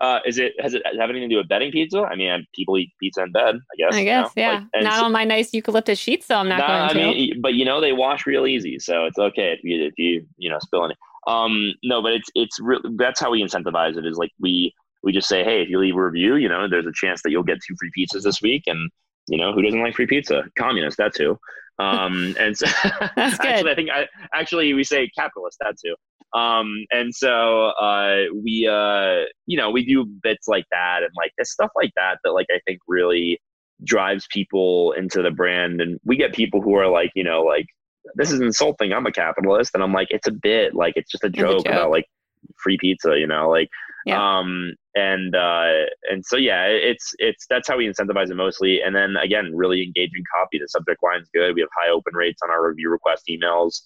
uh, 0.00 0.20
is 0.24 0.38
it 0.38 0.52
has 0.60 0.72
it 0.72 0.82
have 0.98 1.10
anything 1.10 1.28
to 1.28 1.34
do 1.34 1.38
with 1.38 1.48
bedding 1.48 1.70
pizza? 1.70 2.02
I 2.02 2.16
mean, 2.16 2.46
people 2.54 2.78
eat 2.78 2.90
pizza 3.00 3.22
in 3.22 3.32
bed. 3.32 3.56
I 3.56 3.76
guess. 3.76 3.94
I 3.94 4.04
guess, 4.04 4.30
you 4.36 4.42
know? 4.42 4.48
yeah. 4.50 4.64
Like, 4.74 4.84
not 4.84 4.98
so, 4.98 5.04
on 5.04 5.12
my 5.12 5.24
nice 5.24 5.52
eucalyptus 5.52 5.98
sheets, 5.98 6.26
so 6.26 6.36
I'm 6.36 6.48
not 6.48 6.58
nah, 6.58 6.66
going 6.66 6.82
I 6.82 6.92
to. 6.92 7.18
Mean, 7.18 7.40
but 7.42 7.54
you 7.54 7.64
know, 7.64 7.80
they 7.80 7.92
wash 7.92 8.24
real 8.24 8.46
easy, 8.46 8.78
so 8.78 9.04
it's 9.04 9.18
okay 9.18 9.52
if 9.52 9.60
you 9.62 9.84
if 9.84 9.94
you 9.98 10.26
you 10.38 10.48
know 10.48 10.58
spill 10.60 10.84
any. 10.84 10.94
Um, 11.26 11.74
no, 11.82 12.00
but 12.00 12.12
it's 12.12 12.30
it's 12.34 12.58
real. 12.60 12.80
That's 12.96 13.20
how 13.20 13.30
we 13.30 13.42
incentivize 13.42 13.98
it. 13.98 14.06
Is 14.06 14.16
like 14.16 14.30
we 14.40 14.72
we 15.02 15.12
just 15.12 15.28
say, 15.28 15.44
hey, 15.44 15.60
if 15.60 15.68
you 15.68 15.78
leave 15.78 15.96
a 15.96 16.02
review, 16.02 16.36
you 16.36 16.48
know, 16.48 16.68
there's 16.68 16.86
a 16.86 16.92
chance 16.94 17.20
that 17.22 17.30
you'll 17.30 17.42
get 17.42 17.58
two 17.66 17.74
free 17.78 17.90
pizzas 17.96 18.22
this 18.22 18.40
week, 18.40 18.62
and 18.66 18.90
you 19.28 19.38
know, 19.38 19.52
who 19.52 19.62
doesn't 19.62 19.80
like 19.80 19.94
free 19.94 20.06
pizza? 20.06 20.44
Communist, 20.56 20.96
that's 20.96 21.18
who. 21.18 21.38
Um, 21.78 22.34
and 22.40 22.56
so 22.56 22.66
actually, 23.16 23.70
I 23.70 23.74
think 23.74 23.90
I, 23.90 24.08
actually 24.34 24.72
we 24.74 24.84
say 24.84 25.10
capitalist, 25.16 25.58
that's 25.60 25.82
who. 25.84 25.94
Um, 26.38 26.84
and 26.90 27.14
so 27.14 27.66
uh, 27.68 28.24
we, 28.34 28.68
uh, 28.70 29.26
you 29.46 29.56
know, 29.56 29.70
we 29.70 29.84
do 29.84 30.04
bits 30.04 30.48
like 30.48 30.66
that 30.70 31.02
and 31.02 31.10
like 31.16 31.32
this 31.38 31.52
stuff 31.52 31.70
like 31.76 31.92
that 31.96 32.18
that 32.24 32.32
like 32.32 32.46
I 32.50 32.60
think 32.66 32.80
really 32.86 33.40
drives 33.84 34.26
people 34.32 34.92
into 34.92 35.22
the 35.22 35.30
brand. 35.30 35.80
And 35.80 35.98
we 36.04 36.16
get 36.16 36.34
people 36.34 36.60
who 36.60 36.74
are 36.74 36.88
like, 36.88 37.12
you 37.14 37.24
know, 37.24 37.42
like 37.42 37.66
this 38.14 38.30
is 38.30 38.40
insulting. 38.40 38.92
I'm 38.92 39.06
a 39.06 39.12
capitalist, 39.12 39.72
and 39.74 39.82
I'm 39.82 39.92
like, 39.92 40.08
it's 40.10 40.28
a 40.28 40.32
bit 40.32 40.74
like 40.74 40.94
it's 40.96 41.10
just 41.10 41.24
a 41.24 41.30
joke, 41.30 41.60
a 41.60 41.62
joke. 41.64 41.66
about 41.66 41.90
like 41.90 42.06
free 42.62 42.78
pizza, 42.80 43.18
you 43.18 43.26
know, 43.26 43.48
like 43.48 43.68
yeah. 44.06 44.38
Um, 44.38 44.74
and 44.94 45.34
uh, 45.34 45.86
and 46.10 46.24
so 46.24 46.36
yeah, 46.36 46.64
it's 46.64 47.12
it's 47.18 47.44
that's 47.50 47.66
how 47.66 47.76
we 47.76 47.88
incentivize 47.88 48.30
it 48.30 48.36
mostly. 48.36 48.80
And 48.80 48.94
then 48.94 49.16
again, 49.22 49.50
really 49.52 49.82
engaging 49.82 50.22
copy. 50.32 50.58
The 50.58 50.68
subject 50.68 51.00
line's 51.02 51.28
good. 51.34 51.54
We 51.54 51.60
have 51.60 51.70
high 51.76 51.90
open 51.90 52.14
rates 52.14 52.40
on 52.42 52.50
our 52.50 52.66
review 52.66 52.88
request 52.88 53.24
emails. 53.28 53.80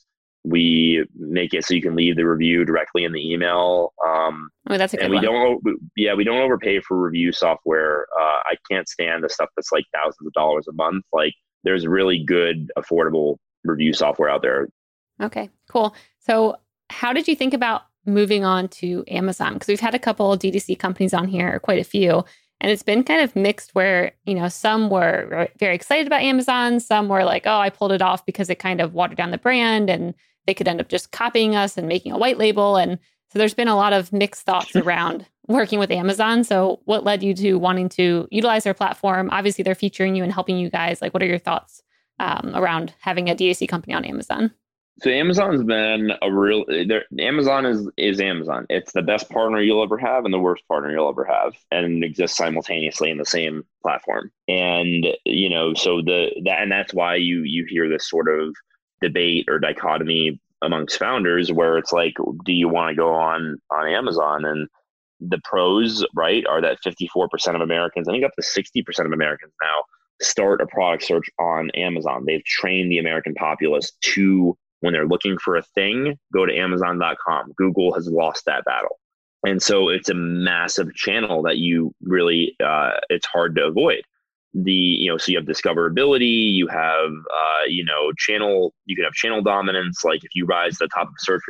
We 0.45 1.05
make 1.19 1.55
it 1.55 1.65
so 1.65 1.75
you 1.75 1.83
can 1.83 1.97
leave 1.97 2.17
the 2.17 2.25
review 2.25 2.67
directly 2.67 3.05
in 3.05 3.13
the 3.13 3.33
email. 3.33 3.95
Um, 4.07 4.51
oh, 4.69 4.77
that's 4.77 4.93
a 4.93 4.99
good 4.99 5.05
and 5.05 5.11
we 5.11 5.17
one. 5.17 5.25
don't, 5.25 5.81
yeah, 5.97 6.15
we 6.15 6.25
don't 6.25 6.41
overpay 6.41 6.81
for 6.81 6.99
review 6.99 7.33
software. 7.33 8.07
Uh, 8.19 8.41
I 8.47 8.57
can't 8.71 8.89
stand 8.89 9.25
the 9.25 9.29
stuff 9.29 9.49
that's 9.57 9.73
like 9.73 9.85
thousands 9.95 10.27
of 10.27 10.33
dollars 10.33 10.67
a 10.67 10.73
month. 10.73 11.05
Like, 11.13 11.35
there's 11.65 11.87
really 11.87 12.25
good, 12.25 12.71
affordable 12.79 13.37
review 13.65 13.93
software 13.93 14.31
out 14.31 14.41
there. 14.41 14.69
Okay, 15.23 15.51
cool. 15.69 15.95
So, 16.21 16.57
how 16.89 17.13
did 17.13 17.29
you 17.29 17.37
think 17.37 17.53
about 17.53 17.83
moving 18.13 18.45
on 18.45 18.69
to 18.69 19.05
Amazon 19.09 19.55
because 19.55 19.69
we've 19.69 19.81
had 19.81 19.95
a 19.95 19.99
couple 19.99 20.33
of 20.33 20.41
DTC 20.41 20.79
companies 20.79 21.15
on 21.15 21.29
here, 21.29 21.59
quite 21.61 21.81
a 21.81 21.85
few, 21.85 22.25
and 22.61 22.71
it's 22.71 22.83
been 22.83 23.03
kind 23.03 23.23
of 23.23 23.35
mixed 23.35 23.75
where, 23.75 24.13
you 24.25 24.35
know, 24.35 24.49
some 24.49 24.91
were 24.91 25.49
very 25.59 25.75
excited 25.75 26.07
about 26.07 26.21
Amazon, 26.21 26.79
some 26.79 27.09
were 27.09 27.25
like, 27.25 27.47
oh, 27.47 27.59
I 27.59 27.71
pulled 27.71 27.93
it 27.93 28.03
off 28.03 28.27
because 28.27 28.51
it 28.51 28.59
kind 28.59 28.81
of 28.81 28.93
watered 28.93 29.17
down 29.17 29.31
the 29.31 29.39
brand 29.39 29.89
and 29.89 30.15
they 30.47 30.55
could 30.55 30.69
end 30.69 30.81
up 30.81 30.89
just 30.89 31.11
copying 31.11 31.57
us 31.57 31.79
and 31.79 31.89
making 31.89 32.13
a 32.13 32.19
white 32.19 32.37
label. 32.37 32.77
And 32.77 32.99
so 33.33 33.39
there's 33.39 33.55
been 33.55 33.69
a 33.69 33.77
lot 33.77 33.93
of 33.93 34.13
mixed 34.13 34.43
thoughts 34.43 34.77
around 34.77 35.27
working 35.49 35.79
with 35.79 35.91
Amazon. 35.91 36.45
So 36.45 36.81
what 36.85 37.05
led 37.05 37.23
you 37.23 37.35
to 37.35 37.55
wanting 37.55 37.89
to 37.91 38.29
utilize 38.31 38.65
their 38.65 38.75
platform? 38.75 39.31
Obviously, 39.33 39.63
they're 39.65 39.75
featuring 39.75 40.15
you 40.15 40.23
and 40.23 40.33
helping 40.33 40.59
you 40.59 40.69
guys. 40.69 41.01
Like, 41.01 41.15
what 41.15 41.23
are 41.23 41.27
your 41.27 41.39
thoughts 41.39 41.83
um, 42.19 42.53
around 42.55 42.93
having 43.01 43.31
a 43.31 43.35
DTC 43.35 43.69
company 43.69 43.95
on 43.95 44.05
Amazon? 44.05 44.53
So 45.03 45.09
Amazon's 45.11 45.65
been 45.65 46.13
a 46.21 46.31
real. 46.31 46.65
Amazon 47.19 47.65
is 47.65 47.89
is 47.97 48.21
Amazon. 48.21 48.67
It's 48.69 48.93
the 48.93 49.01
best 49.01 49.31
partner 49.31 49.61
you'll 49.61 49.83
ever 49.83 49.97
have 49.97 50.27
and 50.27 50.35
the 50.35 50.39
worst 50.39 50.63
partner 50.69 50.91
you'll 50.91 51.09
ever 51.09 51.25
have, 51.25 51.55
and 51.71 52.05
exists 52.05 52.37
simultaneously 52.37 53.11
in 53.11 53.17
the 53.17 53.25
same 53.25 53.65
platform. 53.83 54.31
And 54.47 55.07
you 55.25 55.49
know, 55.49 55.73
so 55.73 56.03
the 56.03 56.29
that 56.45 56.61
and 56.61 56.71
that's 56.71 56.93
why 56.93 57.15
you 57.15 57.43
you 57.45 57.65
hear 57.67 57.89
this 57.89 58.11
sort 58.11 58.29
of 58.29 58.55
debate 59.01 59.47
or 59.49 59.59
dichotomy 59.59 60.39
amongst 60.61 60.99
founders 60.99 61.51
where 61.51 61.79
it's 61.79 61.93
like, 61.93 62.15
do 62.45 62.53
you 62.53 62.69
want 62.69 62.91
to 62.91 62.95
go 62.95 63.15
on 63.15 63.57
on 63.71 63.89
Amazon? 63.89 64.45
And 64.45 64.69
the 65.21 65.41
pros, 65.45 66.05
right, 66.15 66.45
are 66.47 66.61
that 66.61 66.79
54% 66.85 67.55
of 67.55 67.63
Americans, 67.63 68.07
I 68.07 68.13
think 68.13 68.25
up 68.25 68.33
to 68.39 68.43
60% 68.43 69.07
of 69.07 69.13
Americans 69.13 69.53
now, 69.63 69.85
start 70.21 70.61
a 70.61 70.67
product 70.67 71.05
search 71.05 71.27
on 71.39 71.71
Amazon. 71.71 72.25
They've 72.27 72.45
trained 72.45 72.91
the 72.93 72.99
American 72.99 73.35
populace 73.35 73.93
to 74.15 74.57
when 74.81 74.93
they're 74.93 75.07
looking 75.07 75.39
for 75.39 75.57
a 75.57 75.63
thing, 75.63 76.19
go 76.33 76.47
to 76.47 76.57
Amazon.com. 76.57 77.53
Google 77.57 77.93
has 77.95 78.09
lost 78.09 78.45
that 78.47 78.65
battle. 78.65 78.99
And 79.47 79.63
so 79.63 79.89
it's 79.89 80.11
a 80.11 80.15
massive 80.15 80.95
channel 80.95 81.43
that 81.43 81.59
you 81.59 81.95
really, 82.03 82.57
uh, 82.63 82.93
it's 83.09 83.27
hard 83.27 83.57
to 83.57 83.67
avoid. 83.67 84.03
The, 84.53 84.73
you 84.73 85.11
know, 85.11 85.17
so 85.17 85.31
you 85.31 85.39
have 85.39 85.47
discoverability, 85.47 86.53
you 86.53 86.67
have, 86.67 87.11
uh, 87.11 87.65
you 87.69 87.85
know, 87.85 88.13
channel, 88.19 88.75
you 88.85 88.97
can 88.97 89.05
have 89.05 89.15
channel 89.15 89.43
dominance. 89.43 90.05
Like 90.05 90.25
if 90.25 90.31
you 90.35 90.45
rise 90.45 90.73
to 90.79 90.85
the 90.85 90.89
top 90.89 91.09
of 91.09 91.15
search 91.19 91.43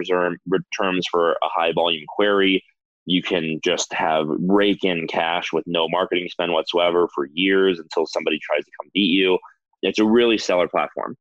terms 0.79 1.07
for 1.11 1.33
a 1.33 1.49
high 1.49 1.73
volume 1.73 2.05
query, 2.15 2.63
you 3.07 3.23
can 3.23 3.59
just 3.65 3.93
have 3.93 4.27
rake 4.29 4.85
in 4.85 5.07
cash 5.09 5.53
with 5.53 5.65
no 5.67 5.89
marketing 5.89 6.29
spend 6.29 6.53
whatsoever 6.53 7.09
for 7.15 7.27
years 7.33 7.81
until 7.81 8.07
somebody 8.07 8.39
tries 8.41 8.65
to 8.65 8.71
come 8.81 8.91
beat 8.93 9.11
you. 9.11 9.39
It's 9.83 9.99
a 9.99 10.05
really 10.05 10.39
stellar 10.39 10.69
platform. 10.69 11.17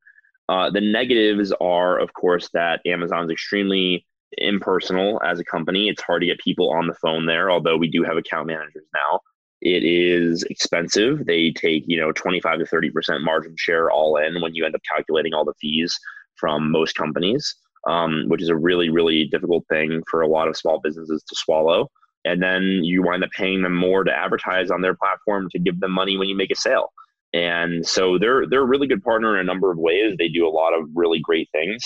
Uh, 0.49 0.67
the 0.71 0.81
negatives 0.81 1.53
are, 1.61 1.99
of 1.99 2.11
course, 2.13 2.49
that 2.53 2.81
Amazon's 2.87 3.31
extremely 3.31 4.03
impersonal 4.39 5.21
as 5.23 5.39
a 5.39 5.43
company. 5.43 5.89
It's 5.89 6.01
hard 6.01 6.23
to 6.23 6.25
get 6.25 6.39
people 6.39 6.71
on 6.71 6.87
the 6.87 6.95
phone 6.95 7.27
there, 7.27 7.51
although 7.51 7.77
we 7.77 7.87
do 7.87 8.03
have 8.03 8.17
account 8.17 8.47
managers 8.47 8.85
now. 8.93 9.19
It 9.61 9.83
is 9.83 10.41
expensive. 10.43 11.25
They 11.27 11.51
take, 11.51 11.83
you 11.85 11.99
know, 11.99 12.11
25 12.13 12.59
to 12.59 12.65
30% 12.65 13.21
margin 13.21 13.53
share 13.57 13.91
all 13.91 14.17
in 14.17 14.41
when 14.41 14.55
you 14.55 14.65
end 14.65 14.73
up 14.73 14.81
calculating 14.91 15.35
all 15.35 15.45
the 15.45 15.53
fees 15.61 15.95
from 16.35 16.71
most 16.71 16.95
companies, 16.95 17.55
um, 17.87 18.25
which 18.27 18.41
is 18.41 18.49
a 18.49 18.55
really, 18.55 18.89
really 18.89 19.25
difficult 19.25 19.65
thing 19.69 20.01
for 20.09 20.21
a 20.21 20.27
lot 20.27 20.47
of 20.47 20.57
small 20.57 20.79
businesses 20.79 21.23
to 21.27 21.35
swallow. 21.35 21.91
And 22.25 22.41
then 22.41 22.63
you 22.83 23.03
wind 23.03 23.23
up 23.23 23.29
paying 23.37 23.61
them 23.61 23.75
more 23.75 24.03
to 24.03 24.11
advertise 24.11 24.71
on 24.71 24.81
their 24.81 24.95
platform 24.95 25.47
to 25.51 25.59
give 25.59 25.79
them 25.79 25.91
money 25.91 26.17
when 26.17 26.27
you 26.27 26.35
make 26.35 26.51
a 26.51 26.55
sale. 26.55 26.91
And 27.33 27.85
so 27.85 28.17
they're 28.17 28.47
they're 28.47 28.63
a 28.63 28.67
really 28.67 28.87
good 28.87 29.03
partner 29.03 29.35
in 29.35 29.41
a 29.41 29.43
number 29.43 29.71
of 29.71 29.77
ways. 29.77 30.15
They 30.17 30.29
do 30.29 30.47
a 30.47 30.49
lot 30.49 30.73
of 30.73 30.89
really 30.93 31.19
great 31.19 31.47
things 31.51 31.83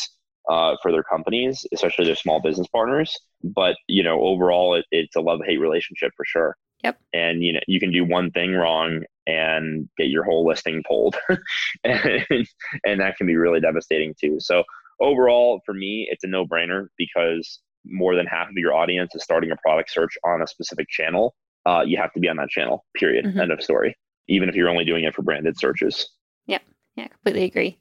uh, 0.50 0.76
for 0.82 0.92
their 0.92 1.04
companies, 1.04 1.66
especially 1.74 2.06
their 2.06 2.16
small 2.16 2.42
business 2.42 2.68
partners. 2.68 3.18
But 3.44 3.76
you 3.88 4.04
know, 4.04 4.22
overall, 4.22 4.76
it, 4.76 4.86
it's 4.92 5.16
a 5.16 5.22
love 5.22 5.40
hate 5.46 5.60
relationship 5.60 6.12
for 6.16 6.26
sure. 6.26 6.56
Yep. 6.84 6.98
And 7.14 7.44
you 7.44 7.54
know, 7.54 7.60
you 7.68 7.80
can 7.80 7.92
do 7.92 8.06
one 8.06 8.32
thing 8.32 8.54
wrong 8.54 9.04
and 9.28 9.90
get 9.98 10.08
your 10.08 10.24
whole 10.24 10.46
listing 10.46 10.84
pulled, 10.88 11.16
and, 11.84 12.48
and 12.86 13.00
that 13.00 13.18
can 13.18 13.28
be 13.28 13.36
really 13.36 13.62
devastating 13.62 14.14
too. 14.20 14.38
So 14.40 14.64
overall, 15.02 15.62
for 15.66 15.74
me, 15.74 16.08
it's 16.10 16.24
a 16.24 16.28
no 16.28 16.46
brainer 16.46 16.88
because 16.98 17.60
more 17.86 18.16
than 18.16 18.26
half 18.26 18.50
of 18.50 18.56
your 18.56 18.74
audience 18.74 19.14
is 19.14 19.24
starting 19.24 19.52
a 19.52 19.58
product 19.58 19.92
search 19.92 20.18
on 20.26 20.42
a 20.42 20.48
specific 20.48 20.88
channel. 20.90 21.36
Uh, 21.66 21.84
you 21.86 21.98
have 21.98 22.14
to 22.14 22.20
be 22.20 22.30
on 22.30 22.38
that 22.38 22.50
channel. 22.50 22.86
Period. 22.96 23.26
Mm-hmm. 23.26 23.40
End 23.40 23.52
of 23.52 23.62
story 23.62 23.96
even 24.28 24.50
if 24.50 24.56
you're 24.56 24.70
only 24.70 24.86
doing 24.86 25.04
it 25.04 25.14
for 25.14 25.22
branded 25.22 25.58
searches. 25.58 26.10
Yeah, 26.46 26.60
yeah, 26.96 27.08
completely 27.08 27.44
agree. 27.44 27.80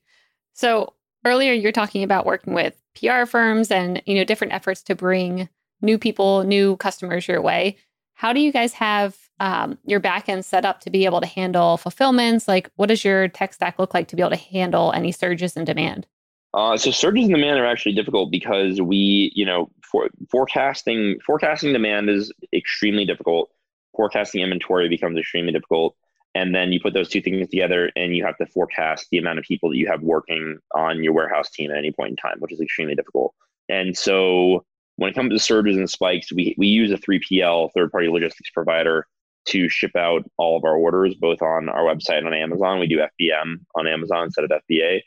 So 0.53 0.95
earlier 1.25 1.53
you're 1.53 1.73
talking 1.73 2.03
about 2.03 2.27
working 2.27 2.55
with 2.55 2.81
PR 2.99 3.25
firms 3.27 3.71
and 3.71 4.03
you 4.07 4.15
know 4.15 4.25
different 4.25 4.53
efforts 4.53 4.83
to 4.85 4.95
bring 4.95 5.49
new 5.81 5.99
people, 5.99 6.45
new 6.45 6.77
customers 6.77 7.27
your 7.27 7.43
way. 7.43 7.77
How 8.15 8.33
do 8.33 8.41
you 8.41 8.53
guys 8.53 8.73
have 8.75 9.17
um, 9.41 9.79
your 9.85 10.01
backend 10.01 10.45
set 10.45 10.65
up 10.65 10.81
to 10.81 10.91
be 10.91 11.05
able 11.05 11.21
to 11.21 11.27
handle 11.27 11.77
fulfillments? 11.77 12.47
Like, 12.47 12.71
what 12.77 12.87
does 12.87 13.05
your 13.05 13.27
tech 13.29 13.53
stack 13.53 13.79
look 13.79 13.95
like 13.95 14.09
to 14.09 14.17
be 14.17 14.23
able 14.23 14.31
to 14.31 14.37
handle 14.37 14.93
any 14.93 15.11
surges 15.11 15.57
in 15.57 15.65
demand? 15.65 16.07
Uh, 16.55 16.77
so 16.77 16.91
surges 16.91 17.25
in 17.25 17.33
demand 17.33 17.59
are 17.59 17.67
actually 17.67 17.95
difficult 17.95 18.31
because 18.31 18.81
we, 18.81 19.33
you 19.35 19.45
know, 19.45 19.71
for 19.83 20.09
forecasting 20.31 21.19
forecasting 21.27 21.73
demand 21.73 22.09
is 22.11 22.33
extremely 22.53 23.05
difficult. 23.05 23.51
Forecasting 23.97 24.43
inventory 24.43 24.89
becomes 24.89 25.19
extremely 25.19 25.53
difficult 25.53 25.97
and 26.35 26.55
then 26.55 26.73
you 26.73 26.81
put 26.81 26.95
those 26.95 27.09
two 27.09 27.21
things 27.21 27.49
together 27.49 27.91
and 27.97 28.17
you 28.17 28.25
have 28.25 28.37
to 28.39 28.47
forecast 28.47 29.07
the 29.11 29.19
amount 29.19 29.39
of 29.39 29.45
people 29.45 29.69
that 29.69 29.77
you 29.77 29.87
have 29.87 30.03
working 30.03 30.59
on 30.75 31.03
your 31.03 31.13
warehouse 31.13 31.51
team 31.51 31.71
at 31.71 31.79
any 31.79 31.93
point 31.93 32.11
in 32.11 32.17
time 32.17 32.37
which 32.39 32.53
is 32.53 32.61
extremely 32.61 32.95
difficult 32.95 33.35
And 33.69 33.97
so 33.97 34.65
when 34.97 35.11
it 35.11 35.15
comes 35.15 35.33
to 35.33 35.39
surges 35.39 35.77
and 35.77 35.89
spikes, 35.89 36.33
we, 36.33 36.55
we 36.59 36.67
use 36.67 36.91
a 36.91 36.97
3PL, 36.97 37.71
third 37.75 37.91
party 37.91 38.09
logistics 38.09 38.51
provider, 38.51 39.07
to 39.45 39.69
ship 39.69 39.97
out 39.97 40.23
all 40.37 40.57
of 40.57 40.65
our 40.65 40.77
orders, 40.77 41.15
both 41.15 41.43
on 41.43 41.69
our 41.69 41.83
website 41.83 42.19
and 42.19 42.29
on 42.29 42.35
Amazon. 42.35 42.79
We 42.79 42.87
do 42.87 42.99
FBM 42.99 43.57
on 43.75 43.87
Amazon 43.89 44.25
instead 44.25 44.45
of 44.45 44.51
FBA. 44.51 45.01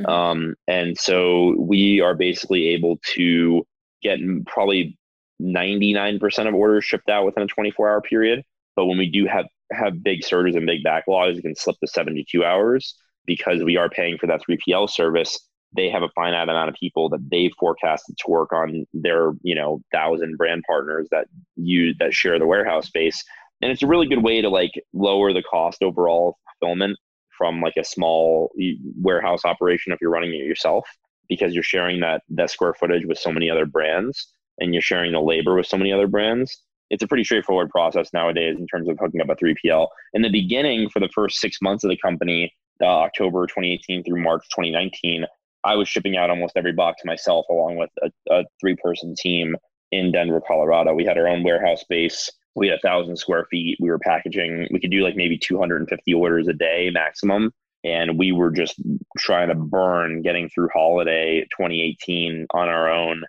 Mm-hmm. 0.00 0.06
Um, 0.06 0.54
and 0.66 0.96
so 0.96 1.54
we 1.58 2.00
are 2.00 2.14
basically 2.14 2.68
able 2.68 2.98
to 3.14 3.66
get 4.02 4.18
probably 4.46 4.98
99% 5.42 6.48
of 6.48 6.54
orders 6.54 6.84
shipped 6.84 7.10
out 7.10 7.26
within 7.26 7.42
a 7.42 7.46
24 7.46 7.90
hour 7.90 8.00
period. 8.00 8.42
But 8.76 8.86
when 8.86 8.96
we 8.96 9.10
do 9.10 9.26
have, 9.26 9.46
have 9.72 10.02
big 10.02 10.24
surges 10.24 10.56
and 10.56 10.66
big 10.66 10.84
backlogs, 10.84 11.38
it 11.38 11.42
can 11.42 11.54
slip 11.54 11.76
to 11.80 11.86
72 11.86 12.44
hours. 12.44 12.96
Because 13.24 13.62
we 13.62 13.76
are 13.76 13.88
paying 13.88 14.18
for 14.18 14.26
that 14.26 14.40
3PL 14.48 14.90
service 14.90 15.38
they 15.74 15.88
have 15.88 16.02
a 16.02 16.08
finite 16.14 16.48
amount 16.48 16.68
of 16.68 16.74
people 16.74 17.08
that 17.08 17.30
they 17.30 17.50
forecasted 17.58 18.16
to 18.18 18.30
work 18.30 18.52
on 18.52 18.86
their 18.92 19.32
you 19.42 19.54
know 19.54 19.80
thousand 19.92 20.36
brand 20.36 20.62
partners 20.66 21.08
that 21.10 21.26
use 21.56 21.96
that 21.98 22.14
share 22.14 22.38
the 22.38 22.46
warehouse 22.46 22.86
space. 22.86 23.22
And 23.60 23.70
it's 23.70 23.82
a 23.82 23.86
really 23.86 24.06
good 24.06 24.22
way 24.22 24.40
to 24.40 24.48
like 24.48 24.72
lower 24.92 25.32
the 25.32 25.42
cost 25.42 25.82
overall 25.82 26.38
fulfillment 26.60 26.98
from 27.36 27.60
like 27.60 27.76
a 27.78 27.84
small 27.84 28.52
warehouse 29.00 29.44
operation 29.44 29.92
if 29.92 30.00
you're 30.00 30.10
running 30.10 30.34
it 30.34 30.44
yourself 30.44 30.86
because 31.28 31.54
you're 31.54 31.62
sharing 31.62 32.00
that 32.00 32.22
that 32.30 32.50
square 32.50 32.74
footage 32.74 33.06
with 33.06 33.18
so 33.18 33.32
many 33.32 33.48
other 33.48 33.66
brands 33.66 34.32
and 34.58 34.74
you're 34.74 34.82
sharing 34.82 35.12
the 35.12 35.20
labor 35.20 35.54
with 35.54 35.66
so 35.66 35.78
many 35.78 35.92
other 35.92 36.06
brands 36.06 36.62
it's 36.92 37.02
a 37.02 37.08
pretty 37.08 37.24
straightforward 37.24 37.68
process 37.70 38.10
nowadays 38.12 38.56
in 38.58 38.66
terms 38.68 38.88
of 38.88 38.96
hooking 39.00 39.20
up 39.20 39.28
a 39.28 39.34
3pl 39.34 39.88
in 40.14 40.22
the 40.22 40.30
beginning 40.30 40.88
for 40.88 41.00
the 41.00 41.08
first 41.12 41.40
six 41.40 41.58
months 41.60 41.82
of 41.82 41.90
the 41.90 41.96
company 41.96 42.52
uh, 42.80 42.86
october 42.86 43.46
2018 43.46 44.04
through 44.04 44.22
march 44.22 44.44
2019 44.54 45.26
I 45.64 45.76
was 45.76 45.88
shipping 45.88 46.16
out 46.16 46.30
almost 46.30 46.56
every 46.56 46.72
box 46.72 47.02
myself, 47.04 47.46
along 47.48 47.76
with 47.76 47.90
a, 48.02 48.10
a 48.34 48.44
three 48.60 48.76
person 48.76 49.14
team 49.16 49.56
in 49.92 50.10
Denver, 50.10 50.42
Colorado. 50.46 50.94
We 50.94 51.04
had 51.04 51.18
our 51.18 51.28
own 51.28 51.44
warehouse 51.44 51.80
space. 51.80 52.30
We 52.54 52.68
had 52.68 52.78
a 52.78 52.80
thousand 52.80 53.16
square 53.16 53.46
feet. 53.50 53.78
We 53.80 53.90
were 53.90 53.98
packaging. 53.98 54.68
We 54.70 54.80
could 54.80 54.90
do 54.90 55.02
like 55.02 55.16
maybe 55.16 55.38
250 55.38 56.14
orders 56.14 56.48
a 56.48 56.52
day 56.52 56.90
maximum. 56.92 57.52
And 57.84 58.18
we 58.18 58.32
were 58.32 58.50
just 58.50 58.80
trying 59.18 59.48
to 59.48 59.54
burn 59.54 60.22
getting 60.22 60.48
through 60.48 60.68
holiday 60.72 61.40
2018 61.56 62.46
on 62.52 62.68
our 62.68 62.90
own. 62.90 63.22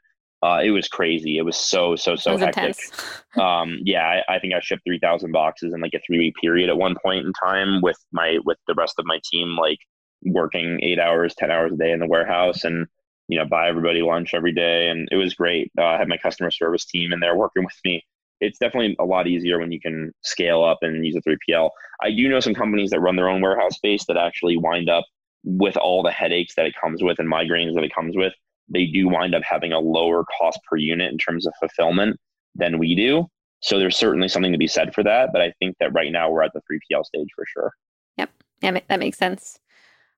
Uh, 0.44 0.60
it 0.62 0.72
was 0.72 0.90
crazy. 0.90 1.38
It 1.38 1.44
was 1.44 1.58
so 1.58 1.96
so 1.96 2.16
so 2.16 2.38
hectic. 2.38 2.76
um, 3.40 3.78
yeah, 3.84 4.22
I, 4.28 4.36
I, 4.36 4.40
think 4.40 4.54
I 4.54 4.60
shipped 4.60 4.84
three 4.86 5.00
thousand 5.00 5.32
boxes 5.32 5.74
in 5.74 5.80
like 5.80 5.94
a 5.94 6.02
three 6.06 6.20
week 6.20 6.34
period 6.42 6.70
at 6.70 6.76
one 6.76 6.96
point 7.02 7.26
in 7.26 7.32
time 7.42 7.82
with 7.82 7.98
my 8.12 8.40
with 8.44 8.58
the 8.68 8.76
rest 8.78 8.96
of 9.00 9.06
my 9.06 9.20
team. 9.32 9.56
Like 9.56 9.80
working 10.26 10.80
eight 10.82 11.00
hours, 11.00 11.36
10 11.36 11.52
hours 11.52 11.74
a 11.74 11.78
day 11.78 11.92
in 11.92 12.00
the 12.00 12.08
warehouse 12.08 12.64
and, 12.64 12.88
you 13.28 13.38
know, 13.38 13.46
buy 13.46 13.68
everybody 13.68 14.02
lunch 14.02 14.34
every 14.34 14.54
day. 14.54 14.90
And 14.90 15.08
it 15.12 15.16
was 15.16 15.34
great. 15.34 15.72
Uh, 15.78 15.86
I 15.86 15.98
had 15.98 16.08
my 16.08 16.18
customer 16.18 16.52
service 16.52 16.86
team 16.86 17.14
in 17.14 17.20
there 17.20 17.36
working 17.36 17.64
with 17.66 17.80
me. 17.86 18.04
It's 18.40 18.60
definitely 18.60 18.96
a 19.00 19.06
lot 19.06 19.28
easier 19.28 19.60
when 19.60 19.72
you 19.72 19.80
can 19.80 20.12
scale 20.22 20.64
up 20.64 20.80
and 20.82 21.06
use 21.06 21.16
a 21.16 21.22
3PL. 21.22 21.70
I 22.02 22.12
do 22.12 22.28
know 22.28 22.42
some 22.42 22.54
companies 22.54 22.90
that 22.90 23.00
run 23.00 23.16
their 23.16 23.30
own 23.30 23.42
warehouse 23.42 23.76
space 23.76 24.06
that 24.08 24.18
actually 24.18 24.58
wind 24.58 24.90
up 24.90 25.06
with 25.46 25.78
all 25.78 26.04
the 26.04 26.12
headaches 26.12 26.56
that 26.56 26.66
it 26.66 26.74
comes 26.82 27.02
with 27.02 27.20
and 27.20 27.32
migraines 27.32 27.74
that 27.76 27.84
it 27.84 27.94
comes 27.94 28.18
with. 28.18 28.34
They 28.70 28.86
do 28.86 29.08
wind 29.08 29.36
up 29.36 29.44
having 29.44 29.74
a 29.74 29.80
lower 29.80 30.26
cost 30.38 30.60
per 30.70 30.78
unit 30.78 31.12
in 31.12 31.18
terms 31.18 31.46
of 31.46 31.54
fulfillment 31.60 32.18
than 32.56 32.80
we 32.80 32.96
do. 32.96 33.28
So 33.62 33.80
there's 33.80 33.98
certainly 33.98 34.28
something 34.28 34.52
to 34.52 34.58
be 34.58 34.68
said 34.68 34.94
for 34.94 35.04
that. 35.04 35.30
But 35.32 35.42
I 35.42 35.54
think 35.60 35.78
that 35.80 35.94
right 35.94 36.12
now 36.12 36.30
we're 36.30 36.44
at 36.44 36.52
the 36.54 36.62
3PL 36.62 37.06
stage 37.06 37.30
for 37.36 37.46
sure. 37.54 37.72
Yep. 38.18 38.30
Yeah, 38.62 38.80
that 38.88 39.00
makes 39.00 39.18
sense. 39.18 39.60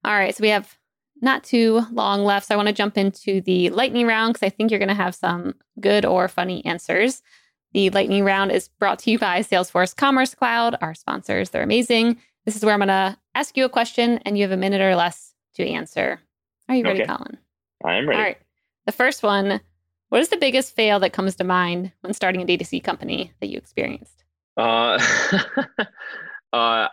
All 0.03 0.13
right, 0.13 0.35
so 0.35 0.41
we 0.41 0.49
have 0.49 0.77
not 1.21 1.43
too 1.43 1.81
long 1.91 2.23
left. 2.23 2.47
So 2.47 2.53
I 2.53 2.57
want 2.57 2.67
to 2.67 2.73
jump 2.73 2.97
into 2.97 3.41
the 3.41 3.69
lightning 3.69 4.05
round 4.05 4.33
because 4.33 4.45
I 4.45 4.49
think 4.49 4.69
you're 4.69 4.79
going 4.79 4.89
to 4.89 4.93
have 4.95 5.15
some 5.15 5.55
good 5.79 6.05
or 6.05 6.27
funny 6.27 6.63
answers. 6.65 7.21
The 7.73 7.89
lightning 7.89 8.23
round 8.23 8.51
is 8.51 8.67
brought 8.67 8.99
to 8.99 9.11
you 9.11 9.19
by 9.19 9.39
Salesforce 9.39 9.95
Commerce 9.95 10.35
Cloud, 10.35 10.77
our 10.81 10.93
sponsors. 10.93 11.49
They're 11.49 11.63
amazing. 11.63 12.19
This 12.45 12.55
is 12.55 12.63
where 12.63 12.73
I'm 12.73 12.79
going 12.79 12.87
to 12.89 13.17
ask 13.33 13.57
you 13.57 13.65
a 13.65 13.69
question 13.69 14.19
and 14.25 14.37
you 14.37 14.43
have 14.43 14.51
a 14.51 14.57
minute 14.57 14.81
or 14.81 14.95
less 14.95 15.33
to 15.55 15.67
answer. 15.67 16.19
Are 16.69 16.75
you 16.75 16.83
ready, 16.83 17.01
okay. 17.01 17.07
Colin? 17.07 17.37
I 17.85 17.95
am 17.95 18.07
ready. 18.07 18.17
All 18.17 18.25
right. 18.25 18.37
The 18.85 18.91
first 18.91 19.23
one 19.23 19.61
What 20.09 20.21
is 20.21 20.29
the 20.29 20.37
biggest 20.37 20.75
fail 20.75 20.99
that 20.99 21.13
comes 21.13 21.35
to 21.35 21.43
mind 21.43 21.91
when 22.01 22.13
starting 22.13 22.41
a 22.41 22.45
D2C 22.45 22.83
company 22.83 23.31
that 23.39 23.47
you 23.47 23.57
experienced? 23.57 24.23
Uh, 24.57 24.99
uh, 26.53 26.87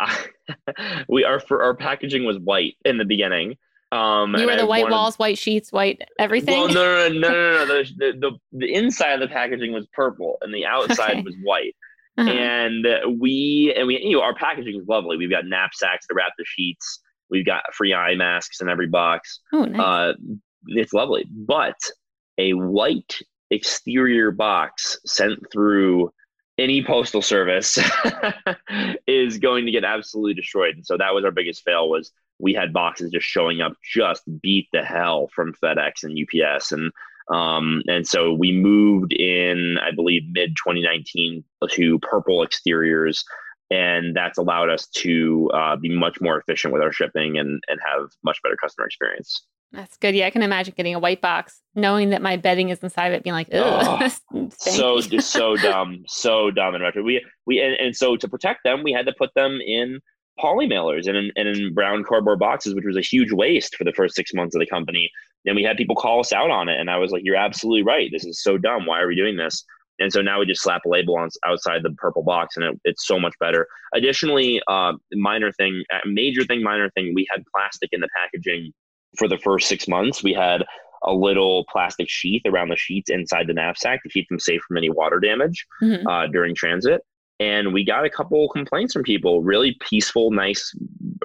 we 1.08 1.24
our 1.24 1.40
for 1.40 1.62
our 1.62 1.74
packaging 1.74 2.24
was 2.24 2.38
white 2.38 2.76
in 2.84 2.98
the 2.98 3.04
beginning. 3.04 3.56
Um, 3.92 4.34
you 4.34 4.46
were 4.46 4.56
the 4.56 4.62
I 4.62 4.64
white 4.64 4.82
wanted, 4.84 4.94
walls, 4.94 5.18
white 5.18 5.36
sheets, 5.36 5.70
white 5.70 6.00
everything. 6.18 6.58
Well, 6.58 6.68
no, 6.68 7.08
no, 7.08 7.18
no, 7.18 7.28
no, 7.28 7.64
no. 7.64 7.64
no. 7.64 7.82
The, 7.96 8.12
the, 8.18 8.30
the 8.52 8.74
inside 8.74 9.12
of 9.12 9.20
the 9.20 9.28
packaging 9.28 9.72
was 9.72 9.86
purple, 9.92 10.38
and 10.40 10.52
the 10.52 10.64
outside 10.64 11.10
okay. 11.10 11.22
was 11.22 11.34
white. 11.42 11.76
Uh-huh. 12.18 12.30
And 12.30 12.86
we 13.20 13.74
and 13.76 13.86
we, 13.86 14.00
you 14.02 14.16
know, 14.16 14.22
our 14.22 14.34
packaging 14.34 14.80
is 14.80 14.86
lovely. 14.88 15.16
We've 15.16 15.30
got 15.30 15.46
knapsacks 15.46 16.06
to 16.06 16.14
wrap 16.14 16.32
the 16.38 16.44
sheets. 16.46 17.00
We've 17.30 17.46
got 17.46 17.62
free 17.74 17.94
eye 17.94 18.14
masks 18.14 18.60
in 18.60 18.68
every 18.68 18.86
box. 18.86 19.40
Oh, 19.52 19.64
nice. 19.64 19.80
Uh, 19.80 20.12
it's 20.66 20.92
lovely, 20.92 21.26
but 21.30 21.76
a 22.38 22.52
white 22.54 23.18
exterior 23.50 24.30
box 24.30 24.98
sent 25.04 25.38
through 25.52 26.10
any 26.58 26.84
postal 26.84 27.22
service 27.22 27.78
is 29.06 29.38
going 29.38 29.66
to 29.66 29.72
get 29.72 29.84
absolutely 29.84 30.34
destroyed. 30.34 30.76
And 30.76 30.86
so 30.86 30.96
that 30.96 31.14
was 31.14 31.24
our 31.24 31.30
biggest 31.30 31.62
fail 31.64 31.88
was 31.88 32.12
we 32.38 32.52
had 32.52 32.72
boxes 32.72 33.10
just 33.10 33.26
showing 33.26 33.60
up 33.60 33.72
just 33.94 34.22
beat 34.40 34.68
the 34.72 34.82
hell 34.82 35.28
from 35.34 35.54
FedEx 35.62 36.02
and 36.02 36.18
UPS. 36.18 36.72
And 36.72 36.92
um, 37.32 37.82
and 37.86 38.06
so 38.06 38.32
we 38.32 38.52
moved 38.52 39.12
in, 39.12 39.78
I 39.78 39.92
believe, 39.94 40.22
mid 40.30 40.50
2019 40.56 41.44
to 41.70 41.98
purple 42.00 42.42
exteriors. 42.42 43.24
And 43.70 44.14
that's 44.14 44.38
allowed 44.38 44.68
us 44.68 44.86
to 44.88 45.50
uh, 45.54 45.76
be 45.76 45.88
much 45.88 46.20
more 46.20 46.38
efficient 46.38 46.74
with 46.74 46.82
our 46.82 46.92
shipping 46.92 47.38
and, 47.38 47.62
and 47.68 47.80
have 47.86 48.10
much 48.22 48.42
better 48.42 48.56
customer 48.56 48.86
experience. 48.86 49.46
That's 49.72 49.96
good. 49.96 50.14
Yeah, 50.14 50.26
I 50.26 50.30
can 50.30 50.42
imagine 50.42 50.74
getting 50.76 50.94
a 50.94 50.98
white 50.98 51.22
box, 51.22 51.62
knowing 51.74 52.10
that 52.10 52.20
my 52.20 52.36
bedding 52.36 52.68
is 52.68 52.80
inside 52.80 53.08
of 53.08 53.14
it, 53.14 53.22
being 53.22 53.32
like, 53.32 53.48
oh, 53.52 54.08
so 54.58 55.00
so 55.00 55.56
dumb, 55.56 56.04
so 56.06 56.50
dumb 56.50 56.74
and 56.74 56.82
retro. 56.82 57.02
We 57.02 57.24
we 57.46 57.60
and, 57.60 57.74
and 57.74 57.96
so 57.96 58.16
to 58.16 58.28
protect 58.28 58.60
them, 58.64 58.82
we 58.82 58.92
had 58.92 59.06
to 59.06 59.14
put 59.16 59.30
them 59.34 59.60
in 59.66 60.00
poly 60.38 60.66
mailers 60.66 61.06
and 61.06 61.16
in, 61.16 61.30
and 61.36 61.48
in 61.48 61.72
brown 61.74 62.04
cardboard 62.04 62.38
boxes, 62.38 62.74
which 62.74 62.84
was 62.84 62.96
a 62.96 63.02
huge 63.02 63.32
waste 63.32 63.76
for 63.76 63.84
the 63.84 63.92
first 63.92 64.14
six 64.14 64.34
months 64.34 64.54
of 64.54 64.60
the 64.60 64.66
company. 64.66 65.10
And 65.46 65.56
we 65.56 65.62
had 65.62 65.76
people 65.76 65.96
call 65.96 66.20
us 66.20 66.32
out 66.32 66.50
on 66.50 66.68
it, 66.68 66.78
and 66.78 66.90
I 66.90 66.98
was 66.98 67.10
like, 67.10 67.22
"You're 67.24 67.36
absolutely 67.36 67.82
right. 67.82 68.10
This 68.12 68.26
is 68.26 68.42
so 68.42 68.58
dumb. 68.58 68.84
Why 68.84 69.00
are 69.00 69.08
we 69.08 69.16
doing 69.16 69.36
this?" 69.36 69.64
And 69.98 70.12
so 70.12 70.20
now 70.20 70.40
we 70.40 70.46
just 70.46 70.62
slap 70.62 70.84
a 70.84 70.88
label 70.88 71.16
on 71.16 71.30
outside 71.46 71.82
the 71.82 71.94
purple 71.96 72.22
box, 72.22 72.56
and 72.56 72.64
it, 72.66 72.80
it's 72.84 73.06
so 73.06 73.18
much 73.18 73.34
better. 73.40 73.66
Additionally, 73.94 74.60
uh, 74.68 74.92
minor 75.12 75.50
thing, 75.52 75.82
major 76.04 76.44
thing, 76.44 76.62
minor 76.62 76.90
thing, 76.90 77.12
we 77.14 77.26
had 77.30 77.42
plastic 77.54 77.88
in 77.92 78.00
the 78.00 78.08
packaging 78.16 78.72
for 79.18 79.28
the 79.28 79.38
first 79.38 79.68
six 79.68 79.88
months, 79.88 80.22
we 80.22 80.32
had 80.32 80.64
a 81.04 81.12
little 81.12 81.64
plastic 81.70 82.08
sheath 82.08 82.42
around 82.46 82.68
the 82.68 82.76
sheets 82.76 83.10
inside 83.10 83.46
the 83.46 83.52
knapsack 83.52 84.02
to 84.02 84.08
keep 84.08 84.28
them 84.28 84.38
safe 84.38 84.60
from 84.66 84.76
any 84.76 84.90
water 84.90 85.18
damage 85.18 85.66
mm-hmm. 85.82 86.06
uh, 86.06 86.26
during 86.28 86.54
transit. 86.54 87.02
And 87.40 87.72
we 87.72 87.84
got 87.84 88.04
a 88.04 88.10
couple 88.10 88.48
complaints 88.50 88.92
from 88.92 89.02
people, 89.02 89.42
really 89.42 89.76
peaceful, 89.80 90.30
nice 90.30 90.72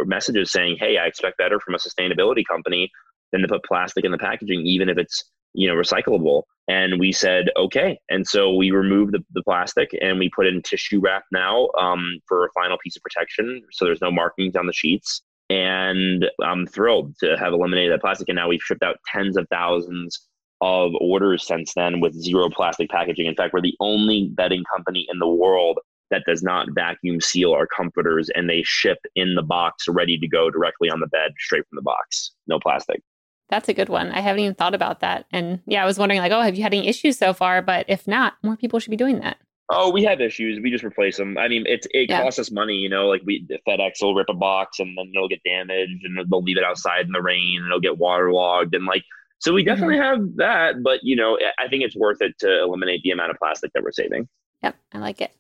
messages 0.06 0.52
saying, 0.52 0.78
"Hey, 0.80 0.98
I 0.98 1.06
expect 1.06 1.38
better 1.38 1.60
from 1.60 1.76
a 1.76 1.78
sustainability 1.78 2.44
company 2.50 2.90
than 3.32 3.42
to 3.42 3.48
put 3.48 3.64
plastic 3.64 4.04
in 4.04 4.12
the 4.12 4.18
packaging, 4.18 4.62
even 4.62 4.90
if 4.90 4.98
it's 4.98 5.24
you 5.54 5.68
know 5.68 5.76
recyclable." 5.76 6.44
And 6.68 7.00
we 7.00 7.12
said, 7.12 7.52
"Okay." 7.56 8.00
And 8.10 8.26
so 8.26 8.56
we 8.56 8.72
removed 8.72 9.14
the, 9.14 9.24
the 9.34 9.44
plastic 9.44 9.90
and 10.02 10.18
we 10.18 10.32
put 10.36 10.48
in 10.48 10.64
tissue 10.64 11.00
wrap 11.00 11.24
now 11.32 11.68
um, 11.80 12.20
for 12.28 12.46
a 12.46 12.52
final 12.52 12.80
piece 12.84 12.96
of 12.96 13.04
protection, 13.04 13.62
so 13.72 13.86
there's 13.86 14.02
no 14.02 14.12
markings 14.12 14.56
on 14.56 14.66
the 14.66 14.74
sheets 14.74 15.22
and 15.50 16.26
I'm 16.44 16.68
thrilled 16.68 17.16
to 17.20 17.38
have 17.38 17.54
eliminated 17.54 17.94
that 17.94 18.02
plastic. 18.02 18.30
And 18.30 18.36
now 18.36 18.50
we've 18.50 18.62
shipped 18.62 18.84
out 18.84 18.98
tens 19.12 19.38
of 19.38 19.48
thousands 19.50 20.28
of 20.62 20.92
orders 21.00 21.46
since 21.46 21.74
then 21.76 22.00
with 22.00 22.14
zero 22.14 22.50
plastic 22.50 22.90
packaging. 22.90 23.28
In 23.28 23.36
fact, 23.36 23.54
we're 23.54 23.62
the 23.62 23.76
only 23.80 24.30
bedding 24.34 24.64
company 24.76 25.08
in 25.12 25.20
the 25.20 25.28
world 25.28 25.80
that 26.10 26.24
does 26.26 26.42
not 26.42 26.68
vacuum 26.74 27.20
seal 27.22 27.52
our 27.52 27.68
comforters 27.68 28.30
and 28.34 28.50
they 28.50 28.64
ship 28.64 28.98
in 29.16 29.36
the 29.36 29.44
box 29.44 29.88
ready 29.88 30.18
to 30.18 30.28
go 30.28 30.50
directly 30.50 30.90
on 30.90 31.00
the 31.00 31.08
bed 31.08 31.32
straight 31.38 31.68
from 31.70 31.76
the 31.76 31.82
box. 31.82 32.32
No 32.48 32.60
plastic. 32.60 33.02
That's 33.50 33.70
a 33.70 33.74
good 33.74 33.90
one. 33.90 34.12
I 34.12 34.20
haven't 34.20 34.42
even 34.42 34.56
thought 34.56 34.76
about 34.76 35.00
that. 35.02 35.26
And 35.32 35.62
yeah, 35.66 35.84
I 35.84 35.86
was 35.86 35.98
wondering 35.98 36.20
like, 36.20 36.32
oh, 36.32 36.42
have 36.42 36.56
you 36.56 36.64
had 36.64 36.74
any 36.74 36.88
issues 36.88 37.18
so 37.18 37.34
far? 37.34 37.62
But 37.62 37.86
if 37.88 38.08
not, 38.08 38.34
more 38.44 38.58
people 38.58 38.80
should 38.80 38.92
be 38.92 38.98
doing 38.98 39.20
that. 39.20 39.38
Oh, 39.70 39.92
we 39.92 40.04
have 40.06 40.22
issues. 40.22 40.60
We 40.62 40.72
just 40.72 40.84
replace 40.84 41.18
them. 41.18 41.38
I 41.38 41.50
mean, 41.50 41.66
it's 41.68 41.88
it 41.92 42.10
yeah. 42.10 42.22
costs 42.22 42.40
us 42.40 42.52
money, 42.52 42.76
you 42.76 42.88
know. 42.88 43.08
Like 43.08 43.22
we 43.26 43.46
FedEx 43.68 44.02
will 44.02 44.16
rip 44.16 44.30
a 44.30 44.34
box 44.34 44.80
and 44.80 44.98
then 44.98 45.12
it'll 45.14 45.28
get 45.28 45.42
damaged, 45.44 46.06
and 46.06 46.18
they'll 46.32 46.42
leave 46.42 46.58
it 46.58 46.64
outside 46.64 47.06
in 47.06 47.12
the 47.12 47.22
rain, 47.22 47.58
and 47.58 47.66
it'll 47.66 47.82
get 47.82 47.98
waterlogged, 47.98 48.74
and 48.74 48.86
like 48.86 49.04
so. 49.40 49.54
We 49.54 49.64
definitely 49.64 49.96
mm-hmm. 49.96 50.22
have 50.22 50.36
that, 50.38 50.84
but 50.84 51.02
you 51.04 51.18
know, 51.18 51.38
I 51.60 51.68
think 51.68 51.84
it's 51.84 51.98
worth 51.98 52.22
it 52.22 52.36
to 52.40 52.64
eliminate 52.64 53.02
the 53.04 53.12
amount 53.12 53.32
of 53.32 53.38
plastic 53.38 53.72
that 53.74 53.84
we're 53.84 53.92
saving. 53.92 54.30
Yep, 54.64 54.76
I 54.94 54.98
like 55.00 55.20
it. 55.20 55.32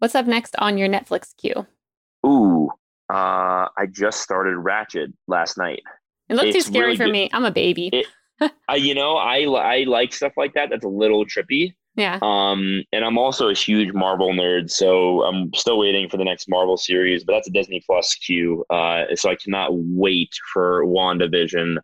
What's 0.00 0.16
up 0.16 0.26
next 0.26 0.56
on 0.58 0.76
your 0.76 0.88
Netflix 0.88 1.36
queue? 1.36 1.66
Ooh, 2.26 2.70
uh, 3.10 3.68
I 3.76 3.86
just 3.90 4.20
started 4.20 4.56
Ratched 4.56 5.12
last 5.28 5.56
night. 5.56 5.82
It 6.28 6.34
looks 6.34 6.48
it's 6.48 6.66
too 6.66 6.72
scary 6.72 6.86
really 6.86 6.96
for 6.96 7.04
good. 7.04 7.12
me. 7.12 7.30
I'm 7.32 7.44
a 7.44 7.52
baby. 7.52 7.90
It, 7.92 8.06
I, 8.68 8.76
you 8.76 8.94
know, 8.94 9.16
I 9.16 9.42
I 9.44 9.84
like 9.84 10.12
stuff 10.12 10.32
like 10.36 10.54
that. 10.54 10.68
That's 10.70 10.84
a 10.84 10.88
little 10.88 11.24
trippy. 11.24 11.74
Yeah. 11.98 12.20
Um, 12.22 12.84
and 12.92 13.04
I'm 13.04 13.18
also 13.18 13.48
a 13.48 13.54
huge 13.54 13.92
Marvel 13.92 14.32
nerd, 14.32 14.70
so 14.70 15.24
I'm 15.24 15.52
still 15.52 15.78
waiting 15.78 16.08
for 16.08 16.16
the 16.16 16.24
next 16.24 16.48
Marvel 16.48 16.76
series, 16.76 17.24
but 17.24 17.32
that's 17.32 17.48
a 17.48 17.50
Disney 17.50 17.82
Plus 17.84 18.14
queue. 18.14 18.64
Uh, 18.70 19.04
so 19.16 19.28
I 19.28 19.34
cannot 19.34 19.70
wait 19.72 20.30
for 20.52 20.84
WandaVision 20.84 21.78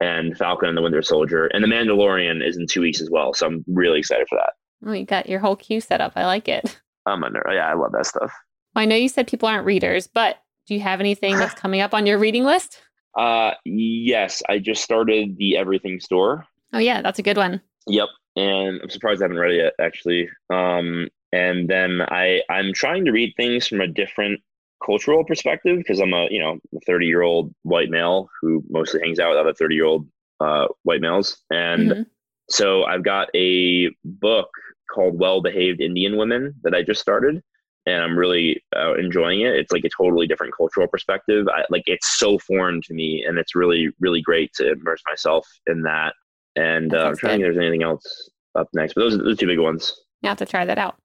and 0.00 0.36
Falcon 0.38 0.70
and 0.70 0.78
the 0.78 0.80
Winter 0.80 1.02
Soldier, 1.02 1.46
and 1.48 1.62
the 1.62 1.68
Mandalorian 1.68 2.46
is 2.46 2.56
in 2.56 2.66
two 2.66 2.80
weeks 2.80 3.02
as 3.02 3.10
well. 3.10 3.34
So 3.34 3.46
I'm 3.46 3.64
really 3.68 3.98
excited 3.98 4.26
for 4.28 4.36
that. 4.36 4.54
Oh, 4.88 4.92
you 4.92 5.04
got 5.04 5.28
your 5.28 5.40
whole 5.40 5.56
queue 5.56 5.82
set 5.82 6.00
up. 6.00 6.12
I 6.16 6.24
like 6.24 6.48
it. 6.48 6.80
I'm 7.06 7.22
a 7.22 7.28
nerd. 7.28 7.52
Yeah, 7.52 7.70
I 7.70 7.74
love 7.74 7.92
that 7.92 8.06
stuff. 8.06 8.32
Well, 8.74 8.82
I 8.82 8.84
know 8.86 8.96
you 8.96 9.10
said 9.10 9.26
people 9.26 9.48
aren't 9.48 9.66
readers, 9.66 10.06
but 10.06 10.38
do 10.66 10.72
you 10.72 10.80
have 10.80 11.00
anything 11.00 11.36
that's 11.36 11.54
coming 11.60 11.82
up 11.82 11.92
on 11.92 12.06
your 12.06 12.18
reading 12.18 12.44
list? 12.44 12.80
Uh, 13.18 13.52
yes, 13.66 14.42
I 14.48 14.60
just 14.60 14.82
started 14.82 15.36
the 15.36 15.58
Everything 15.58 16.00
Store. 16.00 16.46
Oh 16.72 16.78
yeah, 16.78 17.02
that's 17.02 17.18
a 17.18 17.22
good 17.22 17.36
one. 17.36 17.60
Yep, 17.86 18.08
and 18.38 18.80
I'm 18.82 18.90
surprised 18.90 19.20
I 19.20 19.24
haven't 19.24 19.38
read 19.38 19.52
it 19.52 19.62
yet, 19.64 19.72
actually. 19.80 20.30
Um, 20.50 21.08
and 21.32 21.68
then 21.68 22.02
I 22.02 22.42
I'm 22.48 22.72
trying 22.72 23.04
to 23.04 23.10
read 23.10 23.34
things 23.36 23.66
from 23.66 23.80
a 23.80 23.86
different 23.86 24.40
cultural 24.84 25.24
perspective 25.24 25.78
because 25.78 26.00
I'm 26.00 26.14
a 26.14 26.28
you 26.30 26.40
know 26.40 26.58
30 26.86 27.06
year 27.06 27.22
old 27.22 27.52
white 27.62 27.90
male 27.90 28.28
who 28.40 28.62
mostly 28.70 29.00
hangs 29.02 29.18
out 29.18 29.30
with 29.30 29.38
other 29.38 29.52
30 29.52 29.74
year 29.74 29.84
old 29.84 30.06
uh, 30.40 30.68
white 30.84 31.00
males, 31.00 31.42
and 31.50 31.90
mm-hmm. 31.90 32.02
so 32.48 32.84
I've 32.84 33.04
got 33.04 33.28
a 33.34 33.90
book 34.04 34.48
called 34.94 35.18
Well 35.18 35.42
Behaved 35.42 35.80
Indian 35.80 36.16
Women 36.16 36.54
that 36.62 36.74
I 36.74 36.82
just 36.82 37.00
started. 37.00 37.42
And 37.86 38.02
I'm 38.02 38.18
really 38.18 38.62
uh, 38.76 38.94
enjoying 38.96 39.40
it. 39.40 39.54
It's 39.54 39.72
like 39.72 39.84
a 39.84 39.88
totally 39.96 40.26
different 40.26 40.54
cultural 40.54 40.86
perspective. 40.86 41.46
I, 41.48 41.64
like 41.70 41.84
it's 41.86 42.18
so 42.18 42.38
foreign 42.38 42.82
to 42.82 42.92
me, 42.92 43.24
and 43.26 43.38
it's 43.38 43.54
really, 43.54 43.88
really 43.98 44.20
great 44.20 44.52
to 44.56 44.72
immerse 44.72 45.00
myself 45.08 45.48
in 45.66 45.80
that. 45.82 46.12
And 46.58 46.94
uh, 46.94 47.08
I'm 47.08 47.16
trying 47.16 47.16
good. 47.16 47.20
to 47.20 47.28
think 47.28 47.40
if 47.40 47.54
there's 47.54 47.58
anything 47.58 47.82
else 47.82 48.30
up 48.54 48.68
next, 48.72 48.94
but 48.94 49.02
those 49.02 49.14
are 49.14 49.22
the 49.22 49.36
two 49.36 49.46
big 49.46 49.58
ones. 49.58 49.94
You 50.22 50.28
have 50.28 50.38
to 50.38 50.46
try 50.46 50.64
that 50.64 50.78
out. 50.78 50.96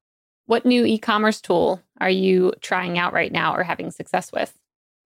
What 0.46 0.66
new 0.66 0.84
e-commerce 0.84 1.40
tool 1.40 1.80
are 2.00 2.10
you 2.10 2.52
trying 2.60 2.98
out 2.98 3.12
right 3.12 3.32
now 3.32 3.54
or 3.54 3.62
having 3.62 3.90
success 3.90 4.30
with? 4.32 4.52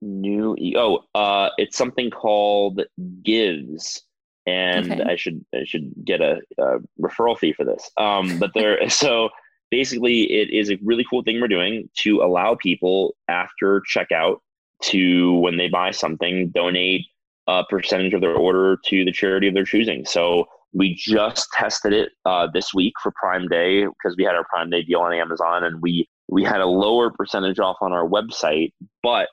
New 0.01 0.57
e- 0.59 0.75
oh, 0.77 1.01
uh, 1.15 1.51
it's 1.59 1.77
something 1.77 2.11
called 2.11 2.83
Gives, 3.23 4.03
and 4.47 4.93
okay. 4.93 5.03
I 5.03 5.17
should 5.17 5.45
I 5.55 5.65
should 5.65 5.93
get 6.05 6.21
a, 6.21 6.41
a 6.59 6.79
referral 7.01 7.39
fee 7.39 7.53
for 7.53 7.65
this. 7.65 7.91
Um, 7.97 8.39
but 8.39 8.51
there, 8.55 8.89
so 8.91 9.29
basically, 9.71 10.23
it 10.33 10.51
is 10.51 10.71
a 10.71 10.79
really 10.83 11.05
cool 11.09 11.23
thing 11.23 11.41
we're 11.41 11.49
doing 11.49 11.89
to 11.99 12.21
allow 12.23 12.55
people 12.55 13.17
after 13.29 13.83
checkout 13.93 14.39
to 14.83 15.35
when 15.41 15.57
they 15.57 15.69
buy 15.69 15.91
something 15.91 16.51
donate 16.51 17.07
a 17.49 17.65
percentage 17.69 18.13
of 18.13 18.21
their 18.21 18.35
order 18.35 18.79
to 18.85 19.05
the 19.05 19.13
charity 19.13 19.49
of 19.49 19.55
their 19.55 19.65
choosing. 19.65 20.05
So 20.05 20.47
we 20.75 20.95
just 20.95 21.49
tested 21.55 21.95
it 21.95 22.11
uh, 22.27 22.47
this 22.53 22.75
week 22.75 22.93
for 23.03 23.11
Prime 23.13 23.49
Day 23.49 23.87
because 23.87 24.17
we 24.17 24.25
had 24.25 24.35
our 24.35 24.45
Prime 24.45 24.69
Day 24.71 24.83
deal 24.83 25.01
on 25.01 25.15
Amazon, 25.15 25.65
and 25.65 25.81
we 25.81 26.07
we 26.29 26.45
had 26.45 26.61
a 26.61 26.67
lower 26.67 27.11
percentage 27.11 27.59
off 27.59 27.79
on 27.81 27.93
our 27.93 28.07
website, 28.07 28.73
but 29.03 29.31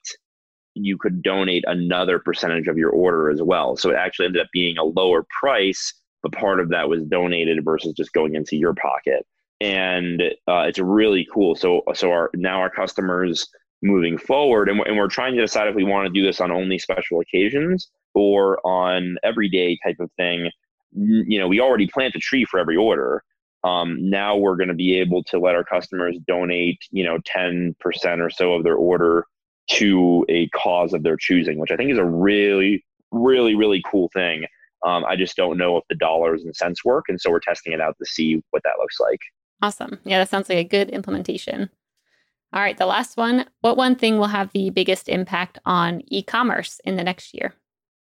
you 0.76 0.98
could 0.98 1.22
donate 1.22 1.64
another 1.68 2.20
percentage 2.20 2.68
of 2.68 2.78
your 2.78 2.90
order 2.90 3.30
as 3.30 3.42
well. 3.42 3.76
So 3.76 3.92
it 3.92 3.96
actually 3.96 4.28
ended 4.28 4.42
up 4.42 4.48
being 4.54 4.78
a 4.78 4.84
lower 4.84 5.26
price, 5.42 5.94
but 6.24 6.32
part 6.32 6.62
of 6.62 6.70
that 6.70 6.88
was 6.88 7.04
donated 7.04 7.64
versus 7.64 7.94
just 7.94 8.14
going 8.14 8.36
into 8.36 8.56
your 8.56 8.74
pocket. 8.74 9.26
And 9.60 10.22
uh, 10.48 10.66
it's 10.68 10.80
really 10.80 11.28
cool. 11.34 11.56
So 11.56 11.82
so 11.94 12.12
our 12.12 12.32
now 12.34 12.60
our 12.60 12.70
customers 12.70 13.46
moving 13.82 14.18
forward, 14.18 14.70
and 14.70 14.80
we're, 14.80 14.86
and 14.86 14.98
we're 14.98 15.08
trying 15.08 15.36
to 15.36 15.42
decide 15.42 15.68
if 15.68 15.76
we 15.76 15.84
want 15.84 16.08
to 16.08 16.14
do 16.14 16.26
this 16.26 16.40
on 16.40 16.50
only 16.50 16.80
special 16.80 17.20
occasions 17.20 17.90
or 18.16 18.66
on 18.66 19.18
everyday 19.24 19.78
type 19.86 19.98
of 20.00 20.10
thing 20.18 20.50
you 20.96 21.40
know, 21.40 21.48
we 21.48 21.60
already 21.60 21.88
plant 21.88 22.16
a 22.16 22.20
tree 22.20 22.46
for 22.46 22.60
every 22.60 22.78
order. 22.78 23.24
Um, 23.64 24.10
now 24.10 24.38
we're 24.38 24.56
going 24.56 24.70
to 24.70 24.76
be 24.76 24.98
able 25.00 25.24
to 25.26 25.40
let 25.40 25.56
our 25.56 25.64
customers 25.64 26.18
donate, 26.28 26.80
you 26.92 27.04
know, 27.04 27.18
10% 27.20 27.76
or 28.20 28.30
so 28.30 28.54
of 28.54 28.64
their 28.64 28.76
order 28.76 29.26
to 29.72 30.26
a 30.30 30.48
cause 30.50 30.94
of 30.94 31.04
their 31.04 31.18
choosing, 31.18 31.58
which 31.58 31.72
I 31.72 31.76
think 31.76 31.92
is 31.92 31.98
a 31.98 32.06
really, 32.06 32.86
really, 33.12 33.56
really 33.56 33.84
cool 33.90 34.10
thing. 34.14 34.46
Um, 34.86 35.04
I 35.06 35.16
just 35.16 35.36
don't 35.36 35.58
know 35.58 35.78
if 35.78 35.84
the 35.90 35.96
dollars 35.96 36.44
and 36.44 36.56
cents 36.56 36.86
work. 36.86 37.06
And 37.08 37.20
so 37.20 37.32
we're 37.32 37.40
testing 37.40 37.74
it 37.74 37.82
out 37.82 37.96
to 37.98 38.06
see 38.06 38.44
what 38.52 38.62
that 38.64 38.76
looks 38.78 39.00
like. 39.00 39.20
Awesome. 39.62 40.00
Yeah, 40.04 40.20
that 40.20 40.30
sounds 40.30 40.48
like 40.48 40.60
a 40.60 40.64
good 40.64 40.92
implementation. 40.92 41.70
All 42.54 42.62
right, 42.62 42.78
the 42.78 42.86
last 42.86 43.18
one. 43.18 43.46
What 43.62 43.78
one 43.78 43.96
thing 43.96 44.18
will 44.18 44.28
have 44.28 44.52
the 44.54 44.70
biggest 44.70 45.10
impact 45.10 45.58
on 45.66 46.04
e 46.06 46.22
commerce 46.22 46.80
in 46.86 46.98
the 46.98 47.04
next 47.04 47.34
year? 47.34 47.56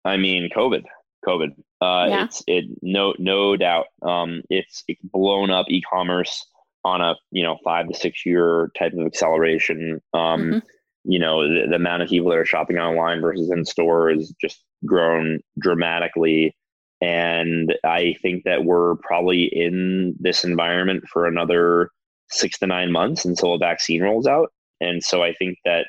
I 0.05 0.17
mean, 0.17 0.49
COVID. 0.55 0.83
COVID. 1.27 1.51
Uh, 1.81 2.07
yeah. 2.09 2.23
It's 2.25 2.43
it 2.47 2.65
no 2.81 3.13
no 3.17 3.55
doubt. 3.55 3.87
Um, 4.01 4.41
it's, 4.49 4.83
blown 5.03 5.49
up 5.49 5.65
e-commerce 5.69 6.45
on 6.83 7.01
a 7.01 7.15
you 7.31 7.43
know 7.43 7.57
five 7.63 7.87
to 7.87 7.93
six 7.93 8.25
year 8.25 8.71
type 8.77 8.93
of 8.93 9.05
acceleration. 9.05 10.01
Um, 10.13 10.41
mm-hmm. 10.41 10.59
You 11.03 11.19
know 11.19 11.47
the, 11.47 11.67
the 11.69 11.75
amount 11.75 12.03
of 12.03 12.09
people 12.09 12.29
that 12.29 12.37
are 12.37 12.45
shopping 12.45 12.77
online 12.77 13.21
versus 13.21 13.51
in 13.51 13.65
store 13.65 14.11
is 14.11 14.33
just 14.41 14.63
grown 14.85 15.39
dramatically. 15.59 16.55
And 17.01 17.75
I 17.83 18.15
think 18.21 18.43
that 18.43 18.63
we're 18.63 18.95
probably 18.97 19.45
in 19.45 20.15
this 20.19 20.43
environment 20.43 21.05
for 21.11 21.25
another 21.25 21.89
six 22.29 22.59
to 22.59 22.67
nine 22.67 22.91
months 22.91 23.25
until 23.25 23.55
a 23.55 23.57
vaccine 23.57 24.03
rolls 24.03 24.27
out. 24.27 24.51
And 24.79 25.03
so 25.03 25.23
I 25.23 25.33
think 25.33 25.57
that 25.65 25.87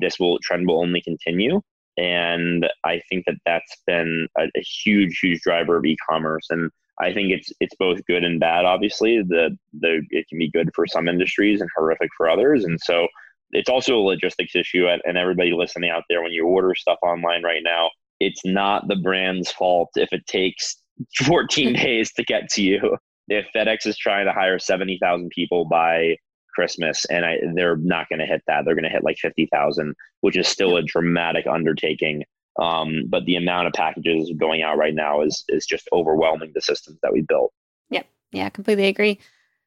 this 0.00 0.18
will 0.18 0.38
trend 0.40 0.68
will 0.68 0.80
only 0.80 1.00
continue 1.00 1.60
and 1.96 2.68
I 2.84 3.00
think 3.08 3.24
that 3.26 3.36
that's 3.46 3.76
been 3.86 4.26
a, 4.38 4.44
a, 4.56 4.60
huge, 4.60 5.20
huge 5.22 5.40
driver 5.40 5.76
of 5.76 5.84
e-commerce. 5.84 6.46
And 6.50 6.70
I 7.00 7.12
think 7.12 7.30
it's 7.30 7.52
it's 7.60 7.74
both 7.78 8.04
good 8.06 8.24
and 8.24 8.40
bad. 8.40 8.64
Obviously, 8.64 9.22
the 9.22 9.56
the 9.80 10.02
it 10.10 10.26
can 10.28 10.38
be 10.38 10.50
good 10.50 10.70
for 10.74 10.86
some 10.86 11.08
industries 11.08 11.60
and 11.60 11.70
horrific 11.76 12.10
for 12.16 12.28
others. 12.28 12.64
And 12.64 12.78
so 12.80 13.06
it's 13.50 13.68
also 13.68 13.96
a 13.96 14.02
logistics 14.02 14.56
issue. 14.56 14.86
And 14.88 15.16
everybody 15.16 15.52
listening 15.52 15.90
out 15.90 16.04
there, 16.08 16.22
when 16.22 16.32
you 16.32 16.46
order 16.46 16.74
stuff 16.74 16.98
online 17.02 17.42
right 17.42 17.62
now, 17.62 17.90
it's 18.20 18.44
not 18.44 18.88
the 18.88 18.96
brand's 18.96 19.50
fault 19.50 19.90
if 19.94 20.12
it 20.12 20.26
takes 20.26 20.76
14 21.24 21.72
days 21.74 22.12
to 22.14 22.24
get 22.24 22.48
to 22.50 22.62
you. 22.62 22.96
If 23.28 23.46
FedEx 23.56 23.86
is 23.86 23.96
trying 23.96 24.26
to 24.26 24.32
hire 24.32 24.58
70,000 24.58 25.30
people 25.30 25.64
by 25.64 26.16
Christmas, 26.54 27.04
and 27.06 27.24
I, 27.24 27.36
they're 27.54 27.76
not 27.76 28.08
going 28.08 28.20
to 28.20 28.26
hit 28.26 28.42
that. 28.46 28.64
They're 28.64 28.74
going 28.74 28.84
to 28.84 28.90
hit 28.90 29.04
like 29.04 29.18
fifty 29.18 29.48
thousand, 29.52 29.94
which 30.20 30.36
is 30.36 30.48
still 30.48 30.76
a 30.76 30.82
dramatic 30.82 31.46
undertaking. 31.46 32.24
Um, 32.60 33.04
but 33.08 33.24
the 33.24 33.36
amount 33.36 33.66
of 33.66 33.72
packages 33.72 34.32
going 34.38 34.62
out 34.62 34.78
right 34.78 34.94
now 34.94 35.22
is 35.22 35.44
is 35.48 35.66
just 35.66 35.88
overwhelming 35.92 36.52
the 36.54 36.60
systems 36.60 36.98
that 37.02 37.12
we 37.12 37.22
built. 37.22 37.52
Yep, 37.90 38.06
yeah, 38.32 38.48
completely 38.48 38.86
agree. 38.86 39.18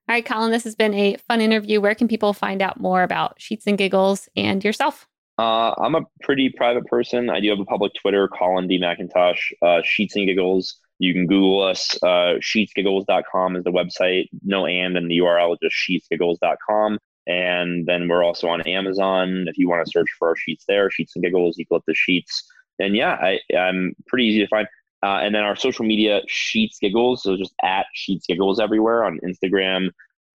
All 0.10 0.16
right, 0.16 0.26
Colin, 0.26 0.52
this 0.52 0.64
has 0.64 0.76
been 0.76 0.94
a 0.94 1.18
fun 1.18 1.42
interview. 1.42 1.82
Where 1.82 1.94
can 1.96 2.08
people 2.08 2.32
find 2.32 2.62
out 2.62 2.80
more 2.80 3.04
about 3.04 3.42
Sheets 3.42 3.68
and 3.68 3.78
Giggles 3.78 4.30
and 4.38 4.64
yourself? 4.64 5.06
Uh, 5.38 5.74
I'm 5.78 5.96
a 5.96 6.02
pretty 6.24 6.50
private 6.56 6.86
person. 6.86 7.30
I 7.30 7.42
do 7.42 7.50
have 7.50 7.60
a 7.60 7.66
public 7.66 7.92
Twitter, 8.02 8.28
Colin 8.28 8.68
D. 8.68 8.80
McIntosh, 8.80 9.52
uh, 9.62 9.82
Sheets 9.84 10.16
and 10.16 10.26
Giggles. 10.26 10.80
You 11.00 11.14
can 11.14 11.28
Google 11.28 11.64
us. 11.64 11.98
Uh, 12.02 12.40
sheetsgiggles.com 12.42 13.56
is 13.56 13.64
the 13.64 13.72
website. 13.72 14.30
No 14.44 14.66
and 14.66 14.98
in 14.98 15.08
the 15.08 15.20
URL, 15.20 15.58
just 15.62 15.76
sheetsgiggles.com. 15.76 17.00
And 17.28 17.86
then 17.86 18.08
we're 18.08 18.24
also 18.24 18.48
on 18.48 18.62
Amazon. 18.62 19.46
If 19.48 19.58
you 19.58 19.70
want 19.70 19.86
to 19.86 19.92
search 19.92 20.08
for 20.18 20.30
our 20.30 20.36
sheets 20.36 20.64
there, 20.68 20.90
Sheets 20.90 21.14
and 21.16 21.24
Giggles, 21.24 21.60
equal 21.60 21.84
the 21.86 21.94
sheets. 21.94 22.48
And 22.80 22.96
yeah, 22.96 23.14
I, 23.14 23.40
I'm 23.56 23.96
pretty 24.08 24.26
easy 24.26 24.40
to 24.40 24.48
find. 24.48 24.68
Uh, 25.04 25.20
and 25.22 25.36
then 25.36 25.44
our 25.44 25.56
social 25.56 25.86
media, 25.86 26.22
Sheets 26.28 26.80
Giggles. 26.80 27.24
So 27.24 27.36
just 27.36 27.54
at 27.64 27.86
Sheets 27.94 28.26
Giggles 28.26 28.60
everywhere 28.60 29.04
on 29.04 29.20
Instagram, 29.24 29.90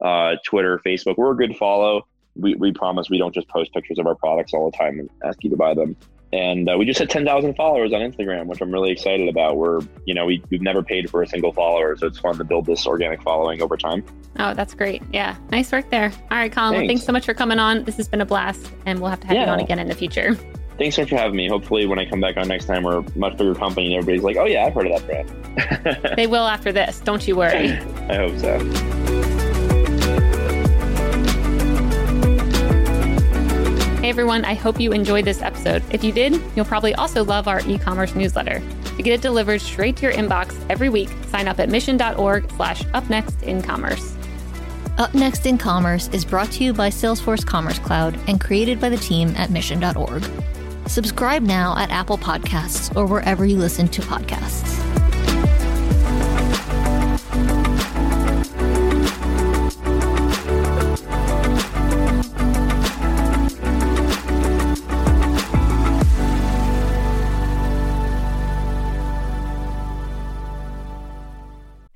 uh, 0.04 0.36
Twitter, 0.44 0.80
Facebook. 0.86 1.16
We're 1.16 1.32
a 1.32 1.36
good 1.36 1.56
follow. 1.56 2.06
We, 2.36 2.54
we 2.54 2.72
promise 2.72 3.10
we 3.10 3.18
don't 3.18 3.34
just 3.34 3.48
post 3.48 3.72
pictures 3.72 3.98
of 3.98 4.06
our 4.06 4.14
products 4.14 4.54
all 4.54 4.70
the 4.70 4.76
time 4.76 4.98
and 5.00 5.10
ask 5.24 5.42
you 5.42 5.50
to 5.50 5.56
buy 5.56 5.74
them 5.74 5.96
and 6.32 6.68
uh, 6.68 6.76
we 6.78 6.86
just 6.86 6.98
hit 6.98 7.10
10,000 7.10 7.54
followers 7.54 7.92
on 7.92 8.00
Instagram, 8.00 8.46
which 8.46 8.60
I'm 8.62 8.72
really 8.72 8.90
excited 8.90 9.28
about. 9.28 9.56
We're, 9.56 9.80
you 10.06 10.14
know, 10.14 10.24
we, 10.24 10.42
we've 10.50 10.62
never 10.62 10.82
paid 10.82 11.10
for 11.10 11.22
a 11.22 11.26
single 11.26 11.52
follower, 11.52 11.94
so 11.96 12.06
it's 12.06 12.18
fun 12.18 12.38
to 12.38 12.44
build 12.44 12.64
this 12.66 12.86
organic 12.86 13.22
following 13.22 13.60
over 13.60 13.76
time. 13.76 14.02
Oh, 14.38 14.54
that's 14.54 14.74
great. 14.74 15.02
Yeah, 15.12 15.36
nice 15.50 15.70
work 15.70 15.90
there. 15.90 16.10
All 16.30 16.38
right, 16.38 16.50
Colin, 16.50 16.72
thanks. 16.72 16.80
well, 16.80 16.88
thanks 16.88 17.04
so 17.04 17.12
much 17.12 17.26
for 17.26 17.34
coming 17.34 17.58
on. 17.58 17.84
This 17.84 17.96
has 17.98 18.08
been 18.08 18.22
a 18.22 18.26
blast, 18.26 18.72
and 18.86 19.00
we'll 19.00 19.10
have 19.10 19.20
to 19.20 19.26
have 19.26 19.36
yeah. 19.36 19.44
you 19.44 19.52
on 19.52 19.60
again 19.60 19.78
in 19.78 19.88
the 19.88 19.94
future. 19.94 20.34
Thanks 20.78 20.96
so 20.96 21.02
much 21.02 21.10
for 21.10 21.16
having 21.16 21.36
me. 21.36 21.48
Hopefully, 21.48 21.84
when 21.86 21.98
I 21.98 22.06
come 22.06 22.20
back 22.20 22.38
on 22.38 22.48
next 22.48 22.64
time, 22.64 22.82
we're 22.82 22.98
a 22.98 23.18
much 23.18 23.36
bigger 23.36 23.54
company, 23.54 23.94
and 23.94 24.02
everybody's 24.02 24.24
like, 24.24 24.36
oh, 24.36 24.46
yeah, 24.46 24.64
I've 24.64 24.74
heard 24.74 24.86
of 24.86 25.06
that 25.06 25.26
brand. 25.86 26.16
they 26.16 26.26
will 26.26 26.46
after 26.46 26.72
this. 26.72 27.00
Don't 27.00 27.28
you 27.28 27.36
worry. 27.36 27.72
I 28.08 28.16
hope 28.16 28.38
so. 28.38 29.41
Hey 34.02 34.08
everyone, 34.08 34.44
I 34.44 34.54
hope 34.54 34.80
you 34.80 34.90
enjoyed 34.90 35.24
this 35.24 35.42
episode. 35.42 35.80
If 35.92 36.02
you 36.02 36.10
did, 36.10 36.42
you'll 36.56 36.64
probably 36.64 36.92
also 36.92 37.22
love 37.22 37.46
our 37.46 37.60
e-commerce 37.68 38.16
newsletter. 38.16 38.60
To 38.96 39.00
get 39.00 39.12
it 39.12 39.22
delivered 39.22 39.60
straight 39.60 39.94
to 39.98 40.02
your 40.02 40.12
inbox 40.12 40.58
every 40.68 40.88
week, 40.88 41.08
sign 41.28 41.46
up 41.46 41.60
at 41.60 41.68
mission.org 41.68 42.50
slash 42.56 42.82
upnextincommerce. 42.82 44.16
Up 44.98 45.14
Next 45.14 45.46
in 45.46 45.56
Commerce 45.56 46.08
is 46.08 46.24
brought 46.24 46.50
to 46.50 46.64
you 46.64 46.72
by 46.72 46.90
Salesforce 46.90 47.46
Commerce 47.46 47.78
Cloud 47.78 48.18
and 48.26 48.40
created 48.40 48.80
by 48.80 48.88
the 48.88 48.96
team 48.96 49.28
at 49.36 49.50
mission.org. 49.50 50.28
Subscribe 50.86 51.44
now 51.44 51.78
at 51.78 51.92
Apple 51.92 52.18
Podcasts 52.18 52.94
or 52.96 53.06
wherever 53.06 53.46
you 53.46 53.56
listen 53.56 53.86
to 53.86 54.02
podcasts. 54.02 54.91